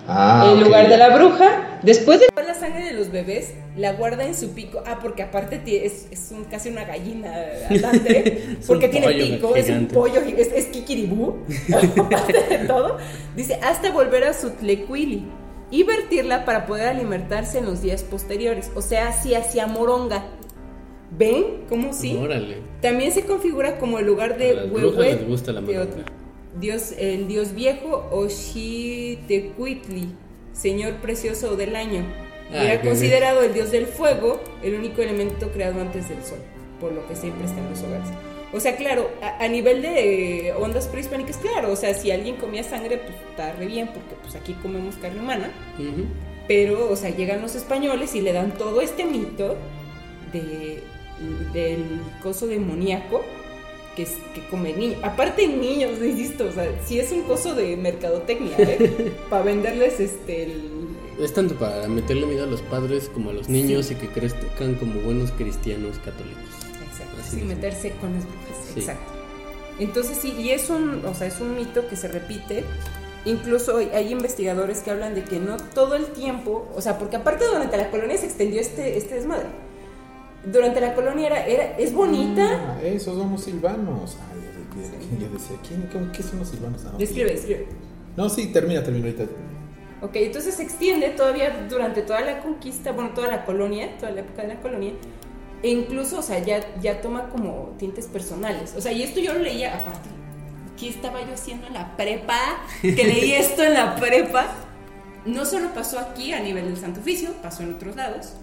Ah, 0.07 0.53
lugar 0.57 0.87
de 0.87 0.97
la 0.97 1.09
bruja, 1.15 1.79
después 1.81 2.19
de 2.21 2.25
la 2.45 2.53
sangre 2.53 2.85
de 2.85 2.91
los 2.93 3.09
bebés, 3.11 3.53
la 3.77 3.91
guarda 3.93 4.25
en 4.25 4.35
su 4.35 4.53
pico. 4.53 4.81
Ah, 4.85 4.99
porque 5.01 5.23
aparte 5.23 5.61
es, 5.85 6.07
es 6.11 6.31
un- 6.31 6.45
casi 6.45 6.69
una 6.69 6.85
gallina 6.85 7.33
andante, 7.69 8.57
porque 8.67 8.87
tiene 8.89 9.07
pico, 9.13 9.53
es 9.55 9.69
un 9.69 9.87
pollo, 9.87 10.21
es, 10.37 10.49
es 10.53 10.65
kikiribú, 10.67 11.37
aparte 11.99 12.33
de 12.57 12.67
todo. 12.67 12.97
Dice, 13.35 13.59
hasta 13.61 13.91
volver 13.91 14.23
a 14.25 14.33
su 14.33 14.49
tlequili 14.51 15.25
y 15.73 15.81
vertirla 15.81 16.45
para 16.45 16.67
poder 16.67 16.87
alimentarse 16.87 17.57
en 17.57 17.65
los 17.65 17.81
días 17.81 18.03
posteriores. 18.03 18.69
O 18.75 18.81
sea, 18.83 19.11
si 19.11 19.33
hacía 19.33 19.65
moronga. 19.65 20.23
¿Ven 21.17 21.65
cómo 21.67 21.93
sí? 21.93 22.15
Órale. 22.15 22.57
También 22.79 23.11
se 23.11 23.25
configura 23.25 23.79
como 23.79 23.97
el 23.97 24.05
lugar 24.05 24.37
de 24.37 24.51
A 24.51 24.65
Huehue 24.65 25.15
les 25.15 25.27
gusta 25.27 25.51
la 25.51 25.61
moronga. 25.61 26.05
Dios, 26.59 26.93
el 26.99 27.27
dios 27.27 27.55
viejo 27.55 28.07
Oshitecuitli, 28.11 30.09
señor 30.53 30.97
precioso 30.97 31.55
del 31.55 31.75
año. 31.75 32.05
Y 32.51 32.55
era 32.55 32.79
considerado 32.81 33.41
el 33.41 33.55
dios 33.55 33.71
del 33.71 33.87
fuego, 33.87 34.39
el 34.61 34.75
único 34.75 35.01
elemento 35.01 35.49
creado 35.53 35.81
antes 35.81 36.07
del 36.07 36.23
sol, 36.23 36.37
por 36.79 36.91
lo 36.91 37.07
que 37.07 37.15
siempre 37.15 37.45
está 37.45 37.59
en 37.59 37.69
los 37.71 37.81
hogares. 37.81 38.09
O 38.53 38.59
sea, 38.59 38.75
claro, 38.75 39.09
a, 39.21 39.43
a 39.43 39.47
nivel 39.47 39.81
de 39.81 40.53
ondas 40.59 40.87
prehispánicas, 40.87 41.37
claro, 41.37 41.71
o 41.71 41.75
sea, 41.75 41.93
si 41.93 42.11
alguien 42.11 42.35
comía 42.35 42.63
sangre, 42.63 42.97
pues 42.97 43.15
está 43.29 43.53
re 43.53 43.65
bien, 43.65 43.87
porque 43.87 44.15
pues 44.21 44.35
aquí 44.35 44.53
comemos 44.53 44.95
carne 44.95 45.19
humana. 45.19 45.51
Pero, 46.47 46.91
o 46.91 46.95
sea, 46.95 47.09
llegan 47.09 47.41
los 47.41 47.55
españoles 47.55 48.15
y 48.15 48.21
le 48.21 48.33
dan 48.33 48.57
todo 48.57 48.81
este 48.81 49.05
mito 49.05 49.55
de, 50.31 50.83
del 51.53 52.01
coso 52.21 52.47
demoníaco 52.47 53.23
que, 53.95 54.03
es, 54.03 54.17
que 54.33 54.45
come 54.49 54.73
niños. 54.73 54.99
Aparte 55.03 55.47
niños, 55.47 55.91
insisto, 56.03 56.45
o 56.47 56.51
sea, 56.51 56.69
sí 56.85 56.99
es 56.99 57.11
un 57.11 57.23
coso 57.23 57.55
de 57.55 57.77
mercadotecnia, 57.77 58.55
¿eh? 58.57 59.13
Para 59.29 59.43
venderles 59.43 59.99
este 59.99 60.43
el... 60.43 60.83
Es 61.19 61.31
tanto 61.31 61.53
para 61.53 61.87
meterle 61.87 62.25
miedo 62.25 62.43
a 62.43 62.47
los 62.47 62.63
padres 62.63 63.07
como 63.13 63.29
a 63.29 63.33
los 63.33 63.47
niños 63.47 63.91
y 63.91 63.95
que 63.95 64.07
crezcan 64.07 64.73
como 64.75 64.99
buenos 65.01 65.31
cristianos 65.31 65.99
católicos. 65.99 66.43
Así 67.27 67.39
sí, 67.39 67.45
meterse 67.45 67.91
con 67.93 68.13
las 68.13 68.23
brujas, 68.25 68.57
Sí. 68.73 68.79
exacto. 68.79 69.11
Entonces 69.79 70.17
sí, 70.17 70.33
y 70.37 70.51
es 70.51 70.69
un, 70.69 71.03
o 71.05 71.13
sea, 71.15 71.27
es 71.27 71.39
un 71.39 71.55
mito 71.55 71.87
que 71.87 71.95
se 71.95 72.07
repite. 72.07 72.63
Incluso 73.25 73.77
hay, 73.77 74.11
investigadores 74.11 74.79
que 74.81 74.91
hablan 74.91 75.15
de 75.15 75.23
que 75.23 75.39
no 75.39 75.57
todo 75.57 75.95
el 75.95 76.07
tiempo, 76.07 76.67
o 76.75 76.81
sea, 76.81 76.99
porque 76.99 77.15
aparte 77.15 77.45
durante 77.45 77.77
la 77.77 77.89
colonia 77.89 78.17
se 78.17 78.25
extendió 78.25 78.59
este, 78.59 78.97
este 78.97 79.15
desmadre. 79.15 79.47
Durante 80.45 80.81
la 80.81 80.93
colonia 80.93 81.27
era, 81.27 81.45
era 81.47 81.77
es 81.77 81.93
bonita. 81.93 82.75
Ah, 82.75 82.81
esos 82.83 83.17
son 83.17 83.31
los 83.31 83.41
silvanos. 83.41 84.17
Ay, 84.29 85.19
ya 85.19 85.29
decía, 85.29 85.55
¿quién, 85.67 85.83
qué, 85.89 86.17
qué 86.17 86.23
son 86.23 86.39
los 86.39 86.49
silvanos? 86.49 86.81
Ah, 86.85 86.89
ok. 86.93 86.99
Describe, 86.99 87.31
describe. 87.31 87.67
No, 88.17 88.29
sí, 88.29 88.47
termina, 88.47 88.83
termina 88.83 89.05
ahorita. 89.05 89.23
Ok, 90.01 90.15
entonces 90.17 90.55
se 90.55 90.63
extiende 90.63 91.09
todavía 91.11 91.65
durante 91.69 92.01
toda 92.01 92.19
la 92.21 92.41
conquista, 92.41 92.91
bueno, 92.91 93.11
toda 93.15 93.29
la 93.29 93.45
colonia, 93.45 93.97
toda 93.97 94.11
la 94.11 94.19
época 94.19 94.41
de 94.41 94.49
la 94.49 94.59
colonia, 94.59 94.91
e 95.63 95.69
incluso, 95.69 96.19
o 96.19 96.21
sea, 96.21 96.39
ya, 96.39 96.59
ya 96.81 97.01
toma 97.01 97.29
como 97.29 97.73
tintes 97.79 98.07
personales. 98.07 98.75
O 98.77 98.81
sea, 98.81 98.91
y 98.91 99.01
esto 99.01 99.21
yo 99.21 99.33
lo 99.33 99.39
leía 99.39 99.73
aparte. 99.73 100.09
Aquí 100.73 100.89
estaba 100.89 101.21
yo 101.25 101.33
haciendo 101.33 101.67
en 101.67 101.73
la 101.73 101.95
prepa, 101.95 102.37
que 102.81 102.91
leí 102.91 103.31
esto 103.33 103.63
en 103.63 103.73
la 103.73 103.95
prepa. 103.95 104.47
No 105.25 105.45
solo 105.45 105.73
pasó 105.73 105.99
aquí 105.99 106.33
a 106.33 106.41
nivel 106.41 106.65
del 106.65 106.77
Santo 106.77 106.99
Oficio, 106.99 107.31
pasó 107.41 107.63
en 107.63 107.75
otros 107.75 107.95
lados. 107.95 108.33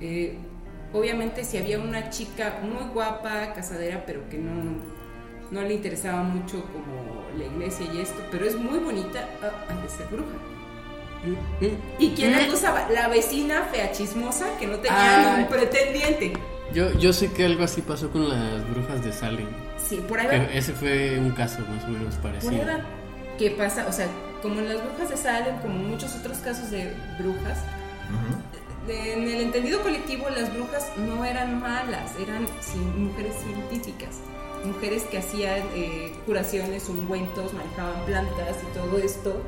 Eh, 0.00 0.38
obviamente, 0.94 1.44
si 1.44 1.58
había 1.58 1.78
una 1.78 2.08
chica 2.08 2.60
muy 2.62 2.90
guapa, 2.94 3.52
casadera, 3.52 4.04
pero 4.06 4.26
que 4.30 4.38
no, 4.38 4.52
no 5.50 5.60
le 5.60 5.74
interesaba 5.74 6.22
mucho 6.22 6.64
como 6.72 7.26
la 7.36 7.44
iglesia 7.44 7.86
y 7.92 8.00
esto, 8.00 8.18
pero 8.30 8.46
es 8.46 8.56
muy 8.56 8.78
bonita, 8.78 9.28
ah, 9.42 9.74
de 9.74 9.88
ser 9.90 10.06
bruja. 10.06 10.38
¿Y 11.98 12.10
quién 12.10 12.34
acusaba? 12.34 12.88
La 12.90 13.08
vecina 13.08 13.64
fea 13.72 13.92
chismosa 13.92 14.46
que 14.58 14.66
no 14.66 14.76
tenía 14.78 15.32
Ah. 15.32 15.36
ningún 15.36 15.50
pretendiente. 15.50 16.32
Yo, 16.72 16.92
yo 16.98 17.12
sé 17.12 17.32
que 17.32 17.44
algo 17.44 17.64
así 17.64 17.82
pasó 17.82 18.10
con 18.10 18.28
las 18.28 18.68
brujas 18.70 19.04
de 19.04 19.12
Salem. 19.12 19.48
Sí, 19.76 19.96
por 20.08 20.20
ahí 20.20 20.26
va. 20.26 20.44
Ese 20.52 20.72
fue 20.72 21.18
un 21.18 21.30
caso 21.32 21.58
más 21.68 21.84
o 21.84 21.88
menos 21.88 22.14
Por 22.16 22.30
parecido. 22.30 22.52
ahí 22.52 22.60
va. 22.66 22.80
¿Qué 23.38 23.50
pasa? 23.50 23.86
O 23.88 23.92
sea, 23.92 24.06
como 24.42 24.60
en 24.60 24.68
las 24.68 24.82
brujas 24.82 25.10
de 25.10 25.16
Salem, 25.16 25.56
como 25.60 25.74
en 25.74 25.90
muchos 25.90 26.14
otros 26.14 26.38
casos 26.38 26.70
de 26.70 26.92
brujas, 27.18 27.58
de- 28.86 29.12
en 29.14 29.22
el 29.28 29.40
entendido 29.42 29.82
colectivo 29.82 30.28
las 30.30 30.52
brujas 30.54 30.90
no 30.96 31.24
eran 31.24 31.60
malas, 31.60 32.12
eran 32.20 32.46
mujeres 32.96 33.34
científicas, 33.42 34.16
mujeres 34.64 35.02
que 35.04 35.18
hacían 35.18 35.60
eh, 35.74 36.12
curaciones, 36.26 36.88
ungüentos, 36.88 37.52
manejaban 37.52 38.04
plantas 38.06 38.56
y 38.62 38.74
todo 38.78 38.98
esto. 38.98 39.42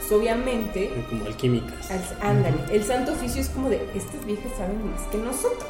Pues 0.00 0.12
obviamente 0.12 0.90
Como 1.08 1.24
alquímicas. 1.26 1.90
Al- 1.90 2.28
Ándale, 2.30 2.56
el 2.72 2.84
santo 2.84 3.12
oficio 3.12 3.40
es 3.40 3.48
como 3.50 3.68
de, 3.70 3.76
estas 3.94 4.24
viejas 4.26 4.52
saben 4.56 4.90
más 4.90 5.00
que 5.08 5.18
nosotros. 5.18 5.68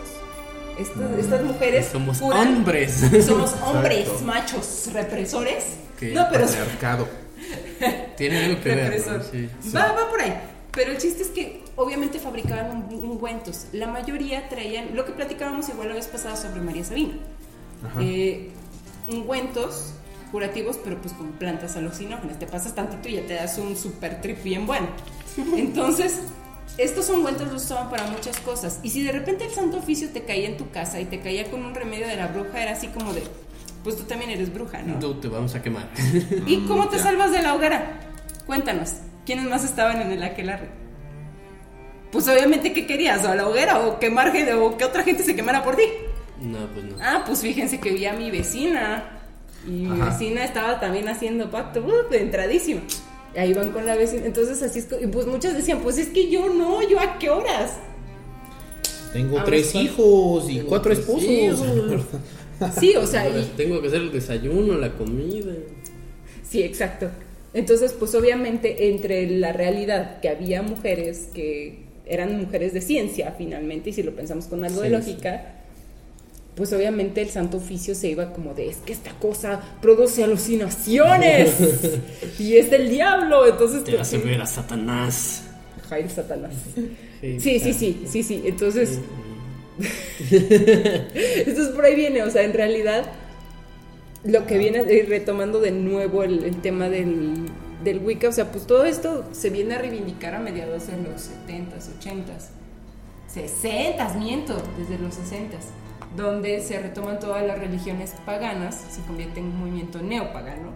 Estas, 0.79 1.19
estas 1.19 1.43
mujeres 1.43 1.89
Somos 1.93 2.21
curan- 2.23 2.57
hombres. 2.57 3.05
Somos 3.27 3.53
hombres, 3.65 3.99
Exacto. 4.01 4.25
machos, 4.25 4.89
represores. 4.93 5.65
No, 6.01 6.27
pero 6.33 6.47
Patriarcado. 6.47 7.09
Tiene 8.17 8.45
algo 8.47 8.63
que 8.63 8.69
ver. 8.71 8.79
represor. 8.91 9.19
¿no? 9.19 9.25
Sí. 9.25 9.49
Va, 9.77 9.93
va 9.93 10.09
por 10.09 10.21
ahí. 10.21 10.35
Pero 10.73 10.93
el 10.93 10.99
chiste 10.99 11.23
es 11.23 11.29
que 11.29 11.63
obviamente 11.77 12.19
fabricaban 12.19 12.87
un- 12.91 12.95
ungüentos. 13.05 13.67
La 13.73 13.89
mayoría 13.89 14.49
traían, 14.49 14.95
lo 14.97 15.05
que 15.05 15.13
platicábamos 15.13 15.69
igual 15.69 15.89
la 15.89 15.95
vez 15.97 16.07
pasada 16.07 16.37
sobre 16.37 16.61
María 16.63 16.85
Sabina. 16.85 17.15
Eh, 18.01 18.51
ungüentos 19.09 19.93
curativos, 20.31 20.79
pero 20.83 21.01
pues 21.01 21.15
con 21.15 21.33
plantas 21.33 21.77
alucinógenas. 21.77 22.39
Te 22.39 22.47
pasas 22.47 22.75
tantito 22.75 23.09
y 23.09 23.15
ya 23.15 23.27
te 23.27 23.35
das 23.35 23.59
un 23.59 23.77
super 23.77 24.21
trip 24.21 24.43
bien 24.43 24.67
bueno. 24.67 24.89
Entonces, 25.57 26.21
estos 26.79 27.09
ungüentos 27.11 27.53
los 27.53 27.65
usaban 27.65 27.91
para 27.91 28.07
muchas 28.07 28.39
cosas. 28.41 28.81
Y 28.83 28.91
si 28.91 29.03
de 29.03 29.13
repente 29.13 29.45
el 29.45 29.51
santo 29.51 29.79
oficio 29.79 30.09
te 30.11 30.23
caía 30.23 30.49
en 30.49 30.57
tu 30.57 30.71
casa 30.71 31.01
y 31.01 31.05
te 31.05 31.21
caía 31.21 31.51
con 31.51 31.65
un 31.65 31.75
remedio 31.75 32.07
de 32.07 32.17
la 32.17 32.29
bruja, 32.29 32.63
era 32.63 32.73
así 32.73 32.89
como 32.89 33.13
de, 33.13 33.23
pues 33.85 33.97
tú 33.97 34.05
también 34.05 34.31
eres 34.31 34.53
bruja, 34.53 34.83
¿no? 34.83 34.99
Tú 34.99 35.15
te 35.15 35.29
vamos 35.29 35.55
a 35.55 35.63
quemar. 35.63 35.89
¿Y 36.47 36.59
cómo 36.67 36.89
te 36.89 36.99
salvas 36.99 37.33
de 37.33 37.43
la 37.43 37.55
hoguera? 37.55 38.01
Cuéntanos, 38.47 38.95
¿quiénes 39.27 39.47
más 39.47 39.65
estaban 39.65 40.01
en 40.01 40.11
el 40.13 40.23
aquelarre? 40.23 40.69
Pues 42.11 42.27
obviamente, 42.27 42.73
¿qué 42.73 42.87
querías? 42.87 43.25
¿O 43.25 43.29
a 43.29 43.37
la 43.37 43.47
hoguera? 43.47 43.87
¿O 43.87 44.01
quemar 44.01 44.33
gente? 44.33 44.55
¿O 44.55 44.77
que 44.77 44.85
otra 44.85 45.05
gente 45.05 45.23
se 45.23 45.37
quemara 45.37 45.63
por 45.63 45.77
ti? 45.77 45.85
No, 46.41 46.67
pues 46.73 46.85
no. 46.85 46.97
Ah, 47.01 47.23
pues 47.25 47.41
fíjense 47.41 47.79
que 47.79 47.91
vi 47.91 48.07
a 48.07 48.15
mi 48.15 48.31
vecina. 48.31 49.20
Y 49.67 49.71
mi 49.71 50.01
Ajá. 50.01 50.11
vecina 50.13 50.45
estaba 50.45 50.81
también 50.81 51.09
haciendo 51.09 51.51
pacto, 51.51 51.81
uh, 51.81 52.11
de 52.11 52.21
entradísima. 52.23 52.81
Y 53.35 53.39
ahí 53.39 53.53
van 53.55 53.71
con 53.71 53.87
la 53.87 53.95
vecina. 53.95 54.27
Entonces 54.27 54.63
así 54.63 54.81
es 54.81 54.89
y 55.03 55.07
pues 55.07 55.27
muchas 55.27 55.55
decían, 55.55 55.81
pues 55.81 55.99
es 55.99 56.09
que 56.09 56.31
yo 56.31 56.49
no, 56.53 56.87
yo 56.89 56.99
a 56.99 57.19
qué 57.19 57.31
horas. 57.31 57.75
Tengo 59.13 59.39
Ah, 59.41 59.45
tres 59.45 59.71
¿cuál? 59.73 59.85
hijos 59.85 60.51
y 60.51 60.61
cuatro 60.61 60.93
esposos. 60.93 61.25
hijos. 61.25 61.61
Sí, 62.79 62.95
o 62.95 63.07
sea, 63.07 63.27
Pues 63.27 63.47
y, 63.47 63.51
Tengo 63.57 63.81
que 63.81 63.89
hacer 63.89 64.03
el 64.03 64.13
desayuno, 64.13 64.75
la 64.77 64.93
comida. 64.93 65.55
Sí, 66.47 66.63
exacto. 66.63 67.09
Entonces, 67.55 67.95
pues 67.95 68.15
obviamente 68.15 68.91
entre 68.91 69.27
la 69.31 69.53
realidad 69.55 70.21
que 70.21 70.29
había 70.29 70.61
mujeres 70.61 71.31
que 71.35 71.87
eran 72.05 72.39
mujeres 72.39 72.75
de 72.75 72.83
ciencia 72.83 73.35
finalmente, 73.39 73.91
y 73.91 73.93
si 73.95 74.03
lo 74.03 74.15
pensamos 74.15 74.45
con 74.45 74.63
algo 74.63 74.83
de 74.83 74.89
Sí, 74.89 74.93
lógica, 74.95 75.60
pues 76.61 76.75
obviamente 76.75 77.23
el 77.23 77.31
santo 77.31 77.57
oficio 77.57 77.95
se 77.95 78.09
iba 78.09 78.35
como 78.35 78.53
de, 78.53 78.69
es 78.69 78.77
que 78.77 78.93
esta 78.93 79.13
cosa 79.13 79.63
produce 79.81 80.23
alucinaciones 80.23 81.55
y 82.39 82.59
es 82.59 82.71
del 82.71 82.91
diablo, 82.91 83.47
entonces... 83.47 83.83
Te 83.83 83.99
hace 83.99 84.19
ver 84.19 84.43
a 84.43 84.47
Satanás. 84.47 85.45
Jair 85.89 86.11
Satanás. 86.11 86.53
Sí, 87.23 87.41
sí, 87.41 87.73
sí, 87.73 88.03
sí, 88.07 88.23
sí, 88.23 88.43
entonces... 88.45 88.99
entonces 90.31 91.69
por 91.69 91.87
ahí 91.87 91.95
viene, 91.95 92.25
o 92.25 92.31
sea, 92.31 92.43
en 92.43 92.53
realidad 92.53 93.11
lo 94.23 94.45
que 94.47 94.59
viene 94.59 94.81
eh, 94.81 95.07
retomando 95.09 95.61
de 95.61 95.71
nuevo 95.71 96.25
el, 96.25 96.45
el 96.45 96.61
tema 96.61 96.91
del, 96.91 97.47
del 97.83 98.01
Wicca, 98.01 98.29
o 98.29 98.33
sea, 98.33 98.53
pues 98.53 98.67
todo 98.67 98.85
esto 98.85 99.25
se 99.33 99.49
viene 99.49 99.77
a 99.77 99.79
reivindicar 99.79 100.35
a 100.35 100.41
mediados 100.41 100.89
de 100.89 100.99
los 100.99 101.31
70s, 101.49 101.89
80s, 102.03 102.51
60s, 103.35 104.19
miento, 104.19 104.63
desde 104.77 104.99
los 104.99 105.15
60s 105.15 105.81
donde 106.17 106.61
se 106.61 106.81
retoman 106.81 107.21
todas 107.21 107.47
las 107.47 107.59
religiones 107.59 108.15
paganas, 108.25 108.75
se 108.75 109.03
convierte 109.03 109.41
en 109.41 109.47
un 109.47 109.61
movimiento 109.61 110.03
neopagano, 110.03 110.73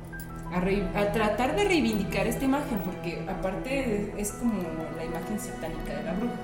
a, 0.53 1.01
a, 1.01 1.13
tratar 1.13 1.57
de 1.57 1.65
reivindicar 1.65 2.27
esta 2.27 2.45
imagen, 2.45 2.79
porque 2.85 3.25
aparte 3.29 4.15
es 4.17 4.33
como 4.33 4.63
la 4.97 5.05
imagen 5.05 5.41
satánica 5.41 5.97
de 5.97 6.03
la 6.05 6.13
bruja. 6.13 6.35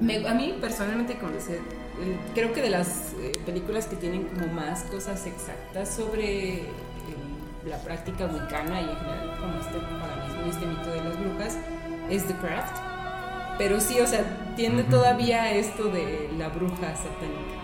Me, 0.00 0.26
a 0.26 0.32
mí 0.32 0.56
personalmente, 0.60 1.16
como 1.18 1.32
eh, 1.32 1.60
creo 2.34 2.54
que 2.54 2.62
de 2.62 2.70
las 2.70 3.12
eh, 3.20 3.32
películas 3.44 3.86
que 3.86 3.96
tienen 3.96 4.24
como 4.24 4.46
más 4.46 4.84
cosas 4.84 5.26
exactas 5.26 5.90
sobre 5.90 6.54
eh, 6.54 6.64
la 7.66 7.76
práctica 7.78 8.24
wicana 8.26 8.80
y 8.80 8.84
en 8.84 8.96
general 8.96 9.38
como 9.38 9.60
este 9.60 9.78
paganismo 9.78 10.46
y 10.46 10.48
este 10.48 10.66
mito 10.66 10.90
de 10.90 11.04
las 11.04 11.20
brujas 11.20 11.58
es 12.08 12.24
The 12.24 12.34
Craft 12.34 12.89
pero 13.60 13.78
sí, 13.78 14.00
o 14.00 14.06
sea, 14.06 14.24
tiene 14.56 14.84
todavía 14.84 15.52
esto 15.52 15.84
de 15.90 16.30
la 16.38 16.48
bruja 16.48 16.96
satánica. 16.96 17.60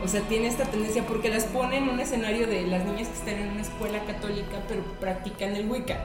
O 0.00 0.06
sea, 0.06 0.20
tiene 0.20 0.46
esta 0.46 0.62
tendencia 0.66 1.04
porque 1.04 1.30
las 1.30 1.46
pone 1.46 1.78
en 1.78 1.88
un 1.88 1.98
escenario 1.98 2.46
de 2.46 2.62
las 2.68 2.84
niñas 2.84 3.08
que 3.08 3.14
están 3.14 3.34
en 3.42 3.48
una 3.50 3.62
escuela 3.62 3.98
católica 4.04 4.58
pero 4.68 4.82
practican 5.00 5.56
el 5.56 5.68
Wicca. 5.68 5.96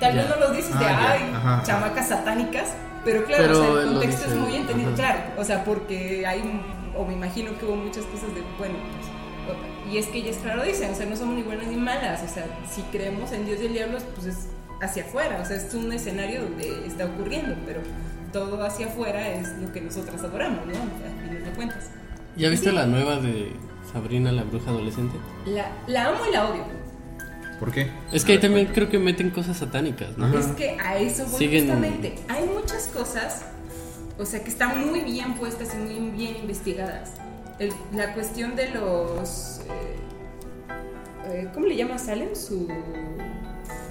Tal 0.00 0.16
vez 0.16 0.26
no 0.26 0.36
lo 0.36 0.52
dices 0.52 0.70
de, 0.78 0.86
Ah, 0.86 1.10
ay. 1.12 1.32
Ajá. 1.34 1.62
chamacas 1.66 2.08
satánicas, 2.08 2.72
pero 3.04 3.26
claro, 3.26 3.42
Pero 3.44 3.58
o 3.58 3.62
sea, 3.74 3.82
el 3.82 3.88
contexto 3.92 4.28
es 4.30 4.36
muy 4.36 4.56
entendido, 4.56 4.88
ajá. 4.94 4.96
claro. 4.96 5.20
O 5.36 5.44
sea, 5.44 5.62
porque 5.62 6.26
hay, 6.26 6.62
o 6.96 7.04
me 7.04 7.12
imagino 7.12 7.50
que 7.58 7.66
hubo 7.66 7.76
muchas 7.76 8.06
cosas 8.06 8.34
de, 8.34 8.40
bueno, 8.56 8.76
pues, 8.96 9.92
y 9.92 9.98
es 9.98 10.06
que 10.06 10.16
ellas 10.20 10.38
claro 10.42 10.62
dicen, 10.62 10.90
o 10.90 10.94
sea, 10.94 11.04
no 11.04 11.14
somos 11.14 11.34
ni 11.34 11.42
buenas 11.42 11.66
ni 11.66 11.76
malas, 11.76 12.22
o 12.22 12.32
sea, 12.32 12.46
si 12.74 12.80
creemos 12.84 13.32
en 13.32 13.44
Dios 13.44 13.60
y 13.60 13.66
el 13.66 13.74
diablo, 13.74 13.98
pues 14.14 14.26
es 14.28 14.48
hacia 14.82 15.04
afuera, 15.04 15.40
o 15.42 15.44
sea, 15.44 15.56
es 15.56 15.72
un 15.74 15.92
escenario 15.92 16.42
donde 16.42 16.86
está 16.86 17.06
ocurriendo, 17.06 17.54
pero 17.66 17.80
todo 18.32 18.62
hacia 18.64 18.86
afuera 18.86 19.28
es 19.28 19.48
lo 19.60 19.72
que 19.72 19.80
nosotras 19.80 20.22
adoramos, 20.22 20.66
¿no? 20.66 20.72
O 20.72 20.74
sea, 20.74 21.10
a 21.10 21.28
fin 21.28 21.44
de 21.44 21.50
cuentas. 21.52 21.84
¿Ya 22.36 22.48
viste 22.50 22.72
la 22.72 22.86
nueva 22.86 23.16
de 23.16 23.52
Sabrina 23.92 24.32
la 24.32 24.42
bruja 24.42 24.70
adolescente? 24.70 25.16
La, 25.46 25.70
la 25.86 26.08
amo 26.08 26.18
y 26.28 26.32
la 26.32 26.48
odio. 26.50 26.62
¿Por 27.60 27.70
qué? 27.70 27.90
Es 28.12 28.24
que 28.24 28.32
ahí 28.32 28.38
también 28.40 28.66
creo 28.66 28.90
que 28.90 28.98
meten 28.98 29.30
cosas 29.30 29.56
satánicas, 29.58 30.18
¿no? 30.18 30.26
Ajá. 30.26 30.40
Es 30.40 30.46
que 30.48 30.76
a 30.80 30.98
eso 30.98 31.24
voy 31.26 31.38
Siguen- 31.38 31.66
justamente. 31.66 32.16
Hay 32.28 32.44
muchas 32.46 32.88
cosas, 32.88 33.42
o 34.18 34.24
sea, 34.26 34.42
que 34.42 34.50
están 34.50 34.90
muy 34.90 35.00
bien 35.00 35.34
puestas 35.36 35.72
y 35.72 35.76
muy 35.76 36.10
bien 36.10 36.36
investigadas. 36.38 37.12
El- 37.60 37.72
la 37.94 38.12
cuestión 38.14 38.56
de 38.56 38.70
los. 38.70 39.60
eh, 39.68 39.96
eh, 41.26 41.48
¿Cómo 41.54 41.66
le 41.66 41.76
llama 41.76 41.96
Salem? 41.98 42.34
Su 42.34 42.66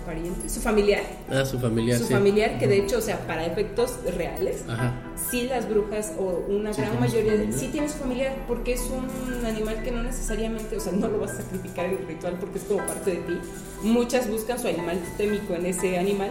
pariente, 0.06 0.50
su 0.50 0.62
familiar. 0.62 1.04
Ah, 1.30 1.46
su 1.46 1.60
familiar, 1.60 1.98
su 1.98 2.06
sí. 2.06 2.14
familiar, 2.14 2.60
que 2.60 2.68
de 2.68 2.78
hecho, 2.78 2.98
o 2.98 3.02
sea, 3.02 3.20
para 3.28 3.46
efectos 3.46 3.98
reales, 4.16 4.64
Ajá. 4.68 4.94
sí 5.30 5.44
las 5.44 5.70
brujas 5.70 6.14
o 6.18 6.46
una 6.50 6.74
Sí 6.74 6.82
gran 6.82 7.00
mayoría 7.00 7.34
de, 7.34 7.52
sí 7.52 7.70
tiene 7.70 7.90
su 7.90 7.98
familiar 7.98 8.36
porque 8.48 8.74
es 8.74 8.82
un 8.90 9.46
animal 9.46 9.82
que 9.84 9.92
no 9.92 10.04
necesariamente, 10.04 10.78
o 10.78 10.80
sea, 10.80 10.94
no 10.94 11.08
lo 11.08 11.20
vas 11.20 11.32
a 11.32 11.38
sacrificar 11.38 11.86
en 11.86 11.98
el 11.98 12.08
ritual 12.08 12.38
porque 12.40 12.60
es 12.60 12.66
como 12.66 12.86
parte 12.86 13.12
de 13.12 13.18
ti. 13.18 13.34
Muchas 13.82 14.30
buscan 14.30 14.60
su 14.60 14.68
animal 14.68 15.00
totémico 15.12 15.54
en 15.56 15.66
ese 15.66 15.98
animal. 15.98 16.30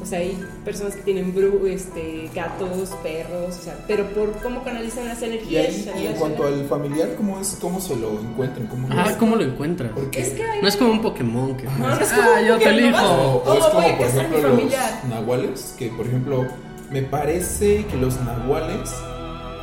O 0.00 0.04
sea, 0.04 0.18
hay 0.20 0.38
personas 0.64 0.94
que 0.94 1.02
tienen 1.02 1.34
bru 1.34 1.66
este, 1.66 2.30
gatos, 2.34 2.90
perros, 3.02 3.56
o 3.58 3.62
sea, 3.64 3.76
pero 3.88 4.04
por 4.10 4.30
cómo 4.42 4.62
canalizan 4.62 5.06
las 5.08 5.20
Y, 5.22 5.24
energías. 5.24 5.66
ahí, 5.94 6.04
y 6.04 6.06
en 6.06 6.12
cuanto 6.14 6.46
al 6.46 6.64
familiar, 6.66 7.14
¿cómo 7.16 7.40
es? 7.40 7.56
¿Cómo 7.60 7.80
se 7.80 7.96
lo 7.96 8.20
encuentran? 8.20 8.66
¿Cómo 8.68 8.88
Ah, 8.92 9.14
¿cómo 9.18 9.36
lo 9.36 9.42
encuentras? 9.42 9.90
Porque 9.94 10.20
Es 10.20 10.28
que 10.30 10.44
hay 10.44 10.60
No 10.62 10.68
es 10.68 10.76
como 10.76 10.92
un 10.92 11.02
Pokémon 11.02 11.56
que... 11.56 11.64
No, 11.64 11.88
no 11.88 11.98
es 12.00 12.08
como 12.12 12.28
ah, 12.36 12.40
yo 12.42 12.58
te 12.58 12.68
elijo. 12.68 13.04
O, 13.04 13.36
o 13.36 13.42
¿Cómo 13.44 13.54
es 13.56 13.60
voy 13.62 13.70
como, 13.72 13.88
a 13.88 13.96
por 13.96 14.06
ejemplo, 14.06 14.48
los 14.48 15.08
nahuales, 15.08 15.74
que 15.78 15.88
por 15.88 16.06
ejemplo, 16.06 16.46
me 16.90 17.02
parece 17.02 17.84
que 17.86 17.96
los 17.96 18.20
nahuales, 18.20 18.92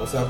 o 0.02 0.08
sea, 0.08 0.22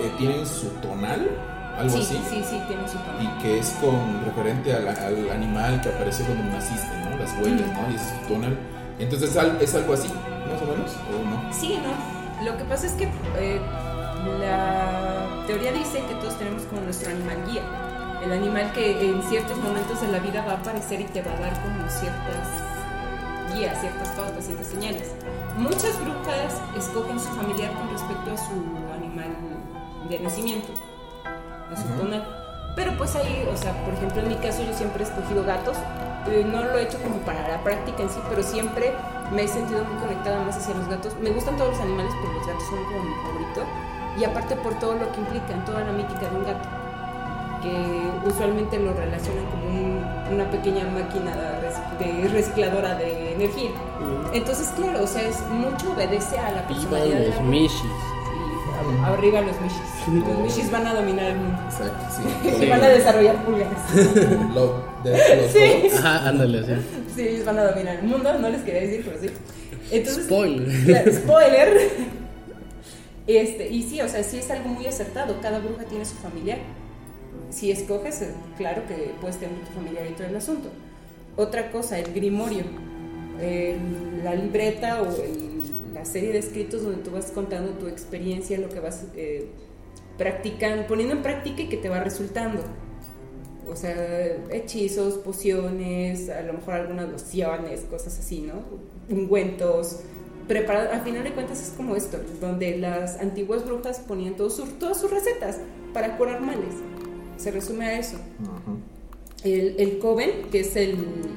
eh, 0.00 0.10
tienen 0.18 0.44
su 0.46 0.66
tonal, 0.82 1.30
algo 1.78 1.96
sí, 1.96 2.02
así, 2.02 2.20
sí, 2.28 2.42
sí, 2.50 2.60
tiene 2.66 2.86
su 2.88 2.98
familia. 2.98 3.32
y 3.38 3.42
que 3.42 3.58
es 3.60 3.70
con 3.80 4.24
referente 4.26 4.72
al, 4.74 4.88
al 4.88 5.30
animal 5.30 5.80
que 5.80 5.88
apareció 5.88 6.26
cuando 6.26 6.44
naciste, 6.44 6.88
¿no? 7.08 7.16
Las 7.16 7.32
huellas, 7.38 7.66
¿no? 7.72 7.90
Y 7.90 7.94
ese 7.94 8.04
es 8.04 8.20
su 8.26 8.34
tonal. 8.34 8.58
Entonces, 9.00 9.30
¿es 9.30 9.36
al- 9.36 9.60
¿es 9.60 9.74
algo 9.74 9.94
así, 9.94 10.08
más 10.08 10.62
o 10.62 10.66
menos? 10.66 10.90
¿O 11.08 11.24
no? 11.28 11.52
Sí, 11.52 11.78
no. 11.82 12.44
Lo 12.44 12.56
que 12.56 12.64
pasa 12.64 12.86
es 12.86 12.92
que 12.92 13.04
eh, 13.38 13.60
la 14.40 15.44
teoría 15.46 15.72
dice 15.72 16.02
que 16.06 16.14
todos 16.16 16.36
tenemos 16.38 16.62
como 16.64 16.82
nuestro 16.82 17.10
animal 17.10 17.36
guía. 17.50 17.62
El 18.22 18.32
animal 18.32 18.72
que 18.72 19.08
en 19.10 19.22
ciertos 19.22 19.56
momentos 19.58 20.00
de 20.02 20.08
la 20.08 20.18
vida 20.18 20.44
va 20.46 20.52
a 20.52 20.56
aparecer 20.56 21.00
y 21.00 21.04
te 21.04 21.22
va 21.22 21.32
a 21.32 21.40
dar 21.40 21.52
como 21.62 21.88
ciertas 21.88 23.54
guías, 23.54 23.80
ciertas 23.80 24.08
pautas, 24.10 24.44
ciertas 24.44 24.66
señales. 24.66 25.12
Muchas 25.56 25.98
brujas 26.00 26.60
escogen 26.76 27.18
su 27.18 27.28
familiar 27.28 27.72
con 27.72 27.88
respecto 27.90 28.30
a 28.32 28.36
su 28.36 28.52
animal 28.94 29.30
de 30.08 30.20
nacimiento, 30.20 30.68
a 31.24 31.76
su 31.76 31.86
Ujú. 31.88 32.02
tonal. 32.02 32.39
Pero 32.80 32.96
pues 32.96 33.14
ahí, 33.14 33.46
o 33.52 33.56
sea, 33.58 33.72
por 33.84 33.92
ejemplo 33.92 34.22
en 34.22 34.28
mi 34.28 34.36
caso 34.36 34.62
yo 34.64 34.72
siempre 34.72 35.04
he 35.04 35.06
escogido 35.06 35.44
gatos. 35.44 35.76
Eh, 36.30 36.46
no 36.50 36.64
lo 36.64 36.78
he 36.78 36.84
hecho 36.84 36.96
como 37.02 37.16
para 37.18 37.46
la 37.46 37.62
práctica 37.62 38.02
en 38.02 38.08
sí, 38.08 38.18
pero 38.30 38.42
siempre 38.42 38.92
me 39.34 39.42
he 39.42 39.48
sentido 39.48 39.84
muy 39.84 39.96
conectada 40.00 40.40
más 40.42 40.56
hacia 40.56 40.74
los 40.74 40.88
gatos. 40.88 41.14
Me 41.20 41.28
gustan 41.28 41.56
todos 41.58 41.72
los 41.72 41.80
animales, 41.80 42.10
pero 42.22 42.32
los 42.32 42.46
gatos 42.46 42.62
son 42.64 42.82
como 42.84 43.04
mi 43.04 43.14
favorito. 43.22 43.60
Y 44.18 44.24
aparte 44.24 44.56
por 44.56 44.78
todo 44.78 44.94
lo 44.94 45.12
que 45.12 45.20
implica, 45.20 45.52
en 45.52 45.64
toda 45.66 45.80
la 45.84 45.92
mítica 45.92 46.20
de 46.30 46.36
un 46.36 46.44
gato, 46.44 46.68
que 47.62 48.10
usualmente 48.26 48.78
lo 48.78 48.94
relacionan 48.94 49.44
como 49.46 49.64
un- 49.66 50.04
una 50.32 50.50
pequeña 50.50 50.84
máquina 50.86 51.32
de 51.98 52.28
recicladora 52.28 52.94
de 52.94 53.34
energía. 53.34 53.70
Entonces, 54.32 54.68
claro, 54.74 55.04
o 55.04 55.06
sea, 55.06 55.22
es 55.22 55.38
mucho 55.50 55.92
obedece 55.92 56.38
a 56.38 56.50
la 56.50 56.62
Vivan 56.62 56.86
personalidad 56.86 57.18
de 57.18 57.28
la 57.28 57.36
los. 58.82 58.92
Sí, 58.92 58.98
arriba 59.04 59.40
los 59.42 59.60
mishis. 59.60 60.26
Los 60.28 60.38
mishis 60.38 60.70
van 60.70 60.86
a 60.86 60.94
dominar 60.94 61.24
el 61.26 61.36
mundo. 61.38 61.58
Exacto, 61.64 62.48
Y 62.48 62.50
sí. 62.64 62.66
van 62.68 62.82
a 62.84 62.88
desarrollar 62.88 63.44
pulgares. 63.44 63.78
Love, 64.54 64.72
los 65.04 65.52
Sí. 65.52 65.58
dogs. 65.82 65.94
Ajá, 65.98 66.28
ándale. 66.28 66.64
Sí, 67.14 67.22
ellos 67.28 67.44
van 67.44 67.58
a 67.58 67.64
dominar 67.64 67.96
el 67.96 68.02
mundo, 68.06 68.32
no 68.38 68.48
les 68.48 68.62
quería 68.62 68.80
decir, 68.82 69.02
pero 69.04 69.20
sí. 69.20 69.30
Entonces, 69.90 70.24
Spoiler. 70.24 70.84
claro, 70.84 71.12
spoiler. 71.14 71.90
Este, 73.26 73.68
y 73.68 73.82
sí, 73.82 74.00
o 74.00 74.08
sea, 74.08 74.22
sí 74.22 74.38
es 74.38 74.50
algo 74.50 74.68
muy 74.70 74.86
acertado. 74.86 75.36
Cada 75.40 75.58
bruja 75.60 75.84
tiene 75.84 76.04
su 76.04 76.14
familiar. 76.16 76.58
Si 77.50 77.70
escoges, 77.70 78.22
eh, 78.22 78.30
claro 78.56 78.82
que 78.88 79.12
puedes 79.20 79.36
tener 79.38 79.54
tu 79.60 79.72
familiar 79.72 80.04
y 80.08 80.14
todo 80.14 80.26
el 80.26 80.36
asunto. 80.36 80.68
Otra 81.36 81.70
cosa, 81.70 81.98
el 81.98 82.12
grimorio. 82.12 82.64
El- 83.40 84.22
la 84.24 84.34
libreta 84.34 85.00
o 85.02 85.06
el- 85.22 85.49
la 86.00 86.06
serie 86.06 86.32
de 86.32 86.38
escritos 86.38 86.82
donde 86.82 87.02
tú 87.02 87.10
vas 87.10 87.26
contando 87.30 87.72
tu 87.72 87.86
experiencia, 87.86 88.58
lo 88.58 88.70
que 88.70 88.80
vas 88.80 89.04
eh, 89.16 89.48
practicando, 90.16 90.86
poniendo 90.86 91.14
en 91.14 91.22
práctica 91.22 91.60
y 91.62 91.68
que 91.68 91.76
te 91.76 91.88
va 91.90 92.00
resultando. 92.00 92.62
O 93.68 93.76
sea, 93.76 93.94
hechizos, 94.50 95.14
pociones, 95.18 96.30
a 96.30 96.40
lo 96.42 96.54
mejor 96.54 96.74
algunas 96.74 97.08
lociones, 97.10 97.82
cosas 97.82 98.18
así, 98.18 98.40
¿no? 98.40 98.54
Ungüentos. 99.14 100.00
Preparado, 100.48 100.90
al 100.92 101.02
final 101.02 101.22
de 101.22 101.32
cuentas 101.32 101.62
es 101.62 101.74
como 101.76 101.94
esto, 101.94 102.18
donde 102.40 102.78
las 102.78 103.20
antiguas 103.20 103.64
brujas 103.64 104.00
ponían 104.00 104.34
todos 104.36 104.56
sus, 104.56 104.78
todas 104.78 104.98
sus 105.00 105.10
recetas 105.10 105.58
para 105.92 106.16
curar 106.16 106.40
males. 106.40 106.74
Se 107.36 107.50
resume 107.50 107.84
a 107.86 107.98
eso. 107.98 108.16
Ajá. 108.42 108.76
El, 109.44 109.76
el 109.78 109.98
coven, 109.98 110.30
que 110.50 110.60
es 110.60 110.74
el, 110.76 110.90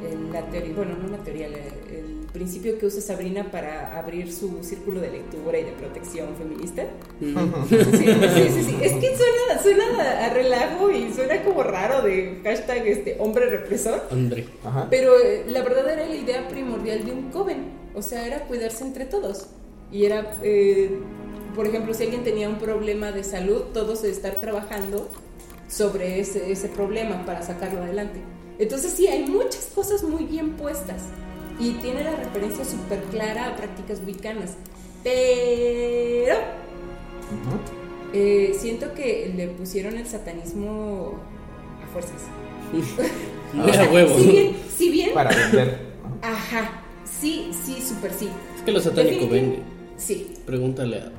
el- 0.10 0.32
la 0.34 0.50
teoría, 0.50 0.74
bueno, 0.76 0.96
no 0.98 1.10
la 1.10 1.18
teoría, 1.24 1.48
la- 1.50 1.58
el 1.58 2.13
principio 2.34 2.80
que 2.80 2.88
usa 2.88 3.00
Sabrina 3.00 3.52
para 3.52 3.98
abrir 3.98 4.34
su 4.34 4.64
círculo 4.64 5.00
de 5.00 5.12
lectura 5.12 5.60
y 5.60 5.64
de 5.64 5.72
protección 5.72 6.36
feminista. 6.36 6.84
Sí, 7.20 7.34
sí, 7.70 7.88
sí, 7.88 8.64
sí. 8.64 8.78
Es 8.82 8.94
que 8.94 9.16
suena, 9.16 9.62
suena 9.62 10.26
a 10.26 10.34
relajo 10.34 10.90
y 10.90 11.14
suena 11.14 11.44
como 11.44 11.64
raro 11.64 12.02
de 12.02 12.42
hashtag 12.44 12.88
este, 12.88 13.18
hombre 13.20 13.46
represor. 13.46 14.02
Ajá. 14.66 14.88
Pero 14.90 15.18
eh, 15.20 15.46
la 15.48 15.62
verdad 15.62 15.88
era 15.94 16.08
la 16.08 16.16
idea 16.16 16.48
primordial 16.48 17.06
de 17.06 17.12
un 17.12 17.30
coven. 17.30 17.66
O 17.94 18.02
sea, 18.02 18.26
era 18.26 18.40
cuidarse 18.46 18.84
entre 18.84 19.06
todos. 19.06 19.48
Y 19.92 20.06
era, 20.06 20.36
eh, 20.42 20.98
por 21.56 21.68
ejemplo, 21.68 21.94
si 21.94 22.04
alguien 22.04 22.24
tenía 22.24 22.50
un 22.50 22.58
problema 22.58 23.12
de 23.12 23.24
salud, 23.24 23.62
todos 23.74 24.04
estar 24.04 24.42
trabajando 24.42 25.08
sobre 25.70 26.20
ese, 26.20 26.52
ese 26.52 26.68
problema 26.68 27.26
para 27.26 27.44
sacarlo 27.44 27.84
adelante. 27.84 28.20
Entonces 28.58 28.92
sí, 28.92 29.08
hay 29.08 29.24
muchas 29.24 29.70
cosas 29.74 30.04
muy 30.04 30.26
bien 30.26 30.54
puestas. 30.54 31.04
Y 31.60 31.72
tiene 31.74 32.04
la 32.04 32.16
referencia 32.16 32.66
súper 32.66 33.02
clara 33.04 33.48
a 33.50 33.56
prácticas 33.56 34.02
wiccanas. 34.06 34.52
Pero 35.04 36.34
Ajá. 36.36 37.60
Eh, 38.14 38.56
siento 38.60 38.94
que 38.94 39.32
le 39.36 39.48
pusieron 39.48 39.98
el 39.98 40.06
satanismo 40.06 41.14
a 41.84 41.88
fuerzas. 41.92 42.22
Muy 43.54 43.72
a 43.76 43.84
huevo. 43.92 44.18
Si 44.18 44.28
bien, 44.30 44.56
si 44.78 44.90
bien, 44.92 45.14
Para 45.14 45.30
vender. 45.36 45.80
ajá, 46.22 46.82
sí, 47.06 47.52
sí, 47.66 47.82
súper 47.82 48.12
sí. 48.14 48.30
Es 48.58 48.62
que 48.64 48.72
lo 48.72 48.80
satánico 48.80 49.28
vende. 49.28 49.60
Sí. 49.98 50.34
Precúntale 50.46 50.98
a 51.00 51.12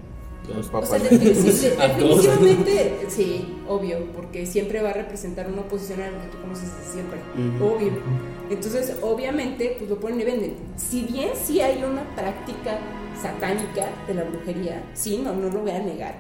Los 0.55 0.69
O 0.69 0.73
papas. 0.73 0.91
sea, 0.91 0.99
de- 1.01 1.19
de- 1.19 1.35
sí, 1.35 1.69
de- 1.69 1.77
A 1.83 1.97
todos. 1.97 2.23
definitivamente, 2.25 3.07
sí, 3.09 3.57
obvio, 3.69 3.99
porque 4.15 4.47
siempre 4.47 4.81
va 4.83 4.91
a 4.91 4.95
representar 4.95 5.49
una 5.51 5.63
oposición 5.63 6.01
a 6.03 6.11
lo 6.11 6.21
que 6.21 6.27
tú 6.29 6.41
conoces 6.43 6.69
desde 6.79 6.93
siempre, 6.93 7.19
Ujú. 7.37 7.75
obvio. 7.77 7.93
Entonces, 8.51 8.95
obviamente, 9.03 9.77
pues 9.79 9.89
lo 9.89 9.99
ponen 9.99 10.21
y 10.21 10.25
venden. 10.25 10.57
Si 10.77 11.03
bien 11.03 11.31
sí 11.35 11.61
hay 11.61 11.83
una 11.83 12.03
práctica 12.15 12.79
satánica 13.21 13.89
de 14.07 14.15
la 14.15 14.25
brujería, 14.25 14.83
sí, 14.93 15.21
no, 15.23 15.35
no 15.35 15.49
lo 15.49 15.61
voy 15.61 15.71
a 15.71 15.79
negar. 15.79 16.15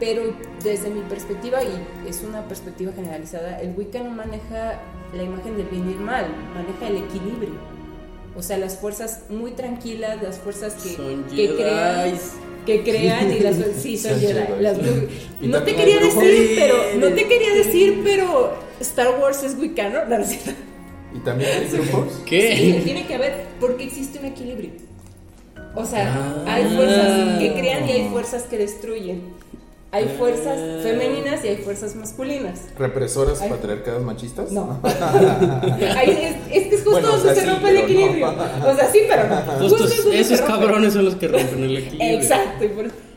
Pero 0.00 0.22
desde 0.62 0.90
mi 0.90 1.00
perspectiva, 1.02 1.62
y 1.62 2.08
es 2.08 2.22
una 2.22 2.46
perspectiva 2.46 2.92
generalizada, 2.92 3.60
el 3.60 3.74
Wicca 3.76 4.00
no 4.02 4.10
maneja 4.10 4.80
la 5.14 5.22
imagen 5.22 5.56
del 5.56 5.66
bien 5.66 5.88
y 5.88 5.92
el 5.92 6.00
mal, 6.00 6.26
maneja 6.54 6.88
el 6.88 7.04
equilibrio. 7.04 7.78
O 8.36 8.42
sea, 8.42 8.58
las 8.58 8.76
fuerzas 8.76 9.22
muy 9.28 9.52
tranquilas, 9.52 10.22
las 10.22 10.38
fuerzas 10.38 10.74
que, 10.74 10.90
Son 10.90 11.24
que 11.24 11.56
crean, 11.56 12.14
que 12.64 12.82
crean 12.84 13.32
y 13.32 13.40
las 13.40 13.56
sí 13.80 13.98
son 13.98 14.20
Jedi, 14.20 14.60
las 14.60 14.78
no 15.40 15.62
te 15.62 15.74
quería 15.74 15.98
decir, 15.98 16.52
pero 16.56 16.76
no 16.98 17.14
te 17.14 17.26
quería 17.26 17.54
decir, 17.54 18.00
pero 18.04 18.54
Star 18.80 19.18
Wars 19.20 19.42
es 19.42 19.56
wicano, 19.58 20.04
no, 20.04 20.18
no. 20.18 20.24
Y 21.14 21.18
también 21.20 21.50
hay 21.50 21.66
grupos. 21.72 22.12
Sí, 22.14 22.22
¿Qué? 22.26 22.80
tiene 22.84 23.06
que 23.06 23.14
haber 23.14 23.46
porque 23.60 23.84
existe 23.84 24.18
un 24.18 24.26
equilibrio. 24.26 24.70
O 25.74 25.84
sea, 25.84 26.14
Ah. 26.46 26.54
hay 26.54 26.64
fuerzas 26.74 27.38
que 27.38 27.52
crean 27.54 27.88
y 27.88 27.92
hay 27.92 28.08
fuerzas 28.08 28.42
que 28.44 28.58
destruyen. 28.58 29.22
Hay 29.90 30.04
fuerzas 30.18 30.58
Ah. 30.58 30.80
femeninas 30.82 31.42
y 31.44 31.48
hay 31.48 31.56
fuerzas 31.58 31.94
masculinas. 31.96 32.60
¿Represoras 32.78 33.40
Ay. 33.40 33.48
patriarcadas 33.50 34.02
machistas? 34.02 34.52
No. 34.52 34.80
Ahí 34.82 36.10
es, 36.50 36.56
es 36.56 36.68
que 36.68 36.74
es 36.74 36.82
justo 36.82 36.90
Bueno, 36.90 37.08
o 37.08 37.16
donde 37.16 37.24
sea, 37.24 37.34
se 37.34 37.40
sí, 37.40 37.46
rompe 37.46 37.68
el 37.70 37.74
pero 37.76 37.88
no. 37.88 37.92
equilibrio. 37.94 38.28
O 38.70 38.76
sea, 38.76 38.90
sí, 38.92 38.98
pero 39.08 39.28
no. 39.28 39.36
Justo 39.68 39.84
Justo 39.84 40.12
esos 40.12 40.40
cabrones 40.42 40.92
son 40.92 41.04
los 41.06 41.14
que 41.14 41.28
rompen 41.28 41.62
el 41.64 41.76
equilibrio. 41.78 42.18
Exacto. 42.18 42.64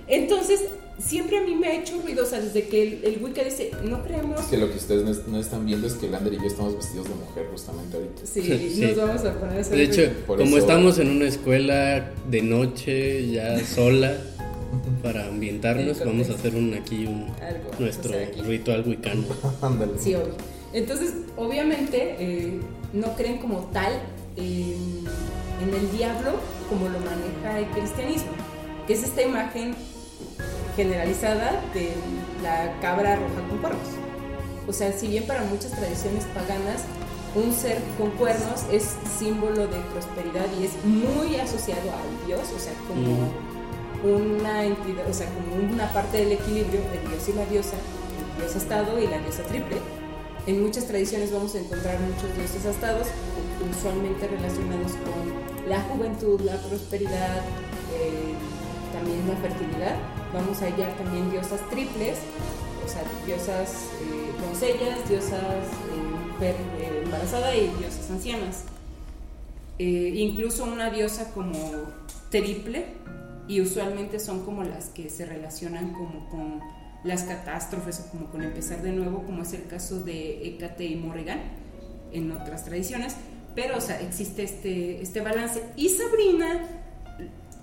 Entonces, 0.08 0.62
siempre 1.04 1.38
a 1.38 1.41
mí 1.41 1.56
me 1.56 1.68
ha 1.68 1.76
hecho 1.76 1.99
ruido, 2.02 2.24
o 2.24 2.26
sea, 2.28 2.39
desde 2.39 2.68
que 2.68 2.82
el, 2.84 3.04
el 3.04 3.24
Wicca 3.24 3.43
dice, 3.43 3.72
no 3.84 4.04
creemos. 4.04 4.39
Es 4.39 4.45
que 4.47 4.58
lo 4.58 4.70
que 4.70 4.78
ustedes 4.78 5.04
no, 5.04 5.12
es- 5.12 5.28
no 5.28 5.39
están 5.39 5.66
viendo 5.66 5.88
es 5.88 5.93
que 5.93 6.08
Lander 6.10 6.34
y 6.34 6.38
yo 6.38 6.45
estamos 6.45 6.76
vestidos 6.76 7.08
de 7.10 7.16
mujer 7.16 7.47
justamente 7.52 7.97
ahorita. 7.97 8.22
Sí, 8.26 8.41
Sí. 8.41 8.82
nos 8.82 8.95
vamos 8.97 9.26
a 9.26 9.34
poner 9.39 9.58
a 9.58 9.62
hacer 9.62 9.78
De 9.78 9.84
hecho. 9.84 10.02
Por 10.28 10.38
como 10.38 10.58
eso- 10.58 10.66
estamos 10.66 10.99
en 10.99 11.10
una 11.10 11.26
escuela 11.26 12.12
de 12.30 12.41
noche, 12.41 13.32
ya 13.32 13.60
sola, 13.66 14.18
para 15.04 15.28
ambientarnos, 15.28 15.97
Sí, 15.97 16.04
vamos 16.06 16.30
a 16.30 16.34
hacer 16.34 16.56
un, 16.56 16.74
aquí 16.74 17.06
un, 17.06 17.24
Algo, 17.41 17.72
nuestro 17.80 18.12
o 18.12 18.14
sea, 18.14 18.28
aquí. 18.28 18.41
ritual 18.41 18.84
wicano. 18.88 19.24
Ándale. 19.62 19.93
Sí, 19.99 20.16
obvio. 20.16 20.36
Entonces, 20.74 21.14
obviamente, 21.36 22.16
eh, 22.20 22.60
no 22.93 23.14
creen 23.16 23.39
como 23.39 23.60
tal 23.74 23.91
en, 24.38 25.04
en 25.62 25.74
el 25.74 25.91
diablo 25.97 26.32
como 26.70 26.86
lo 26.88 26.99
maneja 26.99 27.60
el 27.60 27.66
cristianismo, 27.76 28.32
que 28.88 28.93
es 28.93 29.04
esta 29.04 29.22
imagen 29.22 29.76
generalizada 30.76 31.61
de 31.74 31.93
la 32.41 32.80
cabra 32.82 33.15
roja 33.15 33.47
con 33.49 33.57
cuernos. 33.59 33.88
O 34.67 34.74
sea, 34.74 34.91
si 34.91 35.07
bien 35.07 35.26
para 35.26 35.43
muchas 35.43 35.72
tradiciones 35.72 36.26
paganas 36.34 36.82
un 37.34 37.53
ser 37.53 37.78
con 37.97 38.11
cuernos 38.11 38.65
es 38.72 38.95
símbolo 39.17 39.67
de 39.67 39.80
prosperidad 39.93 40.45
y 40.59 40.65
es 40.65 40.72
muy 40.84 41.36
asociado 41.38 41.89
al 41.91 42.28
Dios, 42.28 42.41
o 42.55 42.59
sea, 42.59 42.74
como 42.88 44.15
una 44.15 44.65
entidad, 44.65 45.07
o 45.09 45.13
sea, 45.13 45.28
como 45.28 45.74
una 45.74 45.91
parte 45.93 46.17
del 46.17 46.34
equilibrio, 46.34 46.82
el 46.93 47.09
Dios 47.09 47.30
y 47.30 47.34
la 47.34 47.45
diosa, 47.45 47.78
el 48.36 48.41
Dios 48.41 48.55
estado 48.55 48.99
y 48.99 49.07
la 49.07 49.19
diosa 49.19 49.43
triple. 49.43 49.78
En 50.47 50.63
muchas 50.63 50.86
tradiciones 50.88 51.32
vamos 51.32 51.53
a 51.55 51.59
encontrar 51.59 51.99
muchos 51.99 52.36
dioses 52.36 52.65
astados, 52.65 53.07
usualmente 53.69 54.28
relacionados 54.28 54.93
con 54.93 55.69
la 55.69 55.82
juventud, 55.82 56.41
la 56.41 56.57
prosperidad, 56.57 57.38
eh, 57.93 58.34
también 58.92 59.28
la 59.28 59.36
fertilidad. 59.38 59.96
Vamos 60.34 60.62
a 60.62 60.66
hallar 60.66 60.96
también 60.98 61.30
diosas 61.32 61.62
triples, 61.70 62.20
o 62.86 62.88
sea, 62.88 63.04
diosas 63.26 63.89
eh, 64.02 64.32
doncellas, 64.42 65.10
diosas 65.10 65.66
eh, 66.42 66.56
eh, 66.80 67.02
embarazada 67.04 67.56
y 67.56 67.68
diosas 67.80 68.10
ancianas. 68.10 68.64
Eh, 69.80 70.14
incluso 70.16 70.64
una 70.66 70.89
diosa 70.89 71.32
como 71.34 71.54
triple, 72.30 72.86
y 73.48 73.62
usualmente 73.62 74.20
son 74.20 74.46
como 74.46 74.64
las 74.64 74.89
que 74.89 75.10
se 75.10 75.26
relacionan 75.26 75.92
como 75.94 76.30
con 76.30 76.62
las 77.04 77.24
catástrofes 77.24 78.00
o 78.00 78.12
como 78.12 78.28
con 78.28 78.44
empezar 78.44 78.82
de 78.82 78.92
nuevo, 78.92 79.24
como 79.24 79.42
es 79.42 79.54
el 79.54 79.68
caso 79.68 80.00
de 80.00 80.48
Hécate 80.48 80.86
y 80.86 80.96
Morrigan 80.96 81.39
en 82.12 82.32
otras 82.32 82.64
tradiciones, 82.64 83.16
pero 83.56 83.78
o 83.78 83.82
sea, 83.82 84.00
existe 84.00 84.44
este, 84.44 85.02
este 85.02 85.22
balance. 85.22 85.64
Y 85.76 85.89
Sabrina 85.89 86.62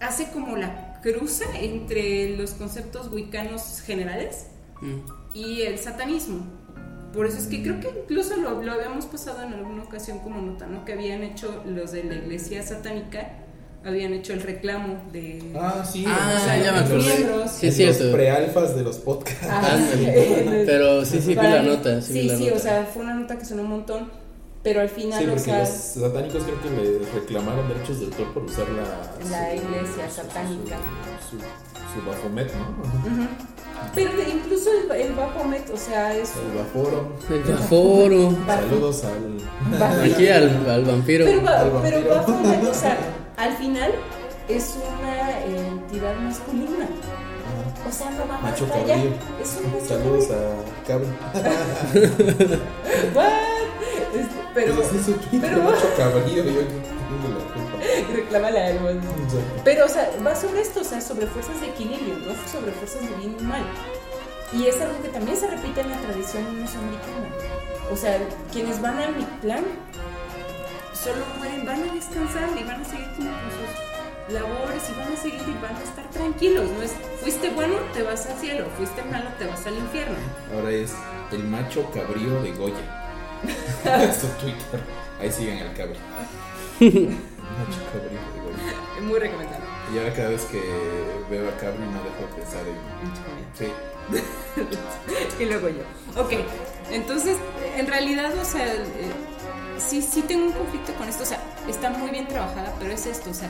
hace 0.01 0.31
como 0.31 0.57
la 0.57 0.88
cruza 1.03 1.45
entre 1.61 2.37
los 2.37 2.53
conceptos 2.53 3.11
wiccanos 3.13 3.81
generales 3.85 4.47
Mm. 4.81 4.99
y 5.35 5.63
el 5.63 5.79
satanismo. 5.79 6.47
Por 7.13 7.27
eso 7.27 7.39
es 7.39 7.47
que 7.47 7.63
creo 7.63 7.81
que 7.81 7.89
incluso 8.03 8.37
lo, 8.37 8.63
lo 8.63 8.73
habíamos 8.73 9.07
pasado 9.07 9.43
en 9.43 9.55
alguna 9.55 9.83
ocasión 9.83 10.19
como 10.21 10.41
nota, 10.41 10.67
¿no? 10.67 10.85
Que 10.85 10.93
habían 10.93 11.23
hecho 11.23 11.63
los 11.67 11.91
de 11.93 12.05
la 12.05 12.15
iglesia 12.15 12.63
satánica, 12.63 13.31
habían 13.85 14.13
hecho 14.13 14.35
el 14.35 14.43
reclamo 14.43 15.03
de... 15.13 15.53
Ah, 15.59 15.85
sí. 15.91 16.05
Ah, 16.07 16.35
o 16.37 16.45
sea, 16.45 16.63
ya 16.63 16.73
me 16.73 16.81
los- 16.81 16.91
acordé. 16.91 17.15
miembros. 17.17 17.51
Sí, 17.53 17.67
es 17.69 18.01
los 18.01 18.13
prealfas 18.15 18.77
de 18.77 18.83
los 18.83 18.99
podcasts. 18.99 19.47
Ah, 19.49 19.71
Ándale. 19.75 20.63
Pero 20.67 21.05
sí, 21.05 21.21
sí, 21.21 21.29
vi 21.31 21.35
la 21.37 21.63
nota. 21.63 22.01
Sí, 22.03 22.13
Sí, 22.13 22.21
vi 22.21 22.27
la 22.29 22.37
sí, 22.37 22.45
nota. 22.45 22.57
o 22.57 22.59
sea, 22.61 22.85
fue 22.93 23.03
una 23.03 23.15
nota 23.15 23.39
que 23.39 23.45
sonó 23.47 23.63
un 23.63 23.71
montón, 23.71 24.11
pero 24.69 24.81
al 24.83 24.89
final, 24.89 25.19
Sí, 25.19 25.25
o 25.25 25.29
porque 25.31 25.43
sea, 25.45 25.59
los 25.61 25.69
satánicos 25.69 26.43
creo 26.45 26.61
que 26.63 26.71
le 26.71 26.99
reclamaron 27.15 27.69
derechos 27.69 28.01
de 28.01 28.07
autor 28.07 28.33
por 28.35 28.43
usar 28.45 28.67
la... 28.69 28.85
La 29.31 29.51
su- 29.51 29.57
iglesia 29.57 30.11
satánica. 30.11 30.77
Su, 31.31 31.37
su, 31.39 31.43
su 32.01 32.07
Baphomet, 32.07 32.53
¿no? 32.55 32.65
ujú. 33.11 33.29
pero 33.95 34.13
de- 34.17 34.29
incluso 34.31 34.71
el, 34.71 35.01
el 35.01 35.13
Baphomet, 35.15 35.71
o 35.71 35.77
sea, 35.77 36.15
es 36.15 36.33
El 36.37 36.59
Baforo. 36.59 37.13
El 37.31 37.43
Baforo. 37.55 38.35
Saludos 38.47 39.05
al... 39.05 39.39
Aquí 40.13 40.29
al, 40.29 40.69
al 40.71 40.85
vampiro. 40.85 41.25
Pero, 41.25 41.49
Al 41.49 41.71
pero 41.83 41.97
vampiro. 42.03 42.15
Baphomet, 42.15 42.65
o 42.65 42.75
sea, 42.75 42.97
al 43.37 43.57
final 43.57 43.91
es 44.49 44.75
una 44.99 45.41
entidad 45.45 46.15
masculina. 46.17 46.87
O 47.89 47.93
sea, 47.93 48.11
no 48.11 48.21
va 48.29 48.35
más 48.41 48.43
Macho 48.43 48.65
allá. 48.67 48.95
cabrío. 48.97 49.13
Es 49.43 49.57
un 49.63 49.89
Saludos 49.89 50.27
a 50.31 50.87
Cabri. 50.87 51.07
Pero 54.59 54.75
Pues 54.75 54.89
así 55.01 55.15
pero- 55.41 55.63
macho 55.63 55.89
cabrío. 55.97 56.45
Yo 56.45 56.53
tengo 56.53 57.29
la 57.39 57.45
culpa. 57.55 58.13
reclámale 58.13 58.61
a 58.63 58.67
algo. 58.69 58.89
Exacto. 58.91 59.39
Pero, 59.65 59.87
o 59.87 59.89
sea, 59.89 60.11
va 60.27 60.35
sobre 60.35 60.61
esto, 60.63 60.81
o 60.81 60.85
sea, 60.85 61.01
sobre 61.01 61.27
fuerzas 61.27 61.61
de 61.61 61.69
equilibrio, 61.69 62.15
no 62.19 62.35
sobre 62.51 62.73
fuerzas 62.73 63.01
de 63.03 63.15
bien 63.17 63.37
y 63.39 63.43
mal. 63.45 63.63
Y 64.53 64.67
es 64.67 64.81
algo 64.81 65.01
que 65.03 65.09
también 65.09 65.37
se 65.37 65.47
repite 65.47 65.81
en 65.83 65.91
la 65.91 65.97
tradición 65.99 66.43
mesoamericana. 66.61 67.29
O 67.93 67.97
sea, 67.97 68.19
quienes 68.53 68.81
van 68.81 68.99
a 69.01 69.09
mi 69.11 69.25
plan 69.43 69.65
solo 70.93 71.25
mueren, 71.39 71.65
van 71.65 71.89
a 71.89 71.93
descansar 71.95 72.49
y 72.59 72.65
van 72.65 72.81
a 72.83 72.85
seguir 72.85 73.07
como 73.17 73.31
con 73.31 73.51
sus 73.51 74.35
labores 74.35 74.83
y 74.91 74.99
van 74.99 75.13
a 75.13 75.17
seguir 75.17 75.41
y 75.47 75.63
van 75.63 75.77
a 75.77 75.83
estar 75.83 76.05
tranquilos. 76.11 76.69
No 76.71 76.83
es, 76.83 76.93
fuiste 77.23 77.51
bueno, 77.51 77.75
te 77.95 78.03
vas 78.03 78.27
al 78.27 78.37
cielo, 78.39 78.67
fuiste 78.77 79.03
malo, 79.05 79.31
te 79.39 79.47
vas 79.47 79.65
al 79.67 79.77
infierno. 79.79 80.17
Ahora 80.55 80.71
es 80.73 80.93
el 81.33 81.45
macho 81.45 81.89
cabrío 81.93 82.43
de 82.43 82.53
Goya. 82.53 83.08
Es 83.45 84.17
su 84.21 84.27
Twitter. 84.41 84.81
Ahí 85.21 85.33
siguen 85.33 85.59
al 85.59 85.75
cabri. 85.75 85.99
macho 86.79 87.81
cabrío 87.93 88.21
de 88.21 88.41
Goya. 88.41 89.01
Muy 89.03 89.19
recomendable. 89.19 89.67
Y 89.93 89.99
ahora 89.99 90.13
cada 90.13 90.29
vez 90.29 90.45
que 90.45 90.61
veo 91.31 91.49
a 91.49 91.57
Cabri 91.57 91.81
no 91.81 92.03
dejo 92.03 92.21
de 92.21 92.43
pensar 92.43 92.63
en... 92.67 92.77
Sí. 93.59 93.73
y 95.43 95.45
luego 95.47 95.69
yo. 95.69 95.83
Ok, 96.21 96.33
entonces, 96.91 97.37
en 97.77 97.87
realidad, 97.87 98.33
o 98.39 98.45
sea, 98.45 98.67
eh, 98.67 99.13
sí, 99.79 100.03
sí 100.03 100.23
tengo 100.23 100.47
un 100.47 100.53
conflicto 100.53 100.93
con 100.95 101.09
esto. 101.09 101.23
O 101.23 101.27
sea, 101.27 101.41
está 101.69 101.91
muy 101.91 102.11
bien 102.11 102.29
trabajada, 102.29 102.75
pero 102.79 102.93
es 102.93 103.07
esto. 103.07 103.31
O 103.31 103.35
sea, 103.35 103.49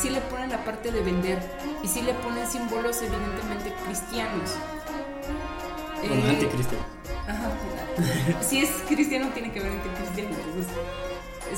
sí 0.00 0.10
le 0.10 0.20
ponen 0.22 0.50
la 0.50 0.64
parte 0.64 0.92
de 0.92 1.02
vender 1.02 1.38
y 1.82 1.88
sí 1.88 2.02
le 2.02 2.14
ponen 2.14 2.46
símbolos, 2.46 3.02
evidentemente, 3.02 3.72
cristianos. 3.84 4.50
Bueno, 6.08 6.26
Eh, 6.26 6.30
anticristo. 6.30 6.74
Ajá. 7.28 7.50
Si 8.42 8.60
es 8.60 8.70
cristiano, 8.88 9.28
tiene 9.34 9.52
que 9.52 9.60
ver 9.60 9.70
anticristiano. 9.72 10.30
Entonces, 10.30 10.66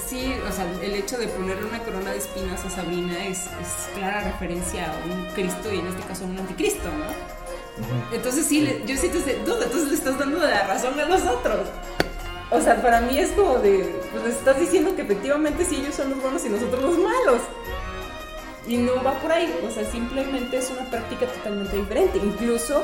sí, 0.06 0.34
o 0.48 0.52
sea, 0.52 0.66
el 0.82 0.94
hecho 0.94 1.18
de 1.18 1.28
ponerle 1.28 1.64
una 1.66 1.78
corona 1.80 2.10
de 2.12 2.18
espinas 2.18 2.64
a 2.64 2.70
Sabrina 2.70 3.24
es, 3.26 3.38
es 3.46 3.88
clara 3.94 4.20
referencia 4.20 4.86
a 4.92 4.96
un 5.06 5.26
Cristo 5.34 5.72
y 5.72 5.78
en 5.78 5.86
este 5.86 6.02
caso 6.02 6.24
a 6.24 6.28
un 6.28 6.38
anticristo, 6.38 6.88
¿no? 6.88 8.14
Entonces 8.14 8.46
sí, 8.46 8.60
le- 8.60 8.84
yo 8.86 8.96
siento 8.96 9.18
ese 9.18 9.36
duda, 9.44 9.64
entonces 9.64 9.88
le 9.88 9.94
estás 9.94 10.18
dando 10.18 10.38
la 10.40 10.66
razón 10.66 10.98
a 11.00 11.04
los 11.06 11.22
otros. 11.22 11.68
O 12.50 12.60
sea, 12.60 12.82
para 12.82 13.00
mí 13.00 13.16
es 13.18 13.30
como 13.30 13.58
de, 13.60 13.98
pues 14.12 14.24
les 14.24 14.34
estás 14.36 14.60
diciendo 14.60 14.94
que 14.94 15.02
efectivamente 15.02 15.64
sí 15.64 15.76
ellos 15.76 15.94
son 15.94 16.10
los 16.10 16.20
buenos 16.20 16.44
y 16.44 16.50
nosotros 16.50 16.82
los 16.82 16.98
malos. 16.98 17.40
Y 18.68 18.76
no 18.76 19.02
va 19.02 19.14
por 19.20 19.32
ahí, 19.32 19.52
o 19.66 19.70
sea, 19.70 19.90
simplemente 19.90 20.58
es 20.58 20.70
una 20.70 20.84
práctica 20.90 21.26
totalmente 21.26 21.76
diferente. 21.76 22.18
Incluso 22.18 22.82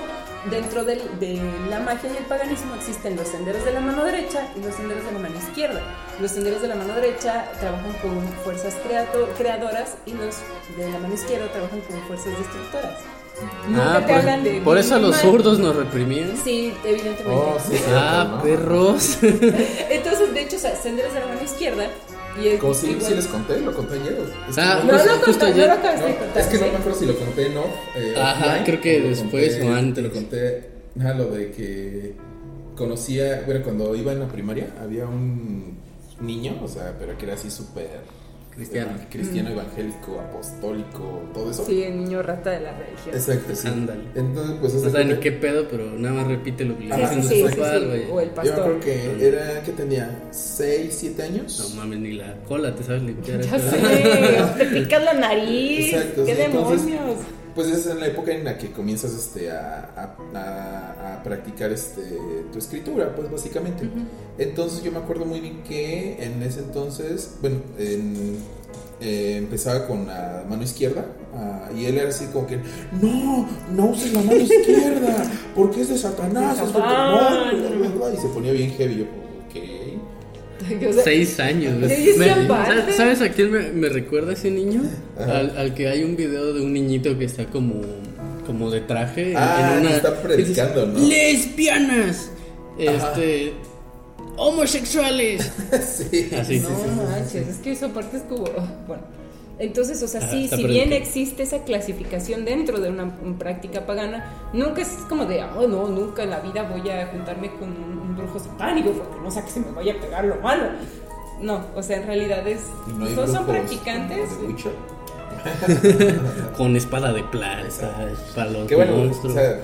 dentro 0.50 0.84
del- 0.84 1.18
de 1.18 1.40
la 1.68 1.80
magia 1.80 2.10
y 2.12 2.16
el 2.16 2.24
paganismo 2.24 2.74
existen 2.76 3.16
los 3.16 3.28
senderos 3.28 3.64
de 3.64 3.72
la 3.72 3.80
mano 3.80 4.04
derecha 4.04 4.48
y 4.56 4.60
los 4.64 4.74
senderos 4.74 5.04
de 5.04 5.12
la 5.12 5.18
mano 5.18 5.36
izquierda. 5.36 5.80
Los 6.20 6.30
senderos 6.30 6.62
de 6.62 6.68
la 6.68 6.74
mano 6.76 6.94
derecha 6.94 7.50
trabajan 7.60 7.92
con 8.02 8.22
fuerzas 8.44 8.74
creato- 8.86 9.28
creadoras 9.36 9.94
y 10.06 10.12
los 10.12 10.36
de 10.76 10.90
la 10.90 10.98
mano 10.98 11.14
izquierda 11.14 11.50
trabajan 11.52 11.80
con 11.80 12.00
fuerzas 12.06 12.38
destructoras. 12.38 12.98
Nunca 13.68 13.96
Ah, 13.96 14.00
te 14.00 14.06
por, 14.06 14.16
hablan 14.20 14.42
de 14.44 14.60
por 14.62 14.78
eso 14.78 14.96
a 14.96 14.98
los 14.98 15.14
zurdos 15.16 15.60
nos 15.60 15.76
reprimían. 15.76 16.36
Sí, 16.42 16.74
evidentemente. 16.84 17.24
Oh, 17.32 17.56
sí, 17.70 17.76
Ah, 17.94 18.40
perros. 18.42 19.18
Entonces, 19.22 20.34
de 20.34 20.42
hecho, 20.42 20.56
o 20.56 20.58
sea, 20.58 20.74
senderos 20.74 21.14
de 21.14 21.20
la 21.20 21.26
mano 21.26 21.42
izquierda 21.44 21.86
y 22.42 22.48
el, 22.48 22.58
Como 22.58 22.74
si, 22.74 22.90
igual- 22.90 23.02
si 23.06 23.14
les 23.14 23.26
conté, 23.26 23.60
lo 23.60 23.74
conté 23.74 23.94
ayer. 23.94 24.18
Es 24.48 24.54
que 24.54 24.60
Ah, 24.60 24.80
no, 24.84 24.92
No 24.92 24.98
Justo- 24.98 25.12
lo 25.12 25.18
justo 25.24 25.44
no 25.46 25.52
ayer. 25.52 25.66
lo 25.66 25.72
acabaste 25.72 26.04
de 26.06 26.12
no, 26.12 26.18
contar. 26.18 26.38
es 26.42 26.46
que 26.48 26.58
no 26.58 26.66
me 26.66 26.76
acuerdo 26.76 26.98
si 26.98 27.06
lo 27.06 27.16
conté 27.18 27.48
no. 27.50 27.64
eh, 27.96 28.14
Ajá, 28.16 28.46
offline, 28.46 28.64
creo 28.64 28.80
que 28.80 29.00
después 29.00 29.56
conté- 29.58 29.68
o 29.68 29.74
antes. 29.74 29.94
Te 29.94 30.02
lo 30.08 30.14
conté, 30.14 30.68
ajá, 31.00 31.14
lo 31.14 31.24
de 31.30 31.50
que 31.52 32.14
conocía, 32.76 33.42
bueno, 33.46 33.62
cuando 33.64 33.94
iba 33.96 34.12
en 34.12 34.20
la 34.20 34.28
primaria 34.28 34.68
había 34.80 35.06
un 35.06 35.76
niño, 36.20 36.58
o 36.62 36.68
sea, 36.68 36.94
pero 36.98 37.16
que 37.18 37.24
era 37.26 37.34
así 37.34 37.50
súper 37.50 37.88
Cristiano. 38.58 38.90
cristiano, 39.08 39.50
evangélico, 39.50 40.20
apostólico, 40.20 41.22
todo 41.32 41.50
eso. 41.50 41.64
Sí, 41.64 41.82
el 41.84 41.96
niño 41.96 42.22
rata 42.22 42.50
de 42.50 42.60
la 42.60 42.72
religión. 42.72 43.14
Exacto, 43.14 43.54
sí. 43.54 43.68
Ándale. 43.68 44.00
Entonces, 44.16 44.56
pues 44.60 44.74
No 44.74 44.80
hace 44.80 44.90
sabe 44.90 45.04
ni 45.04 45.14
qué 45.20 45.30
pedo, 45.32 45.68
pero 45.70 45.84
nada 45.96 46.14
más 46.16 46.26
repite 46.26 46.64
lo 46.64 46.76
que 46.76 46.86
le 46.86 46.96
dicen 46.96 47.22
sí, 47.22 47.40
sus 47.40 47.50
sí, 47.50 47.56
papás, 47.56 47.78
sí, 47.80 47.86
güey. 47.86 48.10
o 48.10 48.20
el 48.20 48.28
Yo 48.28 48.34
pastor. 48.34 48.58
acuerdo 48.60 48.80
que 48.80 49.28
era 49.28 49.62
que 49.62 49.72
tenía 49.72 50.22
6, 50.32 50.88
7 50.98 51.22
años. 51.22 51.70
No 51.70 51.76
mames, 51.80 51.98
ni 52.00 52.12
la 52.12 52.34
cola 52.48 52.74
te 52.74 52.82
sabes 52.82 53.02
limpiar. 53.02 53.40
Ya 53.44 53.56
eso. 53.56 53.70
sé, 53.70 54.54
te 54.58 54.64
picas 54.66 55.04
la 55.04 55.14
nariz. 55.14 55.92
Exacto, 55.94 56.24
¿Qué 56.24 56.34
sí, 56.34 56.40
entonces- 56.42 56.84
demonios? 56.86 57.18
Pues 57.58 57.72
es 57.72 57.86
en 57.88 57.98
la 57.98 58.06
época 58.06 58.30
en 58.30 58.44
la 58.44 58.56
que 58.56 58.70
comienzas 58.70 59.12
este, 59.14 59.50
a, 59.50 59.90
a- 59.96 60.38
a- 60.38 61.14
a 61.16 61.22
practicar 61.24 61.72
este, 61.72 62.02
tu 62.52 62.58
escritura, 62.60 63.12
pues 63.16 63.28
básicamente. 63.32 63.90
Entonces 64.38 64.84
yo 64.84 64.92
me 64.92 64.98
acuerdo 64.98 65.24
muy 65.24 65.40
bien 65.40 65.64
que 65.64 66.22
en 66.22 66.40
ese 66.44 66.60
entonces, 66.60 67.32
bueno, 67.40 67.56
en- 67.76 68.36
eh, 69.00 69.38
empezaba 69.38 69.88
con 69.88 70.06
la 70.06 70.44
mano 70.48 70.62
izquierda 70.62 71.04
ah, 71.34 71.68
y 71.76 71.86
él 71.86 71.98
era 71.98 72.10
así 72.10 72.26
como 72.26 72.46
que, 72.46 72.58
no, 73.02 73.48
no 73.74 73.86
uses 73.86 74.12
la 74.12 74.22
mano 74.22 74.36
izquierda, 74.38 75.16
porque 75.56 75.80
es 75.80 75.88
de 75.88 75.98
Satanás, 75.98 76.58
es 76.60 76.62
del 76.62 76.72
Satán. 76.74 77.50
demonio", 77.50 77.68
bla, 77.80 77.88
bla, 77.88 78.06
bla, 78.08 78.14
y 78.14 78.22
se 78.22 78.28
ponía 78.28 78.52
bien 78.52 78.70
heavy. 78.70 78.98
Yo, 78.98 79.04
ok. 79.04 79.56
O 80.88 80.92
sea, 80.92 81.02
Seis 81.04 81.38
años. 81.40 81.74
Me-. 81.76 82.92
¿Sabes 82.96 83.20
a 83.22 83.28
quién 83.30 83.50
me, 83.52 83.70
me 83.70 83.88
recuerda 83.88 84.32
ese 84.32 84.50
niño? 84.50 84.82
Ajá. 85.18 85.38
Al, 85.38 85.56
al 85.56 85.74
que 85.74 85.88
hay 85.88 86.02
un 86.04 86.16
video 86.16 86.52
de 86.54 86.60
un 86.60 86.72
niñito 86.72 87.16
que 87.18 87.24
está 87.24 87.46
como, 87.46 87.82
como 88.46 88.70
de 88.70 88.80
traje. 88.82 89.30
en- 89.32 89.36
Ah, 89.36 89.74
en 89.74 89.86
una, 89.86 89.96
está 89.96 90.20
predicando, 90.22 90.86
¿no? 90.86 90.98
¡Lesbianas! 90.98 92.30
Este. 92.78 93.52
¡Homosexuales! 94.36 95.42
sí. 95.72 96.30
Así, 96.38 96.58
sí, 96.58 96.60
no 96.62 96.68
sí, 96.68 96.74
sí. 96.84 96.90
manches, 97.12 97.48
es 97.48 97.56
que 97.56 97.72
eso 97.72 97.86
aparte 97.86 98.18
es 98.18 98.22
como. 98.24 98.44
Bueno. 98.86 99.02
Entonces, 99.58 100.02
o 100.02 100.08
sea, 100.08 100.20
Ajá, 100.20 100.30
sí, 100.30 100.48
si 100.48 100.64
bien 100.66 100.92
existe 100.92 101.42
esa 101.42 101.64
clasificación 101.64 102.44
dentro 102.44 102.78
de 102.78 102.90
una, 102.90 103.12
una 103.22 103.38
práctica 103.38 103.86
pagana, 103.86 104.32
nunca 104.52 104.82
es 104.82 104.88
como 105.08 105.26
de, 105.26 105.42
oh 105.42 105.66
no, 105.66 105.88
nunca 105.88 106.22
en 106.22 106.30
la 106.30 106.40
vida 106.40 106.62
voy 106.62 106.88
a 106.88 107.08
juntarme 107.08 107.50
con 107.54 107.68
un, 107.70 107.98
un 107.98 108.16
brujo 108.16 108.38
satánico 108.38 108.92
porque 108.92 109.20
no 109.20 109.30
sé 109.30 109.42
que 109.42 109.50
se 109.50 109.60
me 109.60 109.72
vaya 109.72 109.94
a 109.94 110.00
pegar 110.00 110.24
lo 110.24 110.36
malo. 110.36 110.64
No, 111.40 111.64
o 111.74 111.82
sea, 111.82 111.98
en 111.98 112.06
realidad 112.06 112.46
es. 112.46 112.62
No 112.96 113.06
hay 113.06 113.14
son, 113.14 113.46
practicantes. 113.46 114.30
Con 116.56 116.74
espada 116.76 117.12
de 117.12 117.22
plata 117.22 118.08
para 118.34 118.50
los 118.50 118.66
Que 118.66 118.74
bueno, 118.74 118.96
monstruos. 118.96 119.36
o 119.36 119.38
sea, 119.38 119.60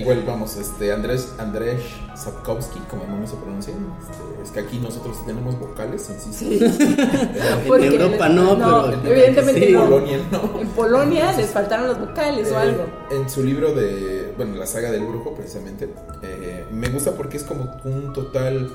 igual 0.00 0.24
vamos, 0.26 0.56
este 0.56 0.92
Andrés 0.92 1.32
Andrés 1.38 1.80
Sapkowski, 2.16 2.78
como 2.90 3.04
no 3.06 3.26
se 3.26 3.36
pronuncia, 3.36 3.72
este, 3.72 4.42
es 4.42 4.50
que 4.50 4.60
aquí 4.60 4.78
nosotros 4.78 5.24
tenemos 5.26 5.58
vocales, 5.58 6.08
insisto. 6.10 6.66
Porque- 7.66 7.86
Europa 7.86 8.28
no, 8.28 8.56
pero- 8.58 9.12
Evidentemente 9.12 9.66
Sí. 9.66 9.72
no. 9.72 9.84
Polonia, 9.84 10.18
¿no? 10.32 10.60
En 10.60 10.68
Polonia 10.68 11.32
les 11.36 11.50
faltaron 11.50 11.88
los 11.88 12.00
vocales 12.00 12.50
o 12.50 12.54
Eh, 12.54 12.62
algo. 12.62 12.84
En 13.10 13.28
su 13.30 13.42
libro 13.44 13.72
de, 13.74 14.32
bueno, 14.36 14.56
la 14.56 14.66
saga 14.66 14.90
del 14.90 15.04
brujo, 15.04 15.34
precisamente, 15.34 15.88
eh, 16.22 16.64
me 16.72 16.88
gusta 16.88 17.12
porque 17.12 17.36
es 17.36 17.44
como 17.44 17.70
un 17.84 18.12
total. 18.12 18.70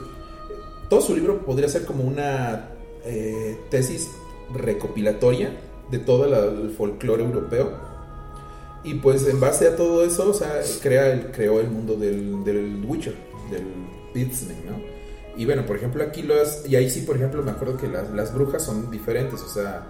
Todo 0.90 1.02
su 1.02 1.16
libro 1.16 1.40
podría 1.46 1.68
ser 1.70 1.86
como 1.86 2.04
una 2.04 2.70
eh, 3.06 3.60
tesis 3.70 4.10
recopilatoria 4.54 5.52
de 5.92 6.00
todo 6.00 6.26
la- 6.28 6.46
el 6.46 6.70
folclore 6.78 7.24
europeo. 7.24 7.93
Y 8.84 8.96
pues 8.96 9.26
en 9.28 9.40
base 9.40 9.68
a 9.68 9.76
todo 9.76 10.04
eso, 10.06 10.30
o 10.30 10.34
sea, 10.34 10.62
crea 10.82 11.12
el, 11.12 11.32
creó 11.32 11.60
el 11.62 11.70
mundo 11.70 11.96
del, 11.96 12.44
del 12.44 12.84
Witcher, 12.86 13.16
del 13.50 13.64
Pitsman, 14.14 14.58
¿no? 14.66 14.94
Y 15.38 15.46
bueno, 15.46 15.66
por 15.66 15.78
ejemplo, 15.78 16.04
aquí 16.04 16.22
las. 16.22 16.64
Y 16.68 16.76
ahí 16.76 16.90
sí, 16.90 17.02
por 17.02 17.16
ejemplo, 17.16 17.42
me 17.44 17.52
acuerdo 17.52 17.78
que 17.78 17.88
las, 17.88 18.12
las 18.12 18.34
brujas 18.34 18.64
son 18.64 18.92
diferentes, 18.92 19.42
o 19.42 19.48
sea. 19.50 19.88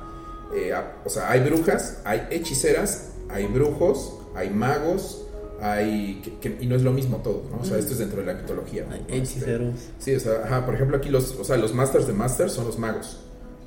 eh, 0.56 0.72
a- 0.74 0.98
o 1.04 1.10
sea, 1.10 1.32
hay 1.32 1.40
brujas, 1.40 2.00
hay 2.06 2.28
hechiceras, 2.30 3.10
hay 3.30 3.48
brujos, 3.48 4.14
hay 4.36 4.52
magos, 4.52 5.26
hay. 5.60 6.22
que- 6.24 6.38
que- 6.40 6.64
y 6.64 6.68
no 6.68 6.76
es 6.76 6.84
lo 6.84 6.92
mismo 6.94 7.18
todo, 7.18 7.44
¿no? 7.52 7.62
O 7.62 7.66
sea, 7.66 7.78
esto 7.80 7.94
es 7.94 7.98
dentro 8.00 8.20
de 8.20 8.28
la 8.28 8.36
mitología. 8.36 8.86
¿no? 8.88 8.94
Ay, 8.94 9.02
Este, 9.08 9.18
Hechiceros. 9.18 9.80
Sí, 9.98 10.14
o 10.16 10.20
sea, 10.20 10.44
ajá, 10.46 10.66
por 10.66 10.76
ejemplo, 10.76 10.96
aquí 10.98 11.10
los, 11.10 11.32
o 11.40 11.44
sea, 11.44 11.58
los 11.58 11.74
masters 11.74 12.06
de 12.06 12.14
masters 12.14 12.54
son 12.54 12.68
los 12.68 12.78
magos, 12.78 13.20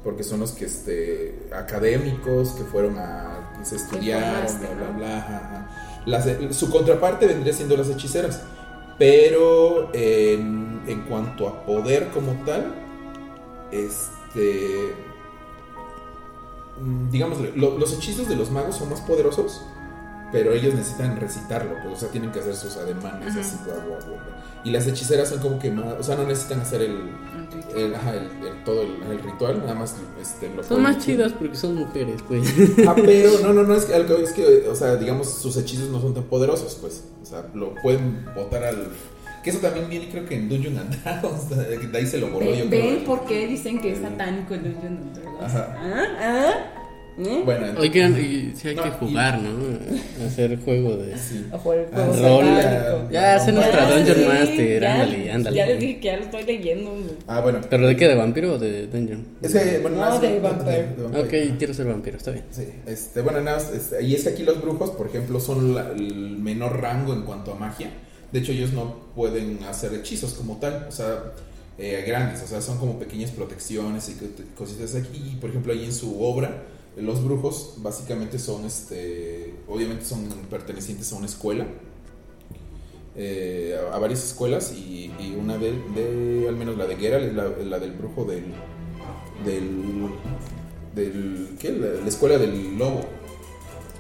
porque 0.05 0.23
son 0.23 0.39
los 0.41 0.53
que, 0.53 0.67
este, 0.67 1.49
académicos 1.53 2.51
que 2.53 2.63
fueron 2.65 2.97
a, 2.99 3.46
se 3.67 3.77
estudiaron, 3.77 4.47
bla, 4.61 4.69
bla, 4.71 4.87
¿no? 4.93 4.99
bla, 4.99 5.19
ajá, 5.19 5.37
ajá. 5.37 5.67
Las- 6.07 6.29
su 6.57 6.71
contraparte 6.71 7.27
vendría 7.27 7.53
siendo 7.53 7.77
las 7.77 7.89
hechiceras, 7.89 8.43
pero 8.99 9.91
en, 9.93 10.83
en 10.87 11.03
cuanto 11.03 11.49
a 11.49 11.65
poder 11.67 12.09
como 12.09 12.33
tal, 12.45 12.73
este, 13.73 14.95
mm, 16.81 17.11
digamos, 17.11 17.39
lo- 17.57 17.79
los 17.79 17.93
hechizos 17.95 18.29
de 18.29 18.37
los 18.37 18.51
magos 18.51 18.77
son 18.77 18.91
más 18.91 19.01
poderosos, 19.01 19.63
pero 20.33 20.53
ellos 20.53 20.75
necesitan 20.75 21.17
recitarlo, 21.19 21.73
pues, 21.83 21.95
o 21.95 22.01
sea, 22.01 22.09
tienen 22.11 22.33
que 22.33 22.41
hacer 22.41 22.55
sus 22.57 22.77
ademanes, 22.77 23.37
así, 23.37 23.57
bla, 23.65 23.75
bla, 23.75 23.85
bla, 23.85 24.07
bla. 24.07 24.43
Y 24.65 24.71
las 24.71 24.87
hechiceras 24.87 25.29
son 25.29 25.39
como 25.41 25.59
que 25.59 25.71
más, 25.71 25.95
o 25.99 26.03
sea, 26.03 26.17
no 26.17 26.25
necesitan 26.25 26.61
hacer 26.61 26.83
el, 26.83 27.11
el, 27.77 27.95
ajá, 27.95 28.15
el, 28.15 28.23
el- 28.47 28.65
todo 28.65 28.83
el, 28.83 29.03
el 29.11 29.19
ritual, 29.23 29.59
nada 29.61 29.75
más 29.75 29.97
este, 30.21 30.49
lo 30.55 30.63
Son 30.65 30.83
más 30.83 30.99
chidas 30.99 31.33
porque 31.33 31.57
son 31.57 31.75
mujeres, 31.77 32.21
pues. 32.27 32.49
Ah, 32.87 32.95
pero 32.97 33.31
no, 33.43 33.53
no, 33.53 33.63
no, 33.63 33.75
es 33.75 33.85
que, 33.85 33.97
es 34.23 34.33
que, 34.33 34.69
o 34.69 34.75
sea, 34.75 34.97
digamos, 34.97 35.29
sus 35.31 35.57
hechizos 35.57 35.89
no 35.91 36.01
son 36.01 36.15
tan 36.15 36.25
poderosos, 36.25 36.77
pues, 36.81 37.05
o 37.23 37.27
sea, 37.27 37.45
lo 37.55 37.75
pueden 37.77 38.25
botar 38.35 38.65
al... 38.65 38.89
Que 39.45 39.51
eso 39.51 39.61
también 39.61 39.89
viene, 39.89 40.09
creo 40.11 40.27
que 40.27 40.35
en 40.35 40.49
Dungeon 40.49 40.77
and 40.79 41.03
Dragons, 41.05 41.49
de 41.93 41.99
ahí 41.99 42.07
se 42.07 42.19
lo 42.19 42.29
voló, 42.31 42.47
yo 42.47 42.51
¿Ven, 42.51 42.69
creo. 42.69 42.85
ven 42.87 43.05
por 43.05 43.25
qué 43.27 43.47
dicen 43.47 43.81
que 43.81 43.93
es 43.93 44.01
satánico 44.01 44.55
el 44.55 44.65
Dungeon 44.65 44.87
and 44.87 45.15
Dragons? 45.15 45.43
Ajá. 45.45 45.77
¿Ah? 45.79 46.05
¿Ah? 46.21 46.53
¿Eh? 47.19 47.43
Bueno, 47.45 47.67
entonces- 47.67 47.79
Oigan, 47.95 48.13
y 48.21 48.53
sí 48.57 48.69
hay 48.69 48.75
No, 48.77 48.83
que 48.83 48.89
y- 48.89 48.93
jugar, 49.01 49.41
¿no? 49.41 50.27
Hacer 50.27 50.59
juego 50.63 50.97
de. 50.97 51.17
sí. 51.17 51.47
A 51.51 51.59
jugar 51.59 51.79
el 51.79 51.87
Ah, 51.93 52.07
juego 52.11 52.41
rol. 52.43 53.09
Ya, 53.11 53.37
hace 53.37 53.53
nuestra 53.53 53.91
Dungeon 53.91 54.17
sí, 54.19 54.25
Master, 54.27 54.83
ya, 54.83 54.93
ándale, 55.03 55.33
ándale. 55.33 55.57
Ya 55.57 55.67
les 55.67 55.81
dije 55.81 55.99
que 56.01 56.07
ya 56.07 56.17
lo 56.19 56.23
estoy 56.25 56.43
leyendo. 56.45 56.95
Ah, 57.27 57.41
bueno. 57.41 57.61
¿Pero 57.71 57.87
de 57.89 57.97
qué? 57.97 58.09
¿De 58.09 58.15
vampiro 58.17 58.53
o 58.55 58.59
de 58.59 58.87
dungeon? 58.89 59.25
Es 59.41 59.53
que, 59.53 59.79
bueno, 59.79 59.97
No, 59.97 60.03
nada 60.03 60.13
más- 60.13 60.21
de 60.21 60.41
vampire. 60.41 60.89
Ok, 61.53 61.57
quiero 61.59 61.73
ser 61.75 61.87
vampiro, 61.87 62.17
está 62.19 62.33
bien. 62.33 62.45
Sí, 62.51 62.69
este, 62.87 63.23
bueno, 63.23 63.41
nada, 63.41 63.57
más, 63.59 63.73
este, 63.73 64.03
y 64.05 64.15
es 64.15 64.23
que 64.25 64.29
aquí 64.31 64.43
los 64.43 64.61
brujos, 64.61 64.91
por 64.91 65.07
ejemplo, 65.07 65.41
son 65.41 65.75
la- 65.75 65.91
el 65.93 66.37
menor 66.39 66.81
rango 66.81 67.15
en 67.15 67.23
cuanto 67.23 67.53
a 67.53 67.55
magia. 67.57 67.91
De 68.33 68.41
hecho, 68.41 68.53
ellos 68.53 68.73
no 68.73 68.95
pueden 69.15 69.61
hacer 69.65 69.95
hechizos 69.95 70.35
como 70.35 70.59
tal, 70.59 70.87
o 70.89 70.93
sea, 70.93 71.33
eh, 71.79 72.05
grandes, 72.07 72.43
o 72.43 72.47
sea, 72.47 72.61
son 72.61 72.77
como 72.79 72.99
pequeñas 72.99 73.31
protecciones 73.31 74.09
y 74.09 74.13
co- 74.15 74.27
cositas 74.57 74.95
aquí. 74.95 75.33
Y, 75.33 75.37
por 75.37 75.51
ejemplo, 75.51 75.73
ahí 75.73 75.85
en 75.85 75.93
su 75.93 76.23
obra, 76.23 76.63
los 76.97 77.23
brujos 77.23 77.75
básicamente 77.79 78.39
son, 78.39 78.65
este, 78.65 79.55
obviamente 79.69 80.05
son 80.05 80.29
pertenecientes 80.51 81.13
a 81.13 81.17
una 81.17 81.27
escuela, 81.27 81.67
eh, 83.15 83.79
a, 83.93 83.99
varias 83.99 84.25
escuelas, 84.25 84.73
y, 84.73 85.13
y 85.19 85.37
una 85.39 85.59
de, 85.59 85.73
de, 85.95 86.49
al 86.49 86.57
menos 86.57 86.77
la 86.77 86.87
de 86.87 86.97
Geralt, 86.97 87.29
es 87.29 87.35
la, 87.35 87.49
la 87.49 87.79
del 87.79 87.93
brujo 87.93 88.25
del, 88.25 88.45
del, 89.45 90.09
del, 90.95 91.57
¿qué? 91.59 91.73
La, 91.73 92.01
la 92.01 92.09
escuela 92.09 92.39
del 92.39 92.79
lobo. 92.79 93.01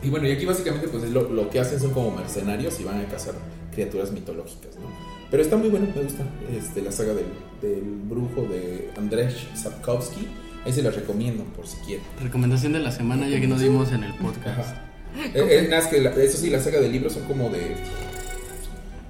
Y 0.02 0.10
bueno, 0.10 0.28
y 0.28 0.32
aquí 0.32 0.44
básicamente 0.44 0.88
pues 0.88 1.10
lo, 1.10 1.28
lo 1.28 1.50
que 1.50 1.60
hacen 1.60 1.80
son 1.80 1.90
como 1.92 2.10
mercenarios 2.10 2.78
y 2.80 2.84
van 2.84 3.00
a 3.00 3.08
cazar 3.08 3.34
criaturas 3.72 4.12
mitológicas, 4.12 4.76
¿no? 4.76 4.86
Pero 5.30 5.42
está 5.42 5.56
muy 5.56 5.68
bueno, 5.68 5.88
me 5.94 6.02
gusta 6.02 6.24
este, 6.56 6.82
la 6.82 6.92
saga 6.92 7.12
del, 7.12 7.26
del 7.60 7.82
brujo 7.82 8.42
de 8.42 8.90
Andrzej 8.96 9.34
Sapkowski. 9.56 10.28
Ahí 10.66 10.72
se 10.72 10.82
las 10.82 10.94
recomiendo 10.96 11.44
por 11.54 11.66
si 11.66 11.76
quieren. 11.78 12.04
Recomendación 12.20 12.72
de 12.72 12.80
la 12.80 12.90
semana, 12.92 13.28
ya 13.28 13.40
que 13.40 13.46
nos 13.46 13.60
dimos 13.60 13.92
en 13.92 14.02
el 14.04 14.12
podcast. 14.14 14.74
Eh, 15.16 15.30
eh, 15.34 15.68
es 15.72 15.86
que 15.86 16.00
la- 16.00 16.10
eso 16.10 16.36
sí, 16.36 16.50
la 16.50 16.60
saga 16.60 16.80
de 16.80 16.88
libros 16.88 17.12
son 17.14 17.22
como 17.24 17.48
de... 17.50 17.76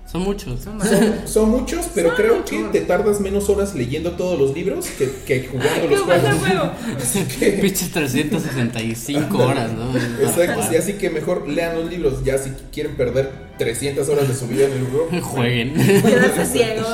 Son 0.07 0.23
muchos. 0.23 0.61
Son. 0.61 0.79
Son 1.27 1.51
muchos, 1.51 1.87
pero 1.95 2.09
Son 2.11 2.17
creo 2.17 2.37
muchos. 2.37 2.51
que 2.51 2.79
te 2.79 2.81
tardas 2.87 3.21
menos 3.21 3.49
horas 3.49 3.75
leyendo 3.75 4.13
todos 4.13 4.39
los 4.39 4.55
libros 4.55 4.87
que, 4.99 5.11
que 5.27 5.49
jugando 5.49 5.89
¿Qué 5.89 5.97
los 5.97 6.01
juegos. 6.03 6.35
juego? 6.39 6.71
Así 6.97 7.25
que, 7.41 7.51
Pinches 7.53 7.91
365 7.91 9.37
horas, 9.37 9.73
¿no? 9.73 9.91
exacto, 10.25 10.63
sí, 10.71 10.77
así 10.77 10.93
que 10.95 11.11
mejor 11.11 11.49
lean 11.49 11.77
los 11.77 11.91
libros. 11.91 12.23
Ya 12.25 12.39
si 12.39 12.51
quieren 12.73 12.95
perder 12.97 13.31
300 13.59 14.09
horas 14.09 14.29
de 14.29 14.35
su 14.35 14.47
vida 14.47 14.67
en 14.67 14.73
el 14.73 14.85
juego. 14.87 15.09
Jueguen. 15.23 15.75
Quedarse 15.75 16.47
ciegos, 16.47 16.87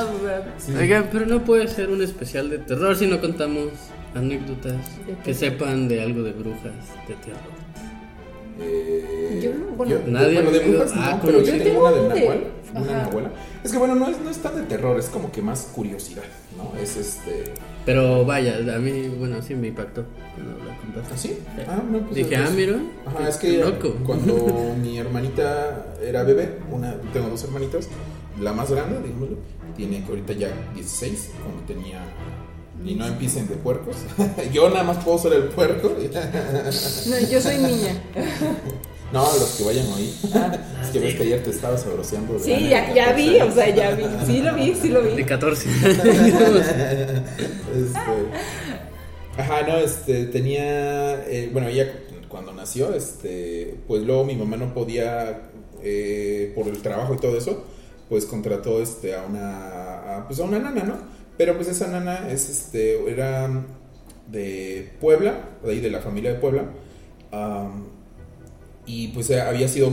sí. 0.65 0.73
Oigan, 0.73 1.09
pero 1.11 1.25
no 1.27 1.43
puede 1.45 1.67
ser 1.67 1.89
un 1.89 2.01
especial 2.01 2.49
de 2.49 2.57
terror 2.57 2.95
si 2.97 3.05
no 3.05 3.21
contamos 3.21 3.67
anécdotas 4.15 4.77
que 5.23 5.33
sepan 5.33 5.87
de 5.87 6.01
algo 6.01 6.23
de 6.23 6.31
brujas 6.33 6.73
de 7.07 7.15
terror. 7.15 7.63
Eh, 8.59 9.39
Yo 9.43 9.51
no, 9.53 9.75
bueno, 9.75 9.95
Nadie 10.07 10.35
bueno, 10.35 10.51
de 10.51 10.59
brujas 10.59 10.91
ah, 10.95 11.13
no, 11.17 11.25
pero 11.25 11.41
yo 11.41 11.57
tengo 11.57 11.79
una 11.81 11.91
de 11.91 12.01
de- 12.01 12.07
Nahual. 12.21 12.43
Una. 12.75 13.03
Nahuala. 13.03 13.31
Es 13.63 13.71
que 13.71 13.77
bueno, 13.77 13.95
no 13.95 14.07
es, 14.09 14.19
no 14.19 14.29
es 14.29 14.37
tan 14.37 14.55
de 14.55 14.63
terror, 14.63 14.99
es 14.99 15.07
como 15.07 15.31
que 15.31 15.41
más 15.41 15.71
curiosidad, 15.73 16.23
¿no? 16.57 16.79
Es 16.79 16.95
este. 16.97 17.45
Pero 17.85 18.25
vaya, 18.25 18.55
a 18.75 18.79
mí, 18.79 19.09
bueno, 19.19 19.41
sí 19.41 19.55
me 19.55 19.67
impactó 19.67 20.05
cuando 20.35 20.63
la 20.63 20.77
contaste. 20.77 21.13
¿Así? 21.13 21.39
Ah, 21.67 21.81
no, 21.91 21.99
pues. 21.99 22.15
Dije, 22.15 22.35
ah, 22.37 22.49
mira. 22.55 22.77
Ajá, 23.05 23.17
qué 23.19 23.29
es 23.29 23.37
que 23.37 23.57
loco. 23.57 23.95
cuando 24.05 24.75
mi 24.81 24.97
hermanita 24.97 25.87
era 26.01 26.23
bebé, 26.23 26.59
una, 26.71 26.95
tengo 27.11 27.29
dos 27.29 27.43
hermanitas, 27.43 27.89
la 28.39 28.53
más 28.53 28.71
grande, 28.71 28.99
digámoslo, 29.03 29.37
tiene 29.75 30.03
que 30.03 30.09
ahorita 30.09 30.33
ya 30.33 30.49
16, 30.75 31.31
cuando 31.43 31.61
tenía... 31.63 32.01
Y 32.85 32.95
no 32.95 33.07
empiecen 33.07 33.47
de 33.47 33.55
puercos. 33.55 33.95
Yo 34.53 34.69
nada 34.69 34.83
más 34.83 35.03
puedo 35.03 35.17
ser 35.17 35.33
el 35.33 35.43
puerco. 35.45 35.89
No, 37.07 37.19
yo 37.29 37.41
soy 37.41 37.57
niña. 37.57 38.01
no, 39.13 39.21
los 39.23 39.55
que 39.57 39.63
vayan 39.63 39.85
ahí. 39.95 40.19
es 40.83 40.89
que 40.89 40.99
ves 40.99 41.15
que 41.15 41.23
ayer 41.23 41.43
te 41.43 41.49
estabas 41.51 41.81
sabroseando. 41.83 42.33
de 42.33 42.39
Sí, 42.39 42.67
ya, 42.69 42.93
ya 42.93 43.13
vi, 43.13 43.39
o 43.41 43.51
sea, 43.51 43.69
ya 43.69 43.91
vi. 43.91 44.03
Sí 44.25 44.41
lo 44.41 44.53
vi, 44.55 44.75
sí 44.75 44.89
lo 44.89 45.01
De 45.01 45.15
vi. 45.15 45.23
14. 45.23 45.69
este, 45.69 47.21
ajá, 49.37 49.61
no, 49.67 49.77
este, 49.77 50.25
tenía, 50.25 51.23
eh, 51.25 51.49
bueno, 51.51 51.67
ella 51.69 51.91
cu- 51.91 52.27
cuando 52.27 52.53
nació, 52.53 52.93
este, 52.93 53.77
pues 53.87 54.03
luego 54.03 54.25
mi 54.25 54.35
mamá 54.35 54.57
no 54.57 54.73
podía, 54.73 55.49
eh, 55.83 56.51
por 56.55 56.67
el 56.67 56.81
trabajo 56.81 57.13
y 57.13 57.17
todo 57.17 57.37
eso, 57.37 57.63
pues 58.09 58.25
contrató, 58.25 58.81
este, 58.81 59.15
a 59.15 59.23
una, 59.23 60.17
a, 60.17 60.27
pues 60.27 60.39
a 60.39 60.43
una 60.43 60.59
nana, 60.59 60.83
¿no? 60.83 60.97
Pero 61.37 61.55
pues 61.55 61.67
esa 61.67 61.87
nana 61.87 62.29
es, 62.29 62.49
este, 62.49 63.09
era 63.09 63.65
de 64.27 64.91
Puebla, 64.99 65.49
de 65.63 65.71
ahí 65.71 65.79
de 65.79 65.89
la 65.89 65.99
familia 65.99 66.33
de 66.33 66.39
Puebla, 66.39 66.65
y 68.85 69.07
pues 69.09 69.31
había 69.31 69.67
sido 69.67 69.91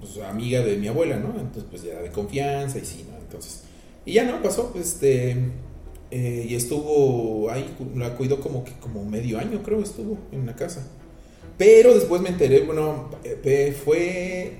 pues, 0.00 0.18
amiga 0.18 0.60
de 0.60 0.76
mi 0.76 0.88
abuela, 0.88 1.16
¿no? 1.16 1.38
Entonces 1.40 1.64
pues 1.70 1.82
ya 1.82 2.00
de 2.00 2.10
confianza 2.10 2.78
y 2.78 2.84
sí, 2.84 3.06
¿no? 3.10 3.16
Entonces, 3.18 3.62
y 4.04 4.12
ya 4.12 4.24
no, 4.24 4.40
pasó, 4.42 4.72
este, 4.78 5.36
eh, 6.10 6.46
y 6.48 6.54
estuvo 6.54 7.50
ahí, 7.50 7.74
la 7.96 8.14
cuidó 8.16 8.40
como 8.40 8.62
que 8.62 8.72
como 8.80 9.04
medio 9.04 9.38
año, 9.38 9.62
creo, 9.62 9.82
estuvo 9.82 10.18
en 10.32 10.46
la 10.46 10.54
casa. 10.54 10.86
Pero 11.58 11.94
después 11.94 12.20
me 12.20 12.28
enteré, 12.28 12.60
bueno, 12.60 13.10
fue, 13.84 14.52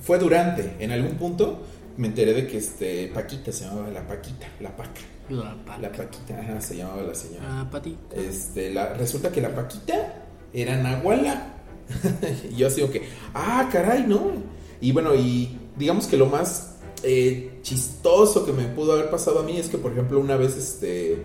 fue 0.00 0.18
durante, 0.18 0.72
en 0.78 0.92
algún 0.92 1.16
punto, 1.16 1.60
me 1.96 2.06
enteré 2.06 2.32
de 2.32 2.46
que 2.46 2.58
este, 2.58 3.08
Paquita 3.08 3.50
se 3.52 3.64
llamaba 3.64 3.90
la 3.90 4.06
Paquita, 4.06 4.46
la 4.60 4.74
Paca, 4.76 5.00
La 5.30 5.92
Paquita, 5.92 6.40
ajá, 6.40 6.60
se 6.60 6.76
llamaba 6.76 7.02
la 7.02 7.14
señora. 7.14 7.44
Ah, 7.46 7.68
Pati. 7.70 7.96
Este, 8.14 8.70
la, 8.72 8.94
resulta 8.94 9.30
que 9.30 9.40
la 9.40 9.54
Paquita 9.54 10.24
era 10.52 10.76
Nahuala. 10.76 11.54
y 12.50 12.56
yo 12.56 12.66
así 12.66 12.80
como 12.80 12.92
que, 12.92 13.02
ah, 13.34 13.68
caray, 13.70 14.06
¿no? 14.06 14.32
Y 14.80 14.92
bueno, 14.92 15.14
y 15.14 15.58
digamos 15.76 16.06
que 16.06 16.16
lo 16.16 16.26
más 16.26 16.76
eh, 17.02 17.58
chistoso 17.62 18.44
que 18.44 18.52
me 18.52 18.64
pudo 18.64 18.92
haber 18.92 19.10
pasado 19.10 19.40
a 19.40 19.42
mí 19.42 19.56
es 19.56 19.68
que, 19.68 19.78
por 19.78 19.92
ejemplo, 19.92 20.18
una 20.18 20.36
vez, 20.36 20.56
este, 20.56 21.22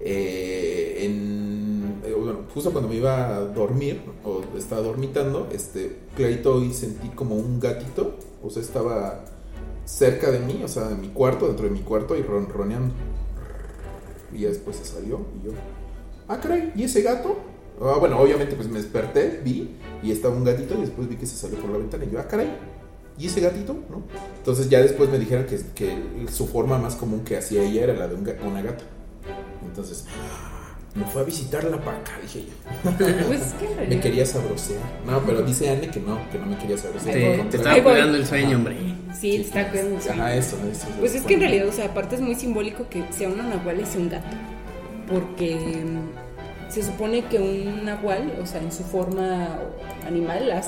eh, 0.00 0.98
en, 1.00 2.00
eh, 2.04 2.14
bueno, 2.16 2.40
justo 2.54 2.70
cuando 2.70 2.88
me 2.88 2.96
iba 2.96 3.36
a 3.36 3.40
dormir, 3.40 4.00
o 4.24 4.42
estaba 4.56 4.82
dormitando, 4.82 5.48
este, 5.52 5.98
clarito 6.16 6.62
y 6.62 6.72
sentí 6.72 7.08
como 7.08 7.34
un 7.34 7.60
gatito, 7.60 8.16
o 8.42 8.50
sea, 8.50 8.62
estaba 8.62 9.24
cerca 9.84 10.30
de 10.30 10.40
mí, 10.40 10.62
o 10.64 10.68
sea, 10.68 10.90
en 10.90 11.00
mi 11.00 11.08
cuarto, 11.08 11.46
dentro 11.46 11.66
de 11.66 11.72
mi 11.72 11.80
cuarto, 11.80 12.16
y 12.16 12.22
ronroneando. 12.22 12.94
Y 14.32 14.40
ya 14.40 14.48
después 14.48 14.76
se 14.76 14.84
salió 14.84 15.20
y 15.40 15.46
yo, 15.46 15.52
ah, 16.28 16.38
caray, 16.40 16.72
¿y 16.74 16.84
ese 16.84 17.02
gato? 17.02 17.36
Ah, 17.80 17.96
bueno, 17.98 18.18
obviamente 18.18 18.54
pues 18.54 18.68
me 18.68 18.78
desperté, 18.78 19.40
vi 19.44 19.76
y 20.02 20.10
estaba 20.10 20.34
un 20.34 20.44
gatito 20.44 20.74
y 20.74 20.82
después 20.82 21.08
vi 21.08 21.16
que 21.16 21.26
se 21.26 21.36
salió 21.36 21.58
por 21.58 21.70
la 21.70 21.78
ventana 21.78 22.04
y 22.04 22.10
yo, 22.10 22.18
ah, 22.18 22.26
caray, 22.26 22.50
¿y 23.18 23.26
ese 23.26 23.40
gatito? 23.40 23.74
¿No? 23.90 24.02
Entonces 24.38 24.68
ya 24.68 24.80
después 24.80 25.10
me 25.10 25.18
dijeron 25.18 25.46
que, 25.46 25.58
que 25.74 25.96
su 26.30 26.46
forma 26.46 26.78
más 26.78 26.94
común 26.94 27.20
que 27.20 27.36
hacía 27.36 27.62
ella 27.62 27.84
era 27.84 27.94
la 27.94 28.08
de 28.08 28.14
un 28.14 28.28
una 28.46 28.62
gata. 28.62 28.84
Entonces, 29.64 30.04
me 30.94 31.04
fue 31.06 31.22
a 31.22 31.24
visitar 31.24 31.64
la 31.64 31.78
paca, 31.78 32.12
dije 32.20 32.44
yo. 32.46 32.90
Pues 33.26 33.40
es 33.40 33.54
que 33.54 33.82
en 33.82 33.88
Me 33.88 34.00
quería 34.00 34.26
sabrosear. 34.26 34.82
No, 35.06 35.20
pero 35.20 35.42
dice 35.42 35.70
Anne 35.70 35.88
que 35.88 36.00
no, 36.00 36.18
que 36.30 36.38
no 36.38 36.46
me 36.46 36.58
quería 36.58 36.76
sabrosear. 36.76 37.14
Te, 37.14 37.44
te 37.50 37.56
estaba 37.56 37.82
cuidando 37.82 38.18
el 38.18 38.26
sueño, 38.26 38.56
hombre. 38.58 38.76
Sí, 39.18 39.36
está 39.36 39.70
cuidando 39.70 39.96
el 39.96 40.02
sueño. 40.02 40.22
Ajá, 40.22 40.34
eso, 40.36 40.56
eso. 40.70 40.86
Pues 41.00 41.14
es 41.14 41.22
que 41.22 41.34
en 41.34 41.40
realidad, 41.40 41.68
o 41.68 41.72
sea, 41.72 41.86
aparte 41.86 42.16
es 42.16 42.20
muy 42.20 42.34
simbólico 42.34 42.88
que 42.90 43.04
sea 43.10 43.28
una 43.28 43.42
nahual 43.44 43.80
y 43.80 43.86
sea 43.86 44.00
un 44.00 44.10
gato. 44.10 44.36
Porque 45.08 45.56
mm, 45.56 46.70
se 46.70 46.82
supone 46.82 47.24
que 47.24 47.38
un 47.38 47.86
nahual, 47.86 48.32
o 48.42 48.46
sea, 48.46 48.60
en 48.60 48.72
su 48.72 48.82
forma 48.82 49.58
animal, 50.06 50.62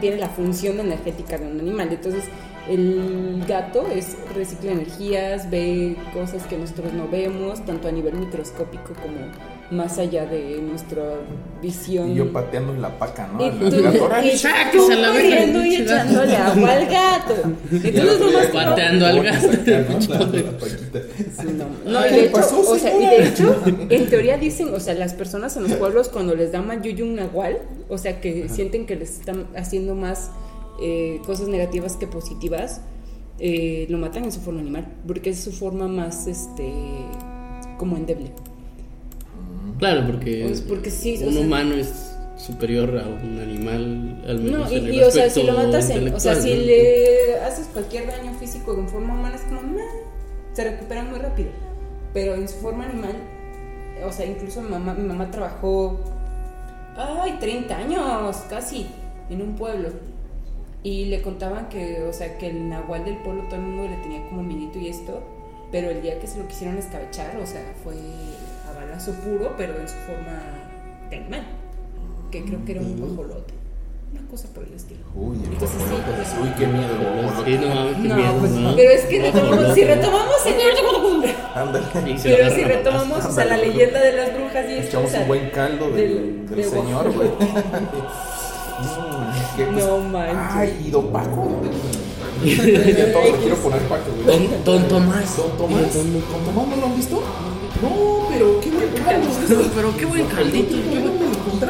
tiene 0.00 0.18
la 0.18 0.28
función 0.28 0.78
energética 0.78 1.38
de 1.38 1.46
un 1.46 1.58
animal. 1.58 1.88
Entonces, 1.90 2.24
el 2.68 3.42
gato 3.48 3.86
es 3.88 4.16
recicla 4.34 4.72
energías, 4.72 5.48
ve 5.50 5.96
cosas 6.12 6.46
que 6.46 6.58
nosotros 6.58 6.92
no 6.92 7.08
vemos, 7.08 7.64
tanto 7.64 7.88
a 7.88 7.92
nivel 7.92 8.14
microscópico 8.14 8.92
como 8.94 9.59
más 9.70 9.98
allá 9.98 10.26
de 10.26 10.60
nuestra 10.62 11.02
visión. 11.62 12.10
Y 12.10 12.16
yo 12.16 12.32
pateando 12.32 12.74
en 12.74 12.82
la 12.82 12.98
paca, 12.98 13.28
¿no? 13.28 13.46
Y 13.46 13.50
tú, 13.50 13.64
la 13.80 14.24
y 14.24 14.36
tú 14.72 14.90
la 14.90 15.08
corriendo 15.08 15.64
y 15.64 15.76
echándole 15.76 16.36
agua 16.36 16.72
al 16.72 16.86
gato. 16.86 17.34
Entonces 17.72 18.20
nomás 18.20 18.46
como- 18.48 18.64
Pateando 18.64 19.06
al 19.06 19.22
gato. 19.22 19.48
La 20.10 20.58
paquita. 20.58 21.00
No, 21.84 22.06
y 22.06 22.08
¿qué 22.08 22.14
de 22.16 22.24
hecho, 22.26 22.60
o 22.68 22.78
sea, 22.78 22.96
y 22.96 23.06
de 23.06 23.28
hecho, 23.28 23.62
en 23.88 24.08
teoría 24.08 24.36
dicen, 24.38 24.74
o 24.74 24.80
sea, 24.80 24.94
las 24.94 25.14
personas 25.14 25.56
en 25.56 25.64
los 25.64 25.72
pueblos 25.74 26.08
cuando 26.08 26.34
les 26.34 26.52
da 26.52 26.62
mayuyu 26.62 27.04
un 27.04 27.14
nahual, 27.16 27.58
o 27.88 27.98
sea, 27.98 28.20
que 28.20 28.48
sienten 28.48 28.86
que 28.86 28.96
les 28.96 29.18
están 29.20 29.46
haciendo 29.56 29.94
más 29.94 30.30
eh, 30.82 31.20
cosas 31.26 31.48
negativas 31.48 31.96
que 31.96 32.06
positivas, 32.06 32.80
eh, 33.38 33.86
lo 33.88 33.98
matan 33.98 34.24
en 34.24 34.32
su 34.32 34.40
forma 34.40 34.60
animal, 34.60 34.86
porque 35.06 35.30
es 35.30 35.40
su 35.40 35.52
forma 35.52 35.88
más, 35.88 36.26
este, 36.26 36.72
como 37.78 37.96
endeble. 37.96 38.32
Claro, 39.80 40.06
porque, 40.06 40.44
Pues 40.46 40.60
porque 40.60 40.90
sí, 40.90 41.20
o 41.22 41.26
un 41.26 41.32
sea- 41.34 41.42
humano 41.42 41.74
es 41.74 42.14
superior 42.36 42.96
a 42.98 43.08
un 43.08 43.38
animal, 43.40 44.22
al 44.28 44.36
No, 44.44 44.52
menos 44.52 44.72
y, 44.72 44.76
en 44.76 44.84
el 44.86 44.94
y, 44.94 45.02
o 45.02 45.10
sea, 45.10 45.28
si 45.28 45.42
lo 45.42 45.52
matas 45.54 45.90
en, 45.90 46.14
o 46.14 46.20
sea, 46.20 46.34
si 46.36 46.50
¿no? 46.54 46.62
le 46.62 47.40
haces 47.40 47.66
cualquier 47.72 48.06
daño 48.06 48.32
físico 48.38 48.72
en 48.74 48.88
forma 48.88 49.14
humana 49.14 49.34
es 49.36 49.42
como, 49.42 49.62
"Meh", 49.62 49.82
se 50.52 50.64
recupera 50.70 51.02
muy 51.04 51.18
rápido. 51.18 51.48
Pero 52.14 52.34
en 52.34 52.48
su 52.48 52.56
forma 52.58 52.84
animal, 52.86 53.14
o 54.06 54.12
sea, 54.12 54.24
incluso 54.26 54.62
mi 54.62 54.70
mamá, 54.70 54.94
mi 54.94 55.06
mamá 55.06 55.30
trabajó, 55.30 55.98
ay, 56.96 57.36
30 57.40 57.76
años 57.76 58.36
casi, 58.48 58.86
en 59.28 59.42
un 59.42 59.54
pueblo. 59.56 59.90
Y 60.82 61.06
le 61.06 61.20
contaban 61.20 61.68
que, 61.68 62.02
o 62.08 62.12
sea, 62.12 62.38
que 62.38 62.48
el 62.48 62.68
nahual 62.70 63.04
del 63.04 63.18
pueblo 63.18 63.42
todo 63.44 63.56
el 63.56 63.62
mundo 63.62 63.88
le 63.88 63.96
tenía 63.98 64.26
como 64.28 64.42
miedito 64.42 64.78
y 64.78 64.88
esto, 64.88 65.22
pero 65.70 65.90
el 65.90 66.00
día 66.00 66.18
que 66.18 66.26
se 66.26 66.38
lo 66.38 66.48
quisieron 66.48 66.78
escabechar, 66.78 67.36
o 67.36 67.46
sea, 67.46 67.62
fue 67.84 67.94
puro, 69.12 69.54
pero 69.56 69.74
en 69.80 69.88
su 69.88 69.94
forma 70.06 70.38
de 71.10 71.16
animal, 71.16 71.42
que 72.30 72.44
creo 72.44 72.64
que 72.64 72.72
era 72.72 72.80
un 72.80 72.96
guajolote, 72.98 73.54
una 74.12 74.28
cosa 74.30 74.48
por 74.54 74.64
el 74.64 74.74
estilo. 74.74 75.00
Uy, 75.14 75.36
Entonces, 75.44 75.78
sí, 75.88 75.94
pues- 76.06 76.34
Uy, 76.42 76.50
qué 76.58 76.66
miedo. 76.66 76.94
Sí, 77.44 77.58
no 77.58 77.74
mames, 77.74 77.96
qué 77.96 78.08
No, 78.08 78.14
miedo, 78.16 78.32
pues, 78.40 78.50
¿no? 78.52 78.76
pero 78.76 78.90
es 78.92 79.04
que 79.06 79.22
retomamos, 79.22 79.74
si 79.74 79.82
retomamos 79.84 81.10
Ándale. 81.54 81.86
Y 82.12 82.18
se 82.18 82.28
lo 82.30 82.36
pero 82.36 82.50
si 82.54 82.62
retomamos, 82.64 83.24
o 83.24 83.30
sea, 83.32 83.44
la 83.44 83.56
leyenda 83.56 84.00
de 84.00 84.12
las 84.12 84.32
brujas 84.34 84.64
y 84.68 84.72
esto, 84.74 84.98
o 84.98 85.00
Echamos 85.02 85.10
sea, 85.10 85.20
un 85.22 85.28
buen 85.28 85.50
caldo 85.50 85.90
del, 85.90 86.46
del- 86.46 86.48
del 86.48 86.64
señor, 86.64 87.12
güey. 87.12 87.28
No, 88.80 89.56
qué 89.56 89.66
No 89.66 89.72
cosa. 89.78 89.96
manches. 90.10 90.36
Ay, 90.52 90.82
y 90.86 90.90
Don 90.90 91.06
Paco. 91.12 91.48
Ya 92.44 93.12
todos 93.12 93.30
lo 93.32 93.36
quiero 93.36 93.56
poner 93.56 93.80
Paco, 93.82 94.10
güey. 94.24 94.26
Don, 94.48 94.64
don 94.64 94.88
Tomás. 94.88 95.36
Don 95.36 95.50
Tomás. 95.58 95.94
Don- 95.94 96.12
¿Don 96.14 96.22
Tomás 96.44 96.68
no 96.68 96.76
lo 96.76 96.86
han 96.86 96.96
visto? 96.96 97.22
No, 97.82 98.28
pero 98.30 98.60
qué 98.60 98.70
buen 98.70 98.88
caldo. 99.04 99.28
Pero 99.74 99.96
qué 99.96 100.04
buen 100.06 100.26
caldito. 100.26 100.76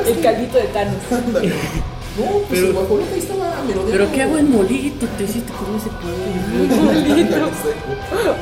El 0.06 0.20
caldito 0.20 0.56
de 0.58 0.64
Thanos. 0.64 0.94
No, 2.18 2.26
pues 2.26 2.42
Pero- 2.50 2.66
el 2.66 2.72
guajolote 2.74 3.14
ahí 3.14 3.20
estaba 3.20 3.62
merodeando. 3.64 3.92
Pero 3.92 4.12
qué 4.12 4.26
buen 4.26 4.50
molito 4.50 5.06
te 5.16 5.24
hiciste 5.24 5.52
con 5.54 5.76
ese 5.78 5.88
pollo. 6.02 6.10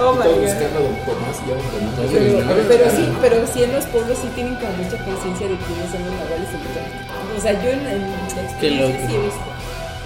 Oh 0.00 0.14
Y 0.14 0.16
my 0.16 0.24
god. 0.24 0.40
buscando 0.40 0.78
a 0.78 0.82
Don 0.88 0.96
Tomás 1.04 1.36
y 1.44 1.52
a 1.52 1.54
Don 1.54 1.68
Tomás. 1.68 2.08
Pero, 2.10 2.64
pero 2.66 2.84
sí, 2.90 3.04
pero 3.20 3.36
sí 3.46 3.62
en 3.64 3.72
los 3.76 3.84
pueblos 3.92 4.16
sí 4.22 4.28
tienen 4.34 4.54
como 4.56 4.72
mucha 4.72 4.96
conciencia 5.04 5.46
de 5.52 5.56
quiénes 5.68 5.86
son 5.92 6.00
los 6.00 6.14
nahuales 6.16 6.48
y 6.48 7.36
O 7.36 7.40
sea, 7.44 7.52
yo 7.62 7.68
en, 7.70 7.86
en 7.86 8.00
la 8.08 8.26
Qué 8.32 8.40
experiencia 8.40 8.88
loco. 8.88 9.06
sí 9.06 9.14
he 9.14 9.20
visto. 9.28 9.48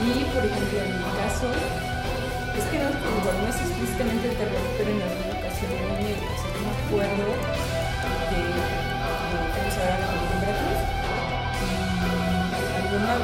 Y 0.02 0.24
por 0.34 0.42
ejemplo, 0.42 0.78
en 0.82 0.90
mi 0.98 1.10
caso, 1.22 1.46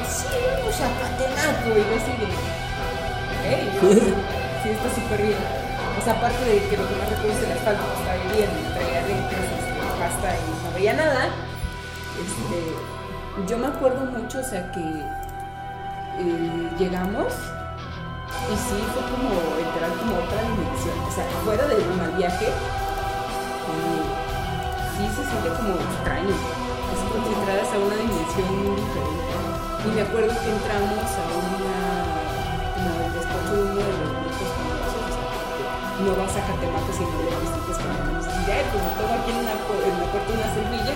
sí, 0.09 0.27
vamos 0.59 0.81
a 0.81 0.89
Catemaco, 0.99 1.71
y 1.77 1.81
así 1.97 2.13
de, 2.19 2.29
ok, 3.39 4.03
sí, 4.63 4.69
está 4.71 4.89
súper 4.95 5.23
bien. 5.23 5.39
O 5.99 6.05
sea, 6.05 6.13
aparte 6.15 6.45
de 6.45 6.69
que 6.69 6.77
lo 6.77 6.89
que 6.89 6.95
más 6.97 7.09
recuerdo 7.11 7.39
es 7.39 7.45
el 7.45 7.53
asfalto, 7.53 7.83
que 7.85 7.99
estaba 7.99 8.17
lloviendo, 8.17 8.59
traía 8.75 9.01
lentes, 9.03 9.39
este, 9.39 9.81
pasta 9.99 10.29
y 10.37 10.39
no 10.65 10.75
veía 10.75 10.95
nada. 10.95 11.23
Este, 12.19 12.59
yo 13.47 13.59
me 13.59 13.67
acuerdo 13.69 14.05
mucho, 14.07 14.41
o 14.41 14.43
sea, 14.43 14.71
que 14.73 14.81
eh, 14.81 16.71
llegamos 16.79 17.33
y 18.51 18.57
sí 18.57 18.79
fue 18.93 19.03
como 19.11 19.31
entrar 19.59 19.91
como 19.99 20.17
otra 20.17 20.43
dimensión, 20.43 20.99
o 21.07 21.11
sea, 21.11 21.25
fuera 21.45 21.67
del 21.67 21.85
mal 21.97 22.13
viaje, 22.17 22.47
eh, 22.47 22.53
sí 24.97 25.05
se 25.15 25.23
siente 25.31 25.49
como 25.57 25.75
extraño, 25.75 26.35
es 26.35 27.01
como 27.11 27.25
si 27.27 27.33
entraras 27.35 27.73
a 27.73 27.79
una 27.79 27.97
dimensión 27.97 28.77
diferente. 28.77 29.28
Y 29.79 29.89
me 29.95 30.03
acuerdo 30.03 30.35
que 30.35 30.51
entramos 30.51 31.07
a 31.07 31.25
una, 31.39 31.79
como 32.75 32.91
el 32.99 33.13
despacho 33.15 33.55
de 33.55 33.63
uno 33.63 33.79
de 33.79 33.95
los 33.95 34.11
grupos 34.11 34.51
famosos, 34.59 35.15
no 36.03 36.11
vas 36.19 36.35
a 36.35 36.43
Catemaco 36.43 36.91
sino 36.93 37.15
le 37.23 37.31
visitas 37.39 37.79
como 37.79 37.95
vamos 37.95 38.27
a 38.27 38.35
decir, 38.35 38.55
ay, 38.59 38.65
pues 38.75 38.83
me 38.83 38.93
tomo 38.99 39.15
aquí 39.15 39.31
en 39.31 39.39
una, 39.39 39.55
en 39.55 39.95
la 40.03 40.07
puerta 40.11 40.31
una 40.35 40.51
servilla. 40.51 40.95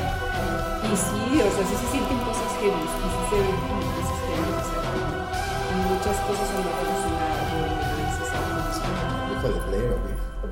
Y 0.82 0.98
sí, 0.98 1.22
o 1.38 1.50
sea, 1.54 1.62
sí 1.62 1.76
se 1.78 1.88
sienten 1.94 2.18
cosas 2.26 2.50
que 2.58 2.66
y 2.66 2.86
sí 2.90 3.08
se 3.30 3.38
ven 3.38 3.54
como 3.70 3.86
cosas 3.86 4.18
que 4.18 4.34
o 4.34 4.66
sea, 4.66 4.82
como 4.82 5.82
muchas 5.94 6.18
cosas 6.26 6.48
en 6.52 6.66
la 6.66 6.82
Hijo 9.30 9.46
de 9.48 9.60
Blair. 9.70 9.94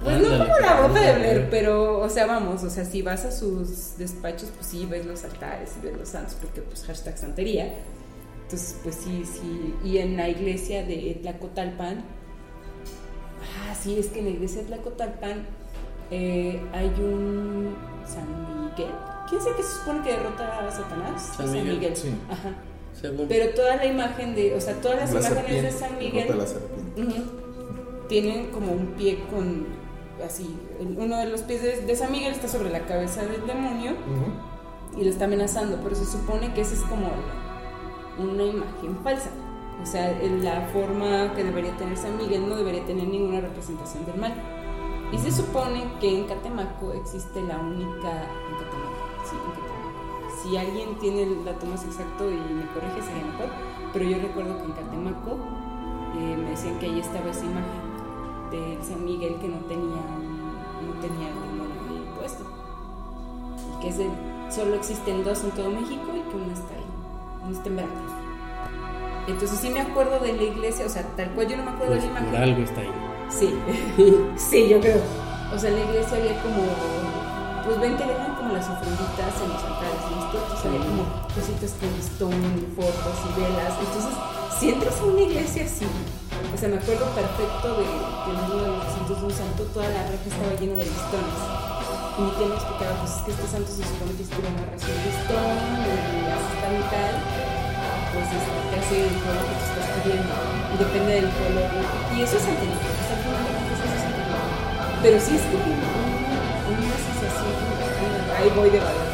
Pues 0.02 0.16
no 0.22 0.28
como 0.38 0.58
la 0.58 0.80
bruja 0.80 1.00
de. 1.00 1.18
Blair, 1.18 1.50
pero, 1.50 1.98
o 1.98 2.08
sea, 2.08 2.26
vamos, 2.26 2.62
o 2.62 2.70
sea, 2.70 2.84
si 2.84 3.02
vas 3.02 3.24
a 3.24 3.32
sus 3.32 3.98
despachos, 3.98 4.50
pues 4.54 4.66
sí, 4.66 4.86
ves 4.86 5.04
los 5.04 5.24
altares 5.24 5.72
y 5.76 5.84
ves 5.84 5.98
los 5.98 6.08
santos, 6.08 6.36
porque 6.40 6.62
pues 6.62 6.84
hashtag 6.84 7.18
santería. 7.18 7.74
Entonces, 8.51 8.76
pues 8.82 8.96
sí, 8.96 9.22
sí. 9.24 9.76
Y 9.84 9.98
en 9.98 10.16
la 10.16 10.28
iglesia 10.28 10.84
de 10.84 11.20
Tlacotalpan, 11.22 12.03
ah, 13.38 13.74
sí, 13.80 13.96
es 13.96 14.09
que 14.09 14.18
en 14.18 14.24
la 14.24 14.30
iglesia 14.32 14.62
de 14.62 14.66
Tlacotalpan 14.66 15.46
eh, 16.11 16.61
hay 16.72 16.88
un 16.98 17.76
San 18.05 18.26
Miguel. 18.26 18.92
¿Quién 19.28 19.40
el 19.46 19.55
que 19.55 19.62
se 19.62 19.78
supone 19.78 20.03
que 20.03 20.11
derrota 20.11 20.66
a 20.66 20.68
Satanás? 20.68 21.32
San 21.36 21.53
Miguel, 21.53 21.94
sí. 21.94 22.12
Ajá. 22.28 22.55
Según. 23.01 23.28
Pero 23.28 23.55
toda 23.55 23.76
la 23.76 23.86
imagen 23.86 24.34
de, 24.34 24.53
o 24.57 24.61
sea, 24.61 24.74
todas 24.80 24.98
las 24.98 25.12
La 25.12 25.30
imágenes 25.30 25.62
de 25.62 25.70
San 25.70 25.96
Miguel 25.96 26.36
la. 26.36 26.44
Tienen 28.09 28.51
como 28.51 28.72
un 28.72 28.94
pie 28.98 29.20
con 29.30 29.64
así, 30.26 30.59
uno 30.80 31.16
de 31.18 31.26
los 31.26 31.42
pies 31.42 31.62
de, 31.62 31.82
de 31.82 31.96
San 31.96 32.11
Miguel 32.11 32.32
está 32.32 32.48
sobre 32.48 32.70
la 32.70 32.80
cabeza 32.80 33.22
del 33.22 33.46
demonio 33.46 33.92
y 34.98 35.05
lo 35.05 35.09
está 35.09 35.26
amenazando, 35.26 35.78
pero 35.84 35.94
se 35.94 36.05
supone 36.05 36.53
que 36.53 36.62
esa 36.62 36.74
es 36.74 36.80
como 36.80 37.11
una 38.28 38.44
imagen 38.44 38.96
falsa. 39.02 39.30
O 39.82 39.86
sea, 39.86 40.12
la 40.42 40.60
forma 40.72 41.32
que 41.34 41.42
debería 41.44 41.74
tener 41.76 41.96
San 41.96 42.16
Miguel 42.18 42.48
no 42.48 42.56
debería 42.56 42.84
tener 42.84 43.08
ninguna 43.08 43.40
representación 43.40 44.04
del 44.04 44.16
mal. 44.20 44.34
Y 45.12 45.18
se 45.18 45.32
supone 45.32 45.84
que 46.00 46.18
en 46.20 46.24
Catemaco 46.26 46.92
existe 46.92 47.42
la 47.42 47.58
única. 47.58 48.10
En 48.10 48.54
Catemaco, 48.58 49.04
sí, 49.24 49.36
en 49.36 49.50
Catemaco. 49.52 50.42
Si 50.42 50.56
alguien 50.56 50.94
tiene 51.00 51.22
el 51.22 51.44
dato 51.44 51.66
más 51.66 51.84
exacto 51.84 52.30
y 52.30 52.34
me 52.36 52.66
corrige, 52.74 53.02
sería 53.02 53.24
mejor. 53.24 53.48
Pero 53.92 54.04
yo 54.04 54.18
recuerdo 54.18 54.56
que 54.58 54.64
en 54.64 54.72
Catemaco 54.72 55.36
eh, 56.18 56.36
me 56.36 56.50
decían 56.50 56.78
que 56.78 56.86
ahí 56.86 57.00
estaba 57.00 57.30
esa 57.30 57.44
imagen 57.44 57.90
de 58.50 58.78
San 58.84 59.04
Miguel 59.04 59.36
que 59.40 59.48
no 59.48 59.58
tenía, 59.66 60.02
no 60.86 61.00
tenía 61.00 61.28
el 61.28 61.34
demonio 61.34 61.74
ahí 61.88 62.10
puesto. 62.18 62.44
Y 63.78 63.82
que 63.82 63.88
es 63.88 63.98
el- 63.98 64.52
solo 64.52 64.74
existen 64.74 65.24
dos 65.24 65.42
en 65.44 65.50
todo 65.52 65.70
México 65.70 66.02
y 66.14 66.20
que 66.28 66.36
uno 66.36 66.52
está 66.52 66.74
en 67.66 67.76
Veracruz. 67.76 68.12
Entonces 69.26 69.59
sí 69.61 69.70
me 69.70 69.80
acuerdo 69.80 70.18
de 70.20 70.32
la 70.32 70.42
iglesia, 70.42 70.86
o 70.86 70.88
sea, 70.88 71.03
tal 71.16 71.30
cual 71.30 71.46
yo 71.48 71.57
no 71.57 71.64
me 71.64 71.70
acuerdo 71.70 71.92
Pues 71.94 72.03
de 72.03 72.09
la 72.09 72.14
por 72.20 72.28
imagen. 72.28 72.42
algo 72.42 72.62
está 72.62 72.80
ahí. 72.80 72.92
Sí, 73.30 73.55
sí, 74.36 74.68
yo 74.68 74.80
creo. 74.80 75.01
O 75.55 75.59
sea, 75.59 75.70
en 75.70 75.76
la 75.76 75.84
iglesia 75.84 76.16
había 76.18 76.42
como, 76.42 76.62
pues 77.64 77.80
ven 77.80 77.96
que 77.96 78.05
dejan 78.07 78.34
como 78.36 78.53
las 78.55 78.68
ofrenditas 78.68 79.34
en 79.42 79.48
los 79.51 79.62
altares, 79.62 80.03
¿listo? 80.11 80.36
Entonces 80.42 80.66
había 80.66 80.80
como 80.80 81.03
cositas 81.34 81.70
con 81.78 81.88
listón, 81.94 82.66
fotos 82.74 83.16
y 83.26 83.40
velas. 83.40 83.74
Entonces, 83.78 84.14
si 84.59 84.70
entras 84.70 85.01
a 85.01 85.05
una 85.05 85.20
iglesia 85.20 85.64
así, 85.64 85.86
o 86.55 86.57
sea, 86.59 86.68
me 86.68 86.76
acuerdo 86.78 87.07
perfecto 87.14 87.68
de 87.78 87.84
que 87.84 88.30
en 88.30 88.36
uno 88.51 88.57
de 88.62 88.68
los 88.78 88.84
santos 88.94 89.20
de 89.20 89.26
un 89.26 89.32
santo, 89.32 89.62
toda 89.74 89.88
la 89.90 90.03
reja 90.11 90.26
estaba 90.26 90.53
llena 90.59 90.74
de 90.74 90.84
listones. 90.86 91.38
Y 92.20 92.22
mi 92.22 92.30
tía 92.36 92.52
me 92.52 92.54
explicaba, 92.60 93.00
pues 93.00 93.16
es 93.16 93.22
que 93.24 93.32
este 93.32 93.48
santo 93.48 93.70
se 93.72 93.80
supone 93.80 94.12
que 94.12 94.20
es 94.20 94.28
narración 94.28 94.92
de 94.92 95.08
listón, 95.08 95.56
y 95.80 96.28
haces 96.28 96.52
tal 96.60 96.76
y 96.76 96.84
tal, 96.92 97.14
pues 98.12 98.28
este, 98.28 98.60
te 98.60 98.76
hace 98.76 98.96
el 99.08 99.16
color 99.24 99.40
que 99.48 99.56
tú 99.56 99.64
estás 99.64 99.88
pidiendo. 99.96 100.28
Y 100.28 100.76
depende 100.84 101.12
del 101.16 101.32
color. 101.32 101.64
¿no? 101.64 101.80
Y 102.12 102.20
eso 102.20 102.36
es 102.36 102.44
cuentas 102.44 102.76
eso 103.72 103.84
es 103.88 104.04
entendible. 104.04 104.36
Pero 105.00 105.16
sí 105.16 105.32
es 105.32 105.44
como 105.48 105.64
una, 105.64 106.44
una 106.76 106.96
sensación, 107.08 107.56
ahí 108.36 108.52
voy 108.52 108.68
de 108.68 108.80
valor. 108.84 109.08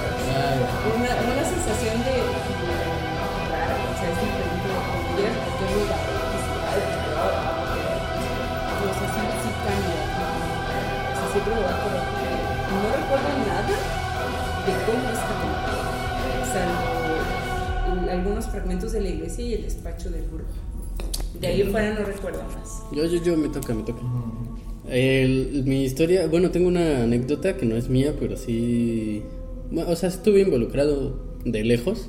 Una, 0.98 1.10
una 1.14 1.44
sensación 1.46 2.02
de, 2.02 2.14
rara, 2.26 3.86
o 3.86 3.94
sea, 4.02 4.08
es 4.10 4.18
diferente 4.18 4.66
cuando 4.66 5.14
llegas 5.14 5.38
a 5.38 5.46
cualquier 5.46 5.78
lugar, 5.78 6.02
que 6.10 6.38
se 6.42 6.54
va 6.58 6.74
de 6.74 6.82
color, 6.90 7.38
o 8.82 8.94
sea, 8.98 9.06
sí, 9.14 9.22
sí 9.30 9.50
cambia. 9.62 10.02
O 11.06 11.14
sea, 11.14 11.26
siempre 11.30 11.54
me 11.54 11.62
va 11.62 11.70
a 11.70 11.95
algunos 18.20 18.46
fragmentos 18.46 18.92
de 18.92 19.00
la 19.00 19.08
iglesia 19.08 19.44
y 19.44 19.54
el 19.54 19.62
despacho 19.62 20.10
del 20.10 20.22
brujo. 20.22 20.50
De 21.40 21.46
ahí 21.46 21.62
fuera 21.64 21.94
no 21.98 22.04
recuerdo 22.06 22.42
más. 22.44 22.82
Yo, 22.92 23.04
yo, 23.06 23.22
yo, 23.22 23.36
me 23.36 23.48
toca, 23.48 23.74
me 23.74 23.82
toca. 23.82 24.00
El- 24.88 25.62
mi 25.66 25.84
historia, 25.84 26.26
bueno, 26.28 26.50
tengo 26.50 26.68
una 26.68 27.02
anécdota 27.02 27.56
que 27.56 27.66
no 27.66 27.76
es 27.76 27.88
mía, 27.88 28.14
pero 28.18 28.36
sí. 28.36 29.22
bueno, 29.70 29.90
o 29.90 29.96
sea, 29.96 30.08
estuve 30.08 30.40
involucrado 30.42 31.18
de 31.44 31.64
lejos. 31.64 32.08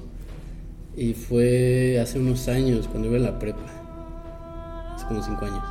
Y 0.96 1.14
fue 1.14 2.00
hace 2.02 2.18
unos 2.20 2.48
años, 2.48 2.88
cuando 2.88 3.08
iba 3.10 3.18
en 3.18 3.24
la 3.24 3.38
prepa. 3.38 4.94
Hace 4.96 5.06
como 5.08 5.22
cinco 5.24 5.46
años. 5.46 5.64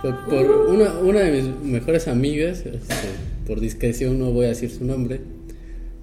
Fue 0.00 0.12
por 0.24 0.50
una, 0.70 0.98
una 1.00 1.20
de 1.20 1.42
mis 1.42 1.54
mejores 1.62 2.08
amigas, 2.08 2.60
este, 2.60 2.94
por 3.46 3.60
discreción 3.60 4.18
no 4.18 4.30
voy 4.30 4.46
a 4.46 4.48
decir 4.48 4.70
su 4.70 4.84
nombre. 4.84 5.20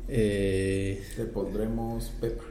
Eh, 0.08 1.02
Le 1.18 1.26
pondremos 1.26 2.12
Pepa. 2.22 2.44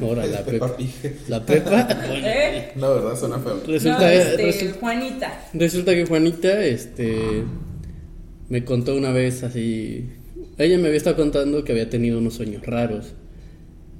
Ahora 0.00 0.26
la 0.26 0.44
Peppa 0.44 0.76
prepa. 0.76 1.12
La 1.28 1.44
prepa. 1.44 1.84
bueno, 2.08 2.26
¿Eh? 2.26 2.72
¿verdad? 2.76 3.16
Suena 3.18 3.38
feo. 3.38 3.60
resulta, 3.66 3.98
no, 4.00 4.06
este, 4.08 4.42
resulta- 4.42 4.78
Juanita. 4.80 5.44
Resulta 5.54 5.94
que 5.94 6.06
Juanita, 6.06 6.64
este, 6.64 7.44
me 8.48 8.64
contó 8.64 8.94
una 8.96 9.12
vez 9.12 9.42
así, 9.42 10.06
ella 10.58 10.78
me 10.78 10.86
había 10.88 10.96
estado 10.98 11.16
contando 11.16 11.64
que 11.64 11.72
había 11.72 11.88
tenido 11.88 12.18
unos 12.18 12.34
sueños 12.34 12.64
raros. 12.66 13.14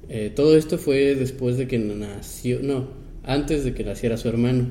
Eh, 0.09 0.31
todo 0.35 0.57
esto 0.57 0.77
fue 0.77 1.15
después 1.15 1.57
de 1.57 1.67
que 1.67 1.77
nació, 1.77 2.59
no, 2.61 2.87
antes 3.23 3.63
de 3.63 3.73
que 3.73 3.83
naciera 3.83 4.17
su 4.17 4.27
hermano. 4.27 4.67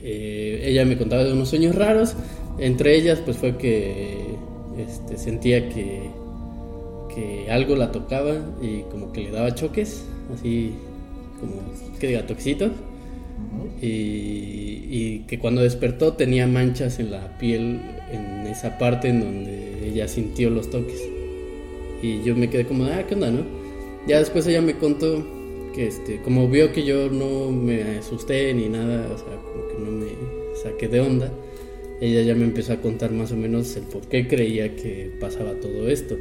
Eh, 0.00 0.62
ella 0.64 0.84
me 0.84 0.96
contaba 0.96 1.24
de 1.24 1.32
unos 1.32 1.48
sueños 1.48 1.74
raros, 1.74 2.14
entre 2.58 2.94
ellas 2.96 3.20
pues 3.24 3.36
fue 3.36 3.56
que 3.56 4.36
este, 4.78 5.18
sentía 5.18 5.68
que, 5.68 6.08
que 7.18 7.50
algo 7.50 7.74
la 7.74 7.90
tocaba 7.90 8.36
y 8.62 8.82
como 8.90 9.12
que 9.12 9.22
le 9.22 9.30
daba 9.30 9.54
choques, 9.54 10.04
así 10.32 10.72
como 11.40 11.54
que 11.98 12.08
diga 12.08 12.26
toxitos. 12.26 12.70
Y, 13.80 13.86
y 14.90 15.24
que 15.28 15.38
cuando 15.38 15.62
despertó 15.62 16.14
tenía 16.14 16.46
manchas 16.46 16.98
en 16.98 17.10
la 17.10 17.38
piel, 17.38 17.80
en 18.12 18.46
esa 18.46 18.78
parte 18.78 19.08
en 19.08 19.20
donde 19.20 19.88
ella 19.88 20.08
sintió 20.08 20.50
los 20.50 20.70
toques. 20.70 21.00
Y 22.02 22.22
yo 22.22 22.36
me 22.36 22.48
quedé 22.50 22.64
como, 22.66 22.84
ah, 22.84 23.04
¿qué 23.08 23.14
onda, 23.14 23.30
no? 23.30 23.42
Ya 24.06 24.18
después 24.18 24.46
ella 24.46 24.62
me 24.62 24.76
contó 24.76 25.24
que, 25.74 25.88
este, 25.88 26.20
como 26.22 26.48
vio 26.48 26.72
que 26.72 26.84
yo 26.84 27.10
no 27.10 27.50
me 27.50 27.98
asusté 27.98 28.54
ni 28.54 28.68
nada, 28.68 29.08
o 29.12 29.18
sea, 29.18 29.36
como 29.36 29.68
que 29.68 29.74
no 29.84 29.90
me 29.90 30.06
saqué 30.62 30.88
de 30.88 31.00
onda, 31.00 31.32
ella 32.00 32.22
ya 32.22 32.34
me 32.34 32.44
empezó 32.44 32.72
a 32.72 32.76
contar 32.76 33.10
más 33.10 33.32
o 33.32 33.36
menos 33.36 33.76
el 33.76 33.82
por 33.84 34.02
qué 34.02 34.28
creía 34.28 34.76
que 34.76 35.10
pasaba 35.20 35.54
todo 35.54 35.88
esto, 35.88 36.16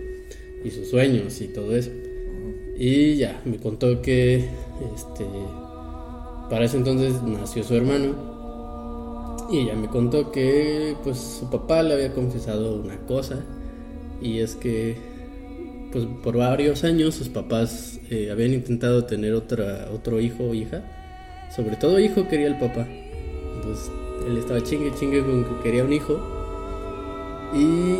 y 0.64 0.72
sus 0.72 0.89
sueños 0.89 1.39
y 1.41 1.47
todo 1.47 1.76
eso. 1.76 1.91
Y 2.78 3.16
ya, 3.16 3.41
me 3.45 3.58
contó 3.58 4.01
que, 4.01 4.36
este, 4.95 5.26
para 6.49 6.66
ese 6.66 6.78
entonces 6.78 7.22
nació 7.24 7.64
su 7.64 7.76
hermano. 7.76 8.38
Y 9.49 9.60
ella 9.60 9.76
me 9.76 9.88
contó 9.88 10.32
que 10.32 10.95
pues 11.03 11.18
su 11.18 11.49
papá 11.49 11.82
le 11.82 11.93
había 11.93 12.14
confesado 12.14 12.76
una 12.76 12.97
cosa. 13.08 13.43
Y 14.22 14.39
es 14.39 14.55
que 14.55 14.97
pues 15.91 16.05
por 16.22 16.36
varios 16.38 16.84
años 16.84 17.16
sus 17.16 17.30
papás 17.30 17.99
eh, 18.10 18.30
habían 18.30 18.53
intentado 18.53 19.05
tener 19.05 19.34
otra 19.34 19.89
otro 19.93 20.20
hijo 20.20 20.43
o 20.43 20.53
hija. 20.53 20.84
Sobre 21.55 21.78
todo 21.78 21.99
hijo 21.99 22.28
quería 22.28 22.47
el 22.47 22.60
papá. 22.60 22.86
Entonces 23.55 23.89
Él 24.28 24.38
estaba 24.38 24.62
chingue 24.62 24.93
chingue 24.99 25.22
con 25.22 25.43
que 25.45 25.64
quería 25.64 25.84
un 25.84 25.93
hijo. 25.93 26.20
Y 27.55 27.99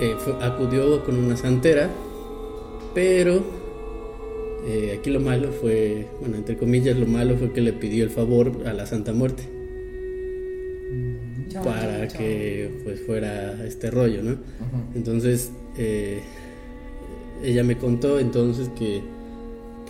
eh, 0.00 0.14
fue- 0.18 0.34
acudió 0.42 1.04
con 1.04 1.16
una 1.16 1.36
santera, 1.36 1.90
pero 2.94 3.42
eh, 4.66 4.96
aquí 4.98 5.10
lo 5.10 5.20
malo 5.20 5.50
fue, 5.52 6.06
bueno, 6.20 6.36
entre 6.36 6.56
comillas, 6.56 6.96
lo 6.98 7.06
malo 7.06 7.36
fue 7.36 7.52
que 7.52 7.60
le 7.60 7.72
pidió 7.72 8.04
el 8.04 8.10
favor 8.10 8.52
a 8.66 8.72
la 8.72 8.86
Santa 8.86 9.12
Muerte. 9.12 9.42
Para 11.62 12.08
que 12.08 12.70
pues 12.84 13.00
fuera 13.00 13.64
este 13.66 13.90
rollo, 13.90 14.22
¿no? 14.22 14.36
Entonces 14.94 15.52
eh, 15.76 16.20
ella 17.42 17.62
me 17.62 17.76
contó 17.76 18.18
entonces 18.18 18.70
que, 18.78 19.02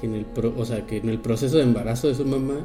que 0.01 0.07
en 0.07 0.15
el 0.15 0.25
pro- 0.27 0.55
o 0.57 0.65
sea, 0.65 0.87
que 0.87 0.99
en 0.99 1.09
el 1.09 1.21
proceso 1.21 1.57
de 1.57 1.63
embarazo 1.63 2.09
de 2.09 2.15
su 2.15 2.25
mamá 2.25 2.57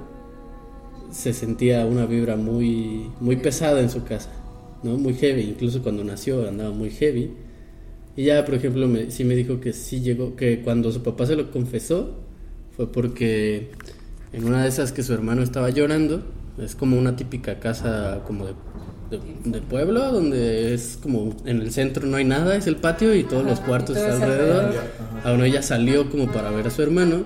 se 1.11 1.33
sentía 1.33 1.85
una 1.85 2.05
vibra 2.05 2.35
muy 2.35 3.09
muy 3.19 3.35
pesada 3.37 3.79
en 3.81 3.89
su 3.89 4.03
casa, 4.03 4.31
¿no? 4.83 4.97
Muy 4.97 5.13
heavy, 5.13 5.41
incluso 5.41 5.81
cuando 5.81 6.03
nació 6.03 6.47
andaba 6.47 6.71
muy 6.71 6.89
heavy. 6.91 7.31
Y 8.15 8.25
ya, 8.25 8.43
por 8.45 8.55
ejemplo, 8.55 8.87
me, 8.87 9.11
sí 9.11 9.23
me 9.23 9.35
dijo 9.35 9.59
que 9.61 9.71
sí 9.73 10.01
llegó, 10.01 10.35
que 10.35 10.61
cuando 10.61 10.91
su 10.91 11.01
papá 11.03 11.25
se 11.25 11.35
lo 11.35 11.51
confesó 11.51 12.17
fue 12.75 12.91
porque 12.91 13.71
en 14.33 14.45
una 14.45 14.63
de 14.63 14.69
esas 14.69 14.91
que 14.91 15.03
su 15.03 15.13
hermano 15.13 15.41
estaba 15.41 15.69
llorando, 15.69 16.23
es 16.61 16.75
como 16.75 16.97
una 16.97 17.15
típica 17.15 17.59
casa 17.59 18.21
como 18.27 18.45
de, 18.45 18.53
de- 19.11 19.49
de 19.51 19.61
pueblo, 19.61 20.11
donde 20.11 20.73
es 20.73 20.99
como 21.01 21.35
en 21.45 21.61
el 21.61 21.71
centro 21.71 22.05
no 22.07 22.17
hay 22.17 22.25
nada, 22.25 22.55
es 22.55 22.67
el 22.67 22.75
patio 22.75 23.15
y 23.15 23.23
todos 23.23 23.43
Ajá, 23.43 23.51
los 23.51 23.59
cuartos 23.61 23.95
están 23.97 24.21
alrededor. 24.21 24.63
alrededor. 24.65 24.83
Bueno, 25.23 25.43
ella 25.45 25.61
salió 25.61 26.09
como 26.09 26.31
para 26.31 26.51
ver 26.51 26.67
a 26.67 26.69
su 26.69 26.81
hermano 26.81 27.23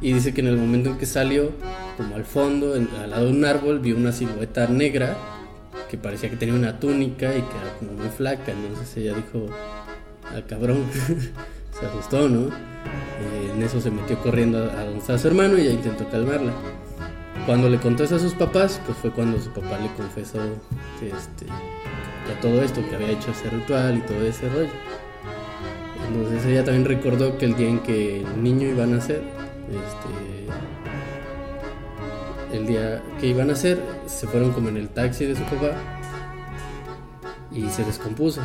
y 0.00 0.12
dice 0.12 0.32
que 0.34 0.40
en 0.40 0.48
el 0.48 0.56
momento 0.56 0.90
en 0.90 0.98
que 0.98 1.06
salió, 1.06 1.50
como 1.96 2.14
al 2.16 2.24
fondo, 2.24 2.74
en- 2.76 2.88
al 3.02 3.10
lado 3.10 3.26
de 3.26 3.32
un 3.32 3.44
árbol, 3.44 3.78
vio 3.80 3.96
una 3.96 4.12
silueta 4.12 4.66
negra 4.68 5.16
que 5.88 5.98
parecía 5.98 6.30
que 6.30 6.36
tenía 6.36 6.54
una 6.54 6.78
túnica 6.78 7.28
y 7.36 7.42
que 7.42 7.56
era 7.56 7.74
como 7.78 7.92
muy 7.92 8.08
flaca. 8.08 8.52
Entonces 8.52 8.96
ella 8.96 9.14
dijo, 9.14 9.46
ah, 10.24 10.40
cabrón, 10.46 10.84
se 11.78 11.86
asustó, 11.86 12.28
¿no? 12.28 12.48
Eh, 12.48 13.52
en 13.54 13.62
eso 13.62 13.80
se 13.80 13.90
metió 13.90 14.18
corriendo 14.20 14.70
a 14.70 15.14
a 15.14 15.18
su 15.18 15.28
hermano 15.28 15.58
y 15.58 15.62
ella 15.62 15.72
intentó 15.72 16.08
calmarla. 16.08 16.52
Cuando 17.46 17.68
le 17.70 17.78
contó 17.78 18.04
eso 18.04 18.16
a 18.16 18.18
sus 18.18 18.34
papás, 18.34 18.80
pues 18.84 18.98
fue 18.98 19.10
cuando 19.10 19.40
su 19.40 19.50
papá 19.50 19.78
le 19.78 19.90
confesó 19.94 20.38
que, 21.00 21.08
este, 21.08 21.46
que 21.46 22.34
todo 22.42 22.62
esto, 22.62 22.86
que 22.88 22.94
había 22.94 23.10
hecho 23.10 23.30
ese 23.30 23.48
ritual 23.48 23.98
y 23.98 24.00
todo 24.02 24.22
ese 24.22 24.48
rollo. 24.50 24.68
Entonces 26.08 26.44
ella 26.44 26.64
también 26.64 26.84
recordó 26.84 27.38
que 27.38 27.46
el 27.46 27.56
día 27.56 27.68
en 27.68 27.80
que 27.80 28.20
el 28.20 28.42
niño 28.42 28.68
iba 28.68 28.84
a 28.84 28.86
nacer, 28.86 29.22
este, 29.68 30.27
el 32.52 32.66
día 32.66 33.02
que 33.20 33.26
iban 33.28 33.48
a 33.50 33.52
nacer, 33.52 33.78
se 34.06 34.26
fueron 34.26 34.52
como 34.52 34.68
en 34.68 34.76
el 34.76 34.88
taxi 34.88 35.24
de 35.26 35.34
su 35.36 35.42
papá 35.44 35.72
y 37.52 37.68
se 37.68 37.84
descompuso. 37.84 38.40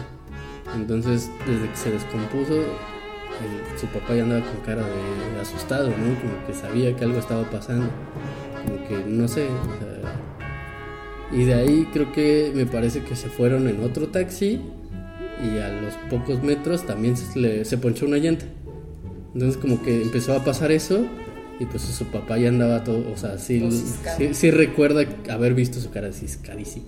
Entonces, 0.75 1.29
desde 1.47 1.69
que 1.69 1.75
se 1.75 1.91
descompuso, 1.91 2.53
el- 2.53 3.79
su 3.79 3.87
papá 3.87 4.15
ya 4.15 4.23
andaba 4.23 4.41
con 4.45 4.61
cara 4.65 4.83
de 4.83 5.41
asustado, 5.41 5.89
¿no? 5.89 5.95
Como 6.19 6.45
que 6.47 6.53
sabía 6.53 6.95
que 6.95 7.03
algo 7.03 7.19
estaba 7.19 7.43
pasando. 7.49 7.87
Como 8.65 8.87
que, 8.87 9.03
no 9.07 9.27
sé, 9.27 9.47
y 11.31 11.45
de 11.45 11.53
ahí 11.55 11.87
creo 11.91 12.11
que 12.11 12.51
me 12.55 12.65
parece 12.65 13.01
que 13.03 13.15
se 13.15 13.27
fueron 13.27 13.67
en 13.67 13.83
otro 13.83 14.07
taxi 14.09 14.61
y 15.43 15.57
a 15.57 15.69
los 15.81 15.93
pocos 16.09 16.43
metros 16.43 16.85
también 16.85 17.17
se, 17.17 17.65
se 17.65 17.77
ponchó 17.77 18.05
una 18.05 18.17
llanta. 18.17 18.45
Entonces 19.33 19.57
como 19.59 19.81
que 19.81 20.03
empezó 20.03 20.33
a 20.35 20.43
pasar 20.43 20.71
eso 20.71 21.05
y 21.59 21.65
pues 21.65 21.83
su 21.83 22.05
papá 22.05 22.37
ya 22.37 22.49
andaba 22.49 22.83
todo, 22.83 23.11
o 23.11 23.17
sea, 23.17 23.37
sí, 23.37 23.69
sí 24.33 24.51
recuerda 24.51 25.05
haber 25.29 25.53
visto 25.53 25.79
su 25.79 25.91
cara 25.91 26.11
ciscadísima. 26.11 26.85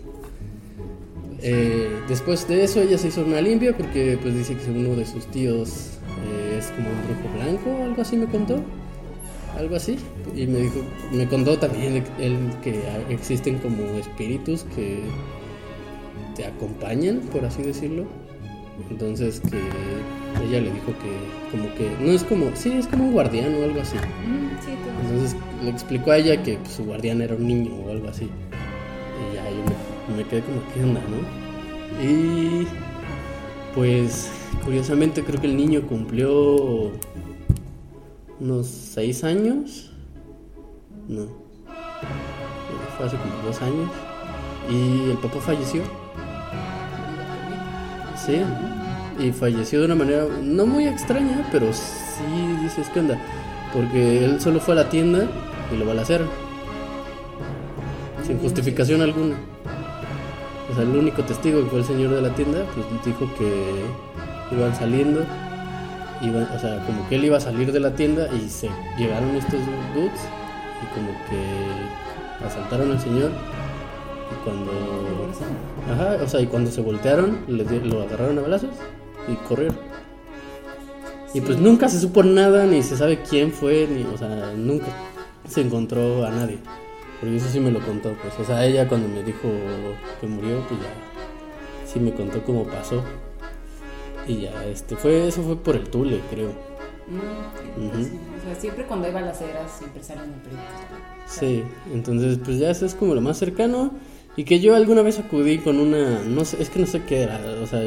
Eh, 1.41 1.89
después 2.07 2.47
de 2.47 2.63
eso 2.63 2.81
ella 2.81 2.97
se 2.97 3.09
hizo 3.09 3.23
una 3.23 3.39
limpia 3.39 3.77
porque 3.77 4.17
pues 4.21 4.33
dice 4.33 4.55
que 4.55 4.71
uno 4.71 4.95
de 4.95 5.05
sus 5.05 5.25
tíos 5.27 5.99
eh, 6.25 6.57
es 6.57 6.67
como 6.67 6.89
un 6.89 6.95
brujo 7.03 7.35
blanco, 7.35 7.83
algo 7.83 8.01
así 8.01 8.17
me 8.17 8.25
contó, 8.25 8.63
algo 9.57 9.75
así, 9.75 9.97
y 10.35 10.47
me 10.47 10.59
dijo, 10.59 10.81
me 11.11 11.27
contó 11.27 11.59
también 11.59 12.03
él 12.19 12.37
que 12.63 12.81
existen 13.09 13.59
como 13.59 13.83
espíritus 13.99 14.65
que 14.75 15.03
te 16.35 16.45
acompañan, 16.45 17.19
por 17.31 17.45
así 17.45 17.61
decirlo. 17.61 18.05
Entonces 18.89 19.39
que 19.39 19.59
ella 20.43 20.61
le 20.61 20.71
dijo 20.71 20.93
que 20.99 21.51
como 21.51 21.73
que 21.75 21.89
no 21.99 22.11
es 22.11 22.23
como, 22.23 22.55
sí, 22.55 22.73
es 22.73 22.87
como 22.87 23.05
un 23.05 23.13
guardián 23.13 23.55
o 23.55 23.63
algo 23.63 23.81
así. 23.81 23.97
Mm. 23.97 25.03
Entonces 25.03 25.35
le 25.63 25.69
explicó 25.69 26.11
a 26.11 26.17
ella 26.17 26.41
que 26.43 26.57
pues, 26.57 26.73
su 26.73 26.85
guardián 26.85 27.21
era 27.21 27.35
un 27.35 27.47
niño 27.47 27.71
o 27.85 27.91
algo 27.91 28.09
así. 28.09 28.25
Y 28.25 29.35
ya 29.35 29.49
yo 29.49 29.57
me, 30.09 30.17
me 30.17 30.29
quedé 30.29 30.41
como, 30.41 30.61
¿qué 30.73 30.83
onda, 30.83 31.01
no? 31.09 31.45
Y 32.03 32.67
pues 33.73 34.29
curiosamente 34.63 35.23
creo 35.23 35.39
que 35.39 35.47
el 35.47 35.57
niño 35.57 35.81
cumplió 35.87 36.91
unos 38.39 38.67
seis 38.67 39.23
años. 39.23 39.91
No. 41.07 41.27
Fue 42.97 43.05
hace 43.05 43.17
como 43.17 43.33
dos 43.45 43.61
años. 43.61 43.89
Y 44.69 45.11
el 45.11 45.17
papá 45.17 45.39
falleció. 45.39 45.83
Sí. 48.25 48.41
Y 49.19 49.31
falleció 49.31 49.79
de 49.79 49.85
una 49.85 49.95
manera 49.95 50.25
no 50.41 50.65
muy 50.65 50.87
extraña, 50.87 51.47
pero 51.51 51.71
sí 51.71 52.63
dices, 52.63 52.89
¿qué 52.93 52.99
onda? 52.99 53.17
Porque 53.71 54.25
él 54.25 54.41
solo 54.41 54.59
fue 54.59 54.73
a 54.73 54.77
la 54.77 54.89
tienda 54.89 55.27
y 55.71 55.77
lo 55.77 55.85
balacearon. 55.85 56.27
Sin 58.25 58.39
justificación 58.39 59.01
alguna. 59.01 59.35
O 60.71 60.73
sea, 60.73 60.83
el 60.83 60.95
único 60.95 61.23
testigo 61.23 61.63
que 61.63 61.69
fue 61.69 61.79
el 61.79 61.85
señor 61.85 62.15
de 62.15 62.21
la 62.21 62.33
tienda, 62.33 62.65
pues 62.73 62.85
dijo 63.05 63.29
que 63.37 64.55
iban 64.55 64.75
saliendo. 64.75 65.21
Iban, 66.21 66.43
o 66.43 66.59
sea, 66.59 66.83
como 66.85 67.07
que 67.07 67.15
él 67.15 67.25
iba 67.25 67.37
a 67.37 67.41
salir 67.41 67.71
de 67.71 67.79
la 67.79 67.95
tienda 67.95 68.27
y 68.33 68.49
se 68.49 68.69
llegaron 68.97 69.35
estos 69.35 69.59
dudes 69.93 70.21
y 70.81 70.95
como 70.95 71.11
que 71.29 72.45
asaltaron 72.45 72.91
al 72.91 72.99
señor. 72.99 73.31
Y 74.31 74.43
cuando. 74.43 74.71
Ajá, 75.91 76.23
o 76.23 76.27
sea, 76.27 76.41
y 76.41 76.47
cuando 76.47 76.71
se 76.71 76.81
voltearon, 76.81 77.39
le 77.47 77.63
di- 77.63 77.79
lo 77.81 78.01
agarraron 78.01 78.39
a 78.39 78.41
balazos 78.41 78.71
y 79.27 79.35
corrieron. 79.47 79.77
Y 81.33 81.41
pues 81.41 81.59
nunca 81.59 81.89
se 81.89 81.99
supo 81.99 82.23
nada, 82.23 82.65
ni 82.65 82.81
se 82.81 82.95
sabe 82.95 83.21
quién 83.21 83.51
fue, 83.51 83.87
ni, 83.89 84.03
o 84.03 84.17
sea, 84.17 84.53
nunca 84.55 84.85
se 85.47 85.61
encontró 85.61 86.25
a 86.25 86.31
nadie. 86.31 86.57
Porque 87.19 87.35
eso 87.35 87.49
sí 87.49 87.59
me 87.59 87.71
lo 87.71 87.79
contó, 87.81 88.13
pues. 88.21 88.33
O 88.39 88.45
sea, 88.45 88.65
ella 88.65 88.87
cuando 88.87 89.07
me 89.09 89.21
dijo 89.23 89.49
que 90.21 90.27
murió, 90.27 90.59
pues 90.67 90.79
ya 90.79 90.87
sí 91.91 91.99
me 91.99 92.13
contó 92.13 92.41
cómo 92.43 92.65
pasó. 92.65 93.03
Y 94.27 94.41
ya, 94.41 94.65
este, 94.65 94.95
fue, 94.95 95.27
eso 95.27 95.43
fue 95.43 95.55
por 95.57 95.75
el 95.75 95.87
Tule, 95.89 96.19
creo. 96.31 96.49
Mm, 97.07 97.85
Ujú. 97.87 98.03
sí. 98.03 98.11
O 98.39 98.45
sea, 98.45 98.55
siempre 98.59 98.85
cuando 98.85 99.07
hay 99.07 99.13
balaceras, 99.13 99.71
siempre 99.77 100.01
salen 100.03 100.23
en 100.25 100.39
periódicos. 100.39 100.71
Sí, 101.27 101.63
entonces 101.93 102.39
pues 102.43 102.59
ya 102.59 102.69
eso 102.69 102.85
es 102.85 102.95
como 102.95 103.13
lo 103.13 103.21
más 103.21 103.37
cercano. 103.37 103.91
Y 104.37 104.43
que 104.43 104.59
yo 104.59 104.75
alguna 104.75 105.01
vez 105.01 105.17
acudí 105.19 105.59
con 105.59 105.79
una, 105.79 106.19
no 106.27 106.43
sé, 106.43 106.61
es 106.61 106.69
que 106.69 106.79
no 106.79 106.85
sé 106.87 107.01
qué 107.07 107.21
era, 107.23 107.39
o 107.63 107.67
sea, 107.67 107.81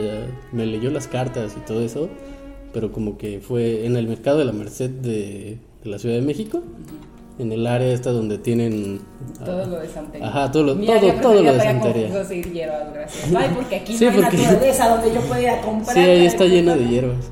me 0.52 0.64
leyó 0.64 0.90
las 0.90 1.06
cartas 1.06 1.54
y 1.56 1.60
todo 1.66 1.82
eso, 1.82 2.08
pero 2.72 2.90
como 2.90 3.18
que 3.18 3.40
fue 3.40 3.84
en 3.84 3.96
el 3.96 4.08
mercado 4.08 4.38
de 4.38 4.46
la 4.46 4.52
Merced 4.52 4.88
de, 4.90 5.58
de 5.84 5.90
la 5.90 5.98
Ciudad 5.98 6.14
de 6.14 6.22
México, 6.22 6.62
en 7.38 7.52
el 7.52 7.66
área 7.66 7.92
esta 7.92 8.10
donde 8.12 8.38
tienen... 8.38 9.00
Todo 9.44 9.66
lo 9.66 9.78
de 9.78 9.88
santería. 9.88 10.26
Ajá, 10.26 10.50
todo 10.50 10.62
lo- 10.64 10.74
Mi 10.74 10.86
todo- 10.86 11.12
todo 11.20 11.42
lo 11.42 11.52
de 11.52 11.60
santería. 11.60 12.08
conseguir 12.08 12.52
hierbas, 12.52 12.92
gracias. 12.94 13.34
Ay, 13.36 13.50
porque 13.54 13.76
aquí 13.76 13.96
Sí, 13.96 14.04
no 14.06 14.10
hay 14.10 14.16
porque- 14.22 14.36
naturaleza 14.38 14.88
donde 14.88 15.14
yo 15.14 15.20
pueda 15.20 15.42
ir 15.42 15.48
a 15.50 15.60
comprar. 15.60 15.94
Sí, 15.94 16.00
ahí 16.00 16.26
está 16.26 16.46
llena 16.46 16.74
de 16.76 16.88
hierbas. 16.88 17.30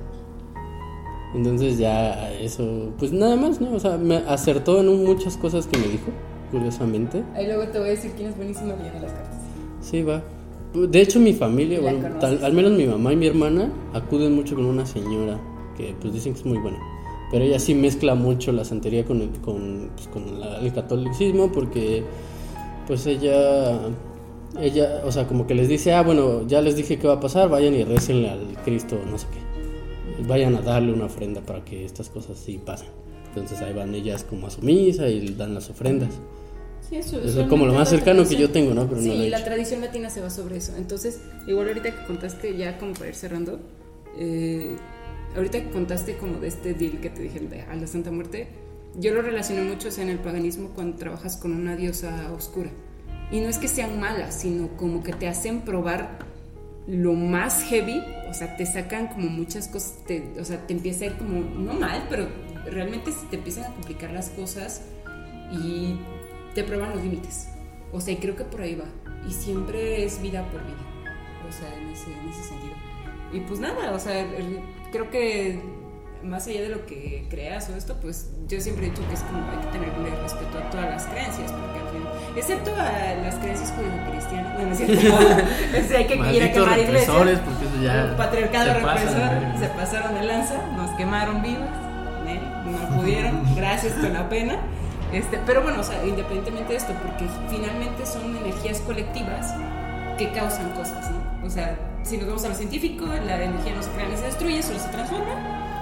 Entonces 1.34 1.78
ya 1.78 2.30
eso, 2.34 2.92
pues 2.98 3.12
nada 3.12 3.36
más, 3.36 3.60
¿no? 3.60 3.72
O 3.74 3.80
sea, 3.80 3.96
me 3.98 4.16
acertó 4.28 4.80
en 4.80 4.88
un- 4.88 5.04
muchas 5.04 5.36
cosas 5.36 5.66
que 5.66 5.78
me 5.78 5.88
dijo, 5.88 6.06
curiosamente. 6.57 7.22
Ahí 7.34 7.46
luego 7.46 7.64
te 7.68 7.78
voy 7.78 7.88
a 7.88 7.90
decir 7.90 8.12
quién 8.16 8.28
es 8.30 8.36
buenísimo 8.36 8.74
leyendo 8.76 9.00
las 9.02 9.12
cartas. 9.12 9.36
Sí, 9.80 10.02
va. 10.02 10.22
De 10.74 11.00
hecho, 11.00 11.20
mi 11.20 11.32
familia, 11.32 11.80
bueno, 11.80 12.00
tal- 12.20 12.44
al 12.44 12.52
menos 12.52 12.72
mi 12.72 12.86
mamá 12.86 13.12
y 13.12 13.16
mi 13.16 13.26
hermana 13.26 13.70
acuden 13.94 14.34
mucho 14.34 14.54
con 14.57 14.66
una 14.66 14.84
señora 14.84 15.38
que 15.76 15.94
pues 16.00 16.12
dicen 16.12 16.32
que 16.34 16.40
es 16.40 16.46
muy 16.46 16.59
buena. 16.59 16.78
Pero 17.30 17.44
ella 17.44 17.59
sí 17.59 17.74
mezcla 17.74 18.14
mucho 18.14 18.52
la 18.52 18.64
santería 18.64 19.04
con 19.04 19.20
el, 19.20 19.30
con, 19.40 19.90
pues, 19.94 20.09
con 20.09 20.40
la- 20.40 20.59
el 20.59 20.72
catolicismo 20.72 21.50
porque 21.52 22.02
pues 22.86 23.07
ella, 23.07 23.80
ella, 24.61 25.02
o 25.04 25.11
sea, 25.12 25.26
como 25.26 25.46
que 25.46 25.54
les 25.54 25.68
dice, 25.68 25.92
ah, 25.92 26.02
bueno, 26.02 26.46
ya 26.46 26.61
les 26.61 26.76
dije 26.76 26.98
qué 26.98 27.07
va 27.09 27.14
a 27.14 27.20
pasar, 27.20 27.48
vayan 27.48 27.74
y 27.74 27.82
recenle 27.84 28.30
al 28.30 28.57
Cristo, 28.64 28.96
no 29.11 29.18
sé 29.18 29.26
qué. 29.32 30.22
Vayan 30.28 30.54
a 30.57 30.61
darle 30.62 30.92
una 30.92 31.07
ofrenda 31.07 31.40
para 31.40 31.64
que 31.64 31.84
estas 31.84 32.09
cosas 32.11 32.38
sí 32.38 32.59
pasen. 32.64 32.88
Entonces 33.28 33.61
ahí 33.61 33.72
van 33.74 33.94
ellas 33.94 34.24
como 34.24 34.46
a 34.46 34.50
su 34.50 34.62
misa 34.62 35.09
y 35.09 35.28
dan 35.34 35.52
las 35.54 35.68
ofrendas. 35.68 36.11
Sí, 36.89 36.97
eso, 36.97 37.20
Eso 37.20 37.41
es 37.43 37.49
como 37.49 37.66
lo 37.66 37.74
más 37.74 37.91
cercano 37.91 38.24
que 38.26 38.37
yo 38.37 38.51
tengo, 38.51 38.72
¿no? 38.72 38.87
Pero 38.89 39.01
sí, 39.01 39.09
no 39.09 39.14
he 39.14 39.28
la 39.30 39.45
tradición 39.45 39.80
latina 39.80 40.09
se 40.09 40.20
va 40.20 40.30
sobre 40.30 40.59
eso. 40.59 40.72
Entonces, 40.76 41.20
igual 41.47 41.68
ahorita 41.68 41.91
que 41.91 42.07
contaste, 42.07 42.57
ya 42.57 42.78
como 42.78 42.93
para 42.95 43.09
ir 43.09 43.14
cerrando, 43.16 43.59
eh, 44.18 44.76
ahorita 45.34 45.62
que 45.62 45.70
contaste 45.70 46.16
como 46.16 46.39
de 46.39 46.49
este 46.49 46.74
deal 46.74 47.01
que 47.01 47.11
te 47.11 47.22
dije 47.22 47.41
de 47.41 47.62
a 47.62 47.74
la 47.74 47.87
Santa 47.89 48.11
Muerte, 48.12 48.49
yo 48.99 49.12
lo 49.12 49.20
relacioné 49.22 49.62
mucho 49.62 49.89
o 49.89 49.91
sea, 49.91 50.05
en 50.05 50.11
el 50.11 50.18
paganismo 50.18 50.70
cuando 50.74 50.97
trabajas 50.97 51.37
con 51.37 51.53
una 51.53 51.74
diosa 51.76 52.32
oscura. 52.32 52.70
Y 53.32 53.41
no 53.41 53.49
es 53.49 53.59
que 53.59 53.66
sean 53.66 53.99
malas, 53.99 54.41
sino 54.41 54.68
como 54.76 55.03
que 55.03 55.12
te 55.12 55.26
hacen 55.26 55.62
probar 55.62 56.18
lo 56.87 57.14
más 57.14 57.64
heavy, 57.64 58.01
o 58.30 58.32
sea, 58.32 58.57
te 58.57 58.64
sacan 58.64 59.09
como 59.09 59.28
muchas 59.28 59.66
cosas, 59.66 59.95
te- 60.07 60.34
o 60.41 60.45
sea, 60.45 60.64
te 60.68 60.72
empieza 60.72 61.05
a 61.05 61.09
ir 61.09 61.14
como, 61.14 61.41
no 61.41 61.74
mal, 61.74 62.07
pero 62.09 62.28
realmente 62.70 63.11
se 63.11 63.26
te 63.26 63.34
empiezan 63.37 63.64
a 63.64 63.74
complicar 63.74 64.12
las 64.12 64.30
cosas 64.30 64.82
y 65.53 65.97
te 66.57 66.64
prueban 66.64 66.90
los 66.90 67.02
límites. 67.02 67.48
O 67.92 68.00
sea, 68.00 68.14
y 68.14 68.16
creo 68.16 68.34
que 68.34 68.44
por 68.44 68.62
ahí 68.62 68.74
va. 68.74 68.86
Y 69.28 69.32
siempre 69.32 70.04
es 70.04 70.20
vida 70.22 70.42
por 70.50 70.62
vida, 70.64 70.82
o 71.48 71.52
sea, 71.52 71.72
en 71.76 71.90
ese, 71.90 72.07
en 72.12 72.28
ese 72.30 72.42
sentido. 72.48 72.74
Y 73.32 73.40
pues 73.40 73.61
nada, 73.61 73.92
o 73.92 73.98
sea, 73.98 74.26
creo 74.90 75.11
que 75.11 75.61
más 76.22 76.46
allá 76.46 76.62
de 76.62 76.68
lo 76.70 76.86
que 76.86 77.26
creas 77.28 77.68
o 77.68 77.76
esto, 77.76 77.96
pues 78.00 78.30
yo 78.48 78.61
siempre 78.61 78.86
he 78.86 78.90
dicho 78.90 79.07
que 79.07 79.14
es 79.14 79.20
como 79.20 79.38
hay 79.50 79.59
que 79.59 79.66
tenerle 79.66 80.22
respeto 80.22 80.59
a 80.59 80.70
todas 80.70 80.86
las 80.90 81.04
creencias, 81.07 81.52
porque 81.52 81.78
al 81.78 81.88
final, 81.88 82.12
excepto 82.36 82.70
a 82.74 83.14
las 83.22 83.34
creencias 83.36 83.72
judío-cristianas, 83.72 84.59
no, 84.59 84.66
no 84.66 84.72
es 84.72 84.78
cierto, 84.78 85.18
Es 85.76 85.88
de 85.90 85.96
hay 85.96 86.07
que 86.07 86.14
ir 86.14 86.42
a 86.42 86.52
quemar 86.52 86.78
iglesias. 86.78 87.40
porque 87.44 87.64
eso 87.66 87.82
ya 87.82 88.04
El 88.04 88.16
patriarcado 88.16 88.64
se 88.74 88.80
pasan 88.80 88.96
represor, 88.96 89.40
verga. 89.40 89.59
se 89.59 89.66
pasaron 89.68 90.14
de 90.14 90.22
lanza, 90.22 90.66
nos 90.76 90.90
quemaron 90.92 91.42
vivas, 91.42 91.68
¿eh? 92.26 92.40
no 92.64 92.96
pudieron, 92.96 93.54
gracias 93.57 93.92
con 93.94 94.12
la 94.12 94.28
pena. 94.28 94.59
Este, 95.12 95.38
pero 95.46 95.62
bueno, 95.62 95.80
o 95.80 95.84
sea, 95.84 96.04
independientemente 96.04 96.72
de 96.72 96.78
esto, 96.78 96.92
porque 97.02 97.26
finalmente 97.48 98.04
son 98.04 98.36
energías 98.36 98.80
colectivas 98.80 99.54
que 100.18 100.30
causan 100.32 100.70
cosas, 100.72 101.11
¿no? 101.11 101.46
O 101.46 101.50
sea, 101.50 101.78
si 102.02 102.16
nos 102.16 102.26
vamos 102.26 102.44
a 102.44 102.48
lo 102.48 102.54
científico, 102.54 103.07
la 103.07 103.42
energía 103.42 103.74
no 103.74 103.82
se 103.82 103.90
crea 103.90 104.09
ni 104.09 104.16
se 104.16 104.24
destruye, 104.24 104.62
solo 104.62 104.78
se 104.78 104.88
transforma. 104.88 105.75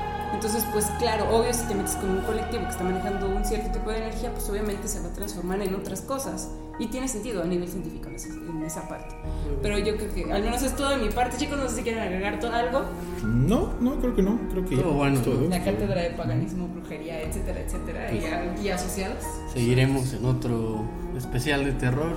Entonces, 0.45 0.69
pues 0.75 0.85
claro, 0.99 1.25
obvio, 1.35 1.55
si 1.55 1.63
te 1.67 1.75
metes 1.75 1.95
con 1.97 2.11
un 2.11 2.21
colectivo 2.21 2.65
que 2.65 2.69
está 2.69 2.85
manejando 2.85 3.35
un 3.35 3.43
cierto 3.47 3.71
tipo 3.79 3.89
de 3.91 3.97
energía, 3.97 4.31
pues 4.31 4.47
obviamente 4.51 4.89
se 4.89 5.01
va 5.01 5.07
a 5.09 5.13
transformar 5.15 5.63
en 5.63 5.75
otras 5.75 6.03
cosas. 6.03 6.51
Y 6.79 6.89
tiene 6.89 7.09
sentido 7.09 7.43
a 7.43 7.47
nivel 7.47 7.67
científico 7.67 8.09
en 8.11 8.17
esa, 8.17 8.29
en 8.29 8.63
esa 8.63 8.87
parte. 8.87 9.15
Pero 9.63 9.79
yo 9.79 9.97
creo 9.97 10.13
que, 10.13 10.31
al 10.31 10.43
menos 10.43 10.63
es 10.63 10.77
todo 10.77 10.91
de 10.91 10.99
mi 10.99 11.09
parte, 11.09 11.39
chicos, 11.39 11.57
no 11.57 11.67
sé 11.71 11.77
si 11.77 11.83
quieren 11.83 12.03
agregar 12.03 12.39
todo 12.41 12.53
algo. 12.53 12.83
No, 13.25 13.73
no, 13.81 13.99
creo 14.01 14.15
que 14.15 14.23
no. 14.23 14.39
Creo 14.51 14.67
que. 14.67 14.77
Todo 14.77 14.93
bueno. 14.93 15.19
Todo. 15.23 15.49
La 15.49 15.65
cátedra 15.65 16.03
de 16.03 16.11
paganismo, 16.11 16.69
brujería, 16.69 17.23
etcétera, 17.23 17.61
etcétera, 17.61 18.13
y, 18.13 18.25
a- 18.27 18.61
y 18.63 18.69
asociados. 18.69 19.25
Seguiremos 19.51 20.13
en 20.13 20.27
otro 20.27 20.83
especial 21.17 21.65
de 21.65 21.73
terror. 21.73 22.17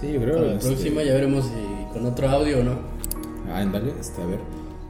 Sí, 0.00 0.10
yo 0.10 0.22
creo. 0.22 0.36
Para 0.36 0.46
la 0.46 0.54
este, 0.54 0.68
próxima 0.68 1.02
ya 1.02 1.12
veremos 1.12 1.44
si 1.44 1.92
con 1.92 2.06
otro 2.06 2.30
audio 2.30 2.60
o 2.60 2.62
no. 2.64 2.78
Ah, 3.52 3.58
ándale, 3.58 3.92
este, 4.00 4.22
a 4.22 4.26
ver. 4.26 4.38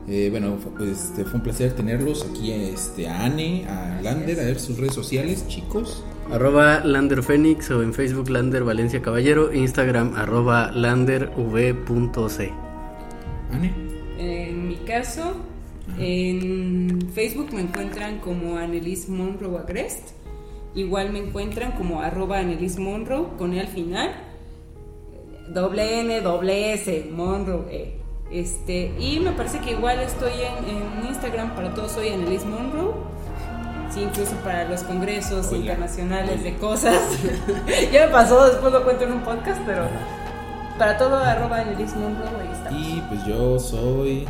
Eh, 0.08 0.28
bueno, 0.30 0.56
fue, 0.56 0.92
este, 0.92 1.24
fue 1.24 1.34
un 1.34 1.40
placer 1.40 1.72
tenerlos 1.74 2.24
aquí 2.30 2.52
este, 2.52 3.08
a 3.08 3.24
Anne, 3.24 3.66
a 3.68 4.00
Lander, 4.02 4.38
a 4.38 4.44
ver 4.44 4.60
sus 4.60 4.78
redes 4.78 4.94
sociales, 4.94 5.46
chicos. 5.48 6.04
Arroba 6.30 6.84
Lander 6.84 7.22
Fénix 7.22 7.70
o 7.70 7.82
en 7.82 7.92
Facebook 7.92 8.28
Lander 8.28 8.62
Valencia 8.64 9.02
Caballero, 9.02 9.52
Instagram 9.52 10.14
arroba 10.14 10.70
landerv.c. 10.72 12.52
Anne. 13.52 13.72
En 14.18 14.68
mi 14.68 14.76
caso, 14.76 15.34
en 15.98 17.10
Facebook 17.12 17.52
me 17.52 17.62
encuentran 17.62 18.18
como 18.20 18.56
Annelise 18.56 19.10
Monroe 19.10 19.58
Agrest. 19.58 20.10
Igual 20.74 21.12
me 21.12 21.20
encuentran 21.20 21.72
como 21.72 22.00
arroba 22.00 22.38
Annelise 22.38 22.80
Monroe 22.80 23.28
con 23.38 23.54
E 23.54 23.60
al 23.60 23.68
final. 23.68 24.10
Doble 25.48 26.00
N, 26.00 26.20
doble 26.20 26.74
S, 26.74 27.08
Monroe 27.10 27.66
E. 27.70 28.05
Este, 28.30 28.92
y 28.98 29.20
me 29.20 29.30
parece 29.32 29.60
que 29.60 29.72
igual 29.72 30.00
estoy 30.00 30.32
en, 30.32 30.76
en 30.76 31.06
Instagram 31.08 31.54
para 31.54 31.72
todos, 31.74 31.92
soy 31.92 32.08
Annelise 32.10 32.44
Monroe. 32.46 32.92
Sí, 33.92 34.02
incluso 34.02 34.32
para 34.44 34.64
los 34.68 34.82
congresos 34.82 35.52
internacionales 35.52 36.42
de 36.42 36.54
cosas. 36.56 36.98
ya 37.92 38.06
me 38.06 38.12
pasó, 38.12 38.44
después 38.46 38.72
lo 38.72 38.82
cuento 38.84 39.04
en 39.04 39.12
un 39.12 39.20
podcast, 39.20 39.60
pero 39.64 39.84
para 40.78 40.98
todo 40.98 41.16
arroba 41.18 41.58
Annelise 41.60 41.94
Monroe, 41.96 42.28
ahí 42.42 42.52
estamos. 42.52 42.80
Y 42.82 43.00
pues 43.08 43.24
yo 43.24 43.58
soy. 43.60 44.26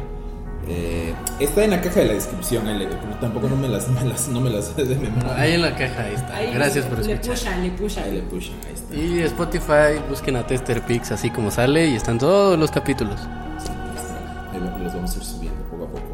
eh, 0.68 1.14
está 1.40 1.64
en 1.64 1.70
la 1.70 1.80
caja 1.80 2.00
de 2.00 2.06
la 2.06 2.12
descripción, 2.14 2.68
eh, 2.68 2.86
pero 2.88 3.14
tampoco 3.20 3.48
no 3.48 3.56
me 3.56 3.68
las, 3.68 3.88
me 3.88 4.04
las- 4.04 4.28
no 4.28 4.40
me 4.40 4.50
las 4.50 4.76
de 4.76 4.84
memoria. 4.84 5.34
Ahí 5.36 5.52
en 5.54 5.62
la 5.62 5.74
caja 5.74 6.02
ahí 6.02 6.14
está. 6.14 6.36
Ahí 6.36 6.52
Gracias 6.52 6.84
por 6.84 6.98
le 7.04 7.12
escuchar. 7.14 7.34
pushan, 7.34 7.62
le 7.62 7.70
pushan. 7.70 8.04
Ahí 8.04 8.12
le 8.12 8.22
pushan, 8.22 8.54
ahí 8.66 8.74
está. 8.74 8.94
Y 8.94 9.22
Spotify, 9.22 10.00
busquen 10.08 10.36
a 10.36 10.46
Tester 10.46 10.82
Pix 10.82 11.10
así 11.12 11.30
como 11.30 11.50
sale 11.50 11.86
y 11.86 11.96
están 11.96 12.18
todos 12.18 12.58
los 12.58 12.70
capítulos. 12.70 13.20
Vamos 15.06 15.16
a 15.16 15.18
ir 15.18 15.24
subiendo 15.36 15.62
poco 15.70 15.84
a 15.84 15.88
poco. 15.88 16.06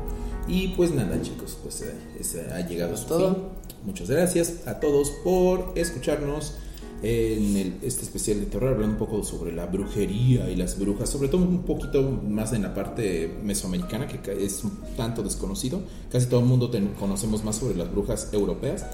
Y 0.48 0.68
pues 0.68 0.90
nada, 0.92 1.20
chicos, 1.22 1.56
pues 1.62 1.82
eh, 1.82 2.48
ha 2.52 2.60
llegado 2.68 2.96
su 2.96 3.06
todo. 3.06 3.34
fin. 3.34 3.42
Muchas 3.86 4.10
gracias 4.10 4.66
a 4.66 4.80
todos 4.80 5.10
por 5.24 5.72
escucharnos 5.76 6.54
en 7.02 7.56
el- 7.56 7.74
este 7.82 8.02
especial 8.02 8.38
de 8.40 8.46
terror, 8.46 8.74
hablando 8.74 8.92
un 8.94 8.98
poco 8.98 9.24
sobre 9.24 9.52
la 9.52 9.66
brujería 9.66 10.48
y 10.50 10.56
las 10.56 10.78
brujas, 10.78 11.08
sobre 11.10 11.28
todo 11.28 11.42
un 11.42 11.62
poquito 11.62 12.02
más 12.02 12.52
en 12.52 12.62
la 12.62 12.74
parte 12.74 13.34
mesoamericana, 13.42 14.06
que 14.06 14.44
es 14.44 14.62
un 14.62 14.72
tanto 14.96 15.22
desconocido. 15.22 15.80
Casi 16.10 16.26
todo 16.26 16.40
el 16.40 16.46
mundo 16.46 16.70
ten- 16.70 16.92
conocemos 17.00 17.42
más 17.44 17.56
sobre 17.56 17.74
las 17.76 17.90
brujas 17.90 18.28
europeas. 18.32 18.84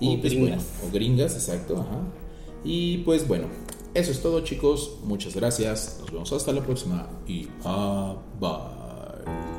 Y 0.00 0.16
O 0.16 0.20
pues 0.20 0.32
gringas. 0.34 0.62
bueno, 0.80 0.88
o 0.88 0.92
gringas, 0.94 1.34
exacto, 1.34 1.78
ajá. 1.78 1.98
Y 2.64 2.98
pues 2.98 3.26
bueno, 3.26 3.46
eso 3.94 4.12
es 4.12 4.20
todo, 4.22 4.40
chicos. 4.44 4.98
Muchas 5.04 5.34
gracias. 5.34 5.96
Nos 6.00 6.12
vemos 6.12 6.32
hasta 6.32 6.52
la 6.52 6.62
próxima. 6.62 7.08
Y 7.26 7.48
ah, 7.64 8.14
bye. 8.40 8.77
Bye. 9.28 9.57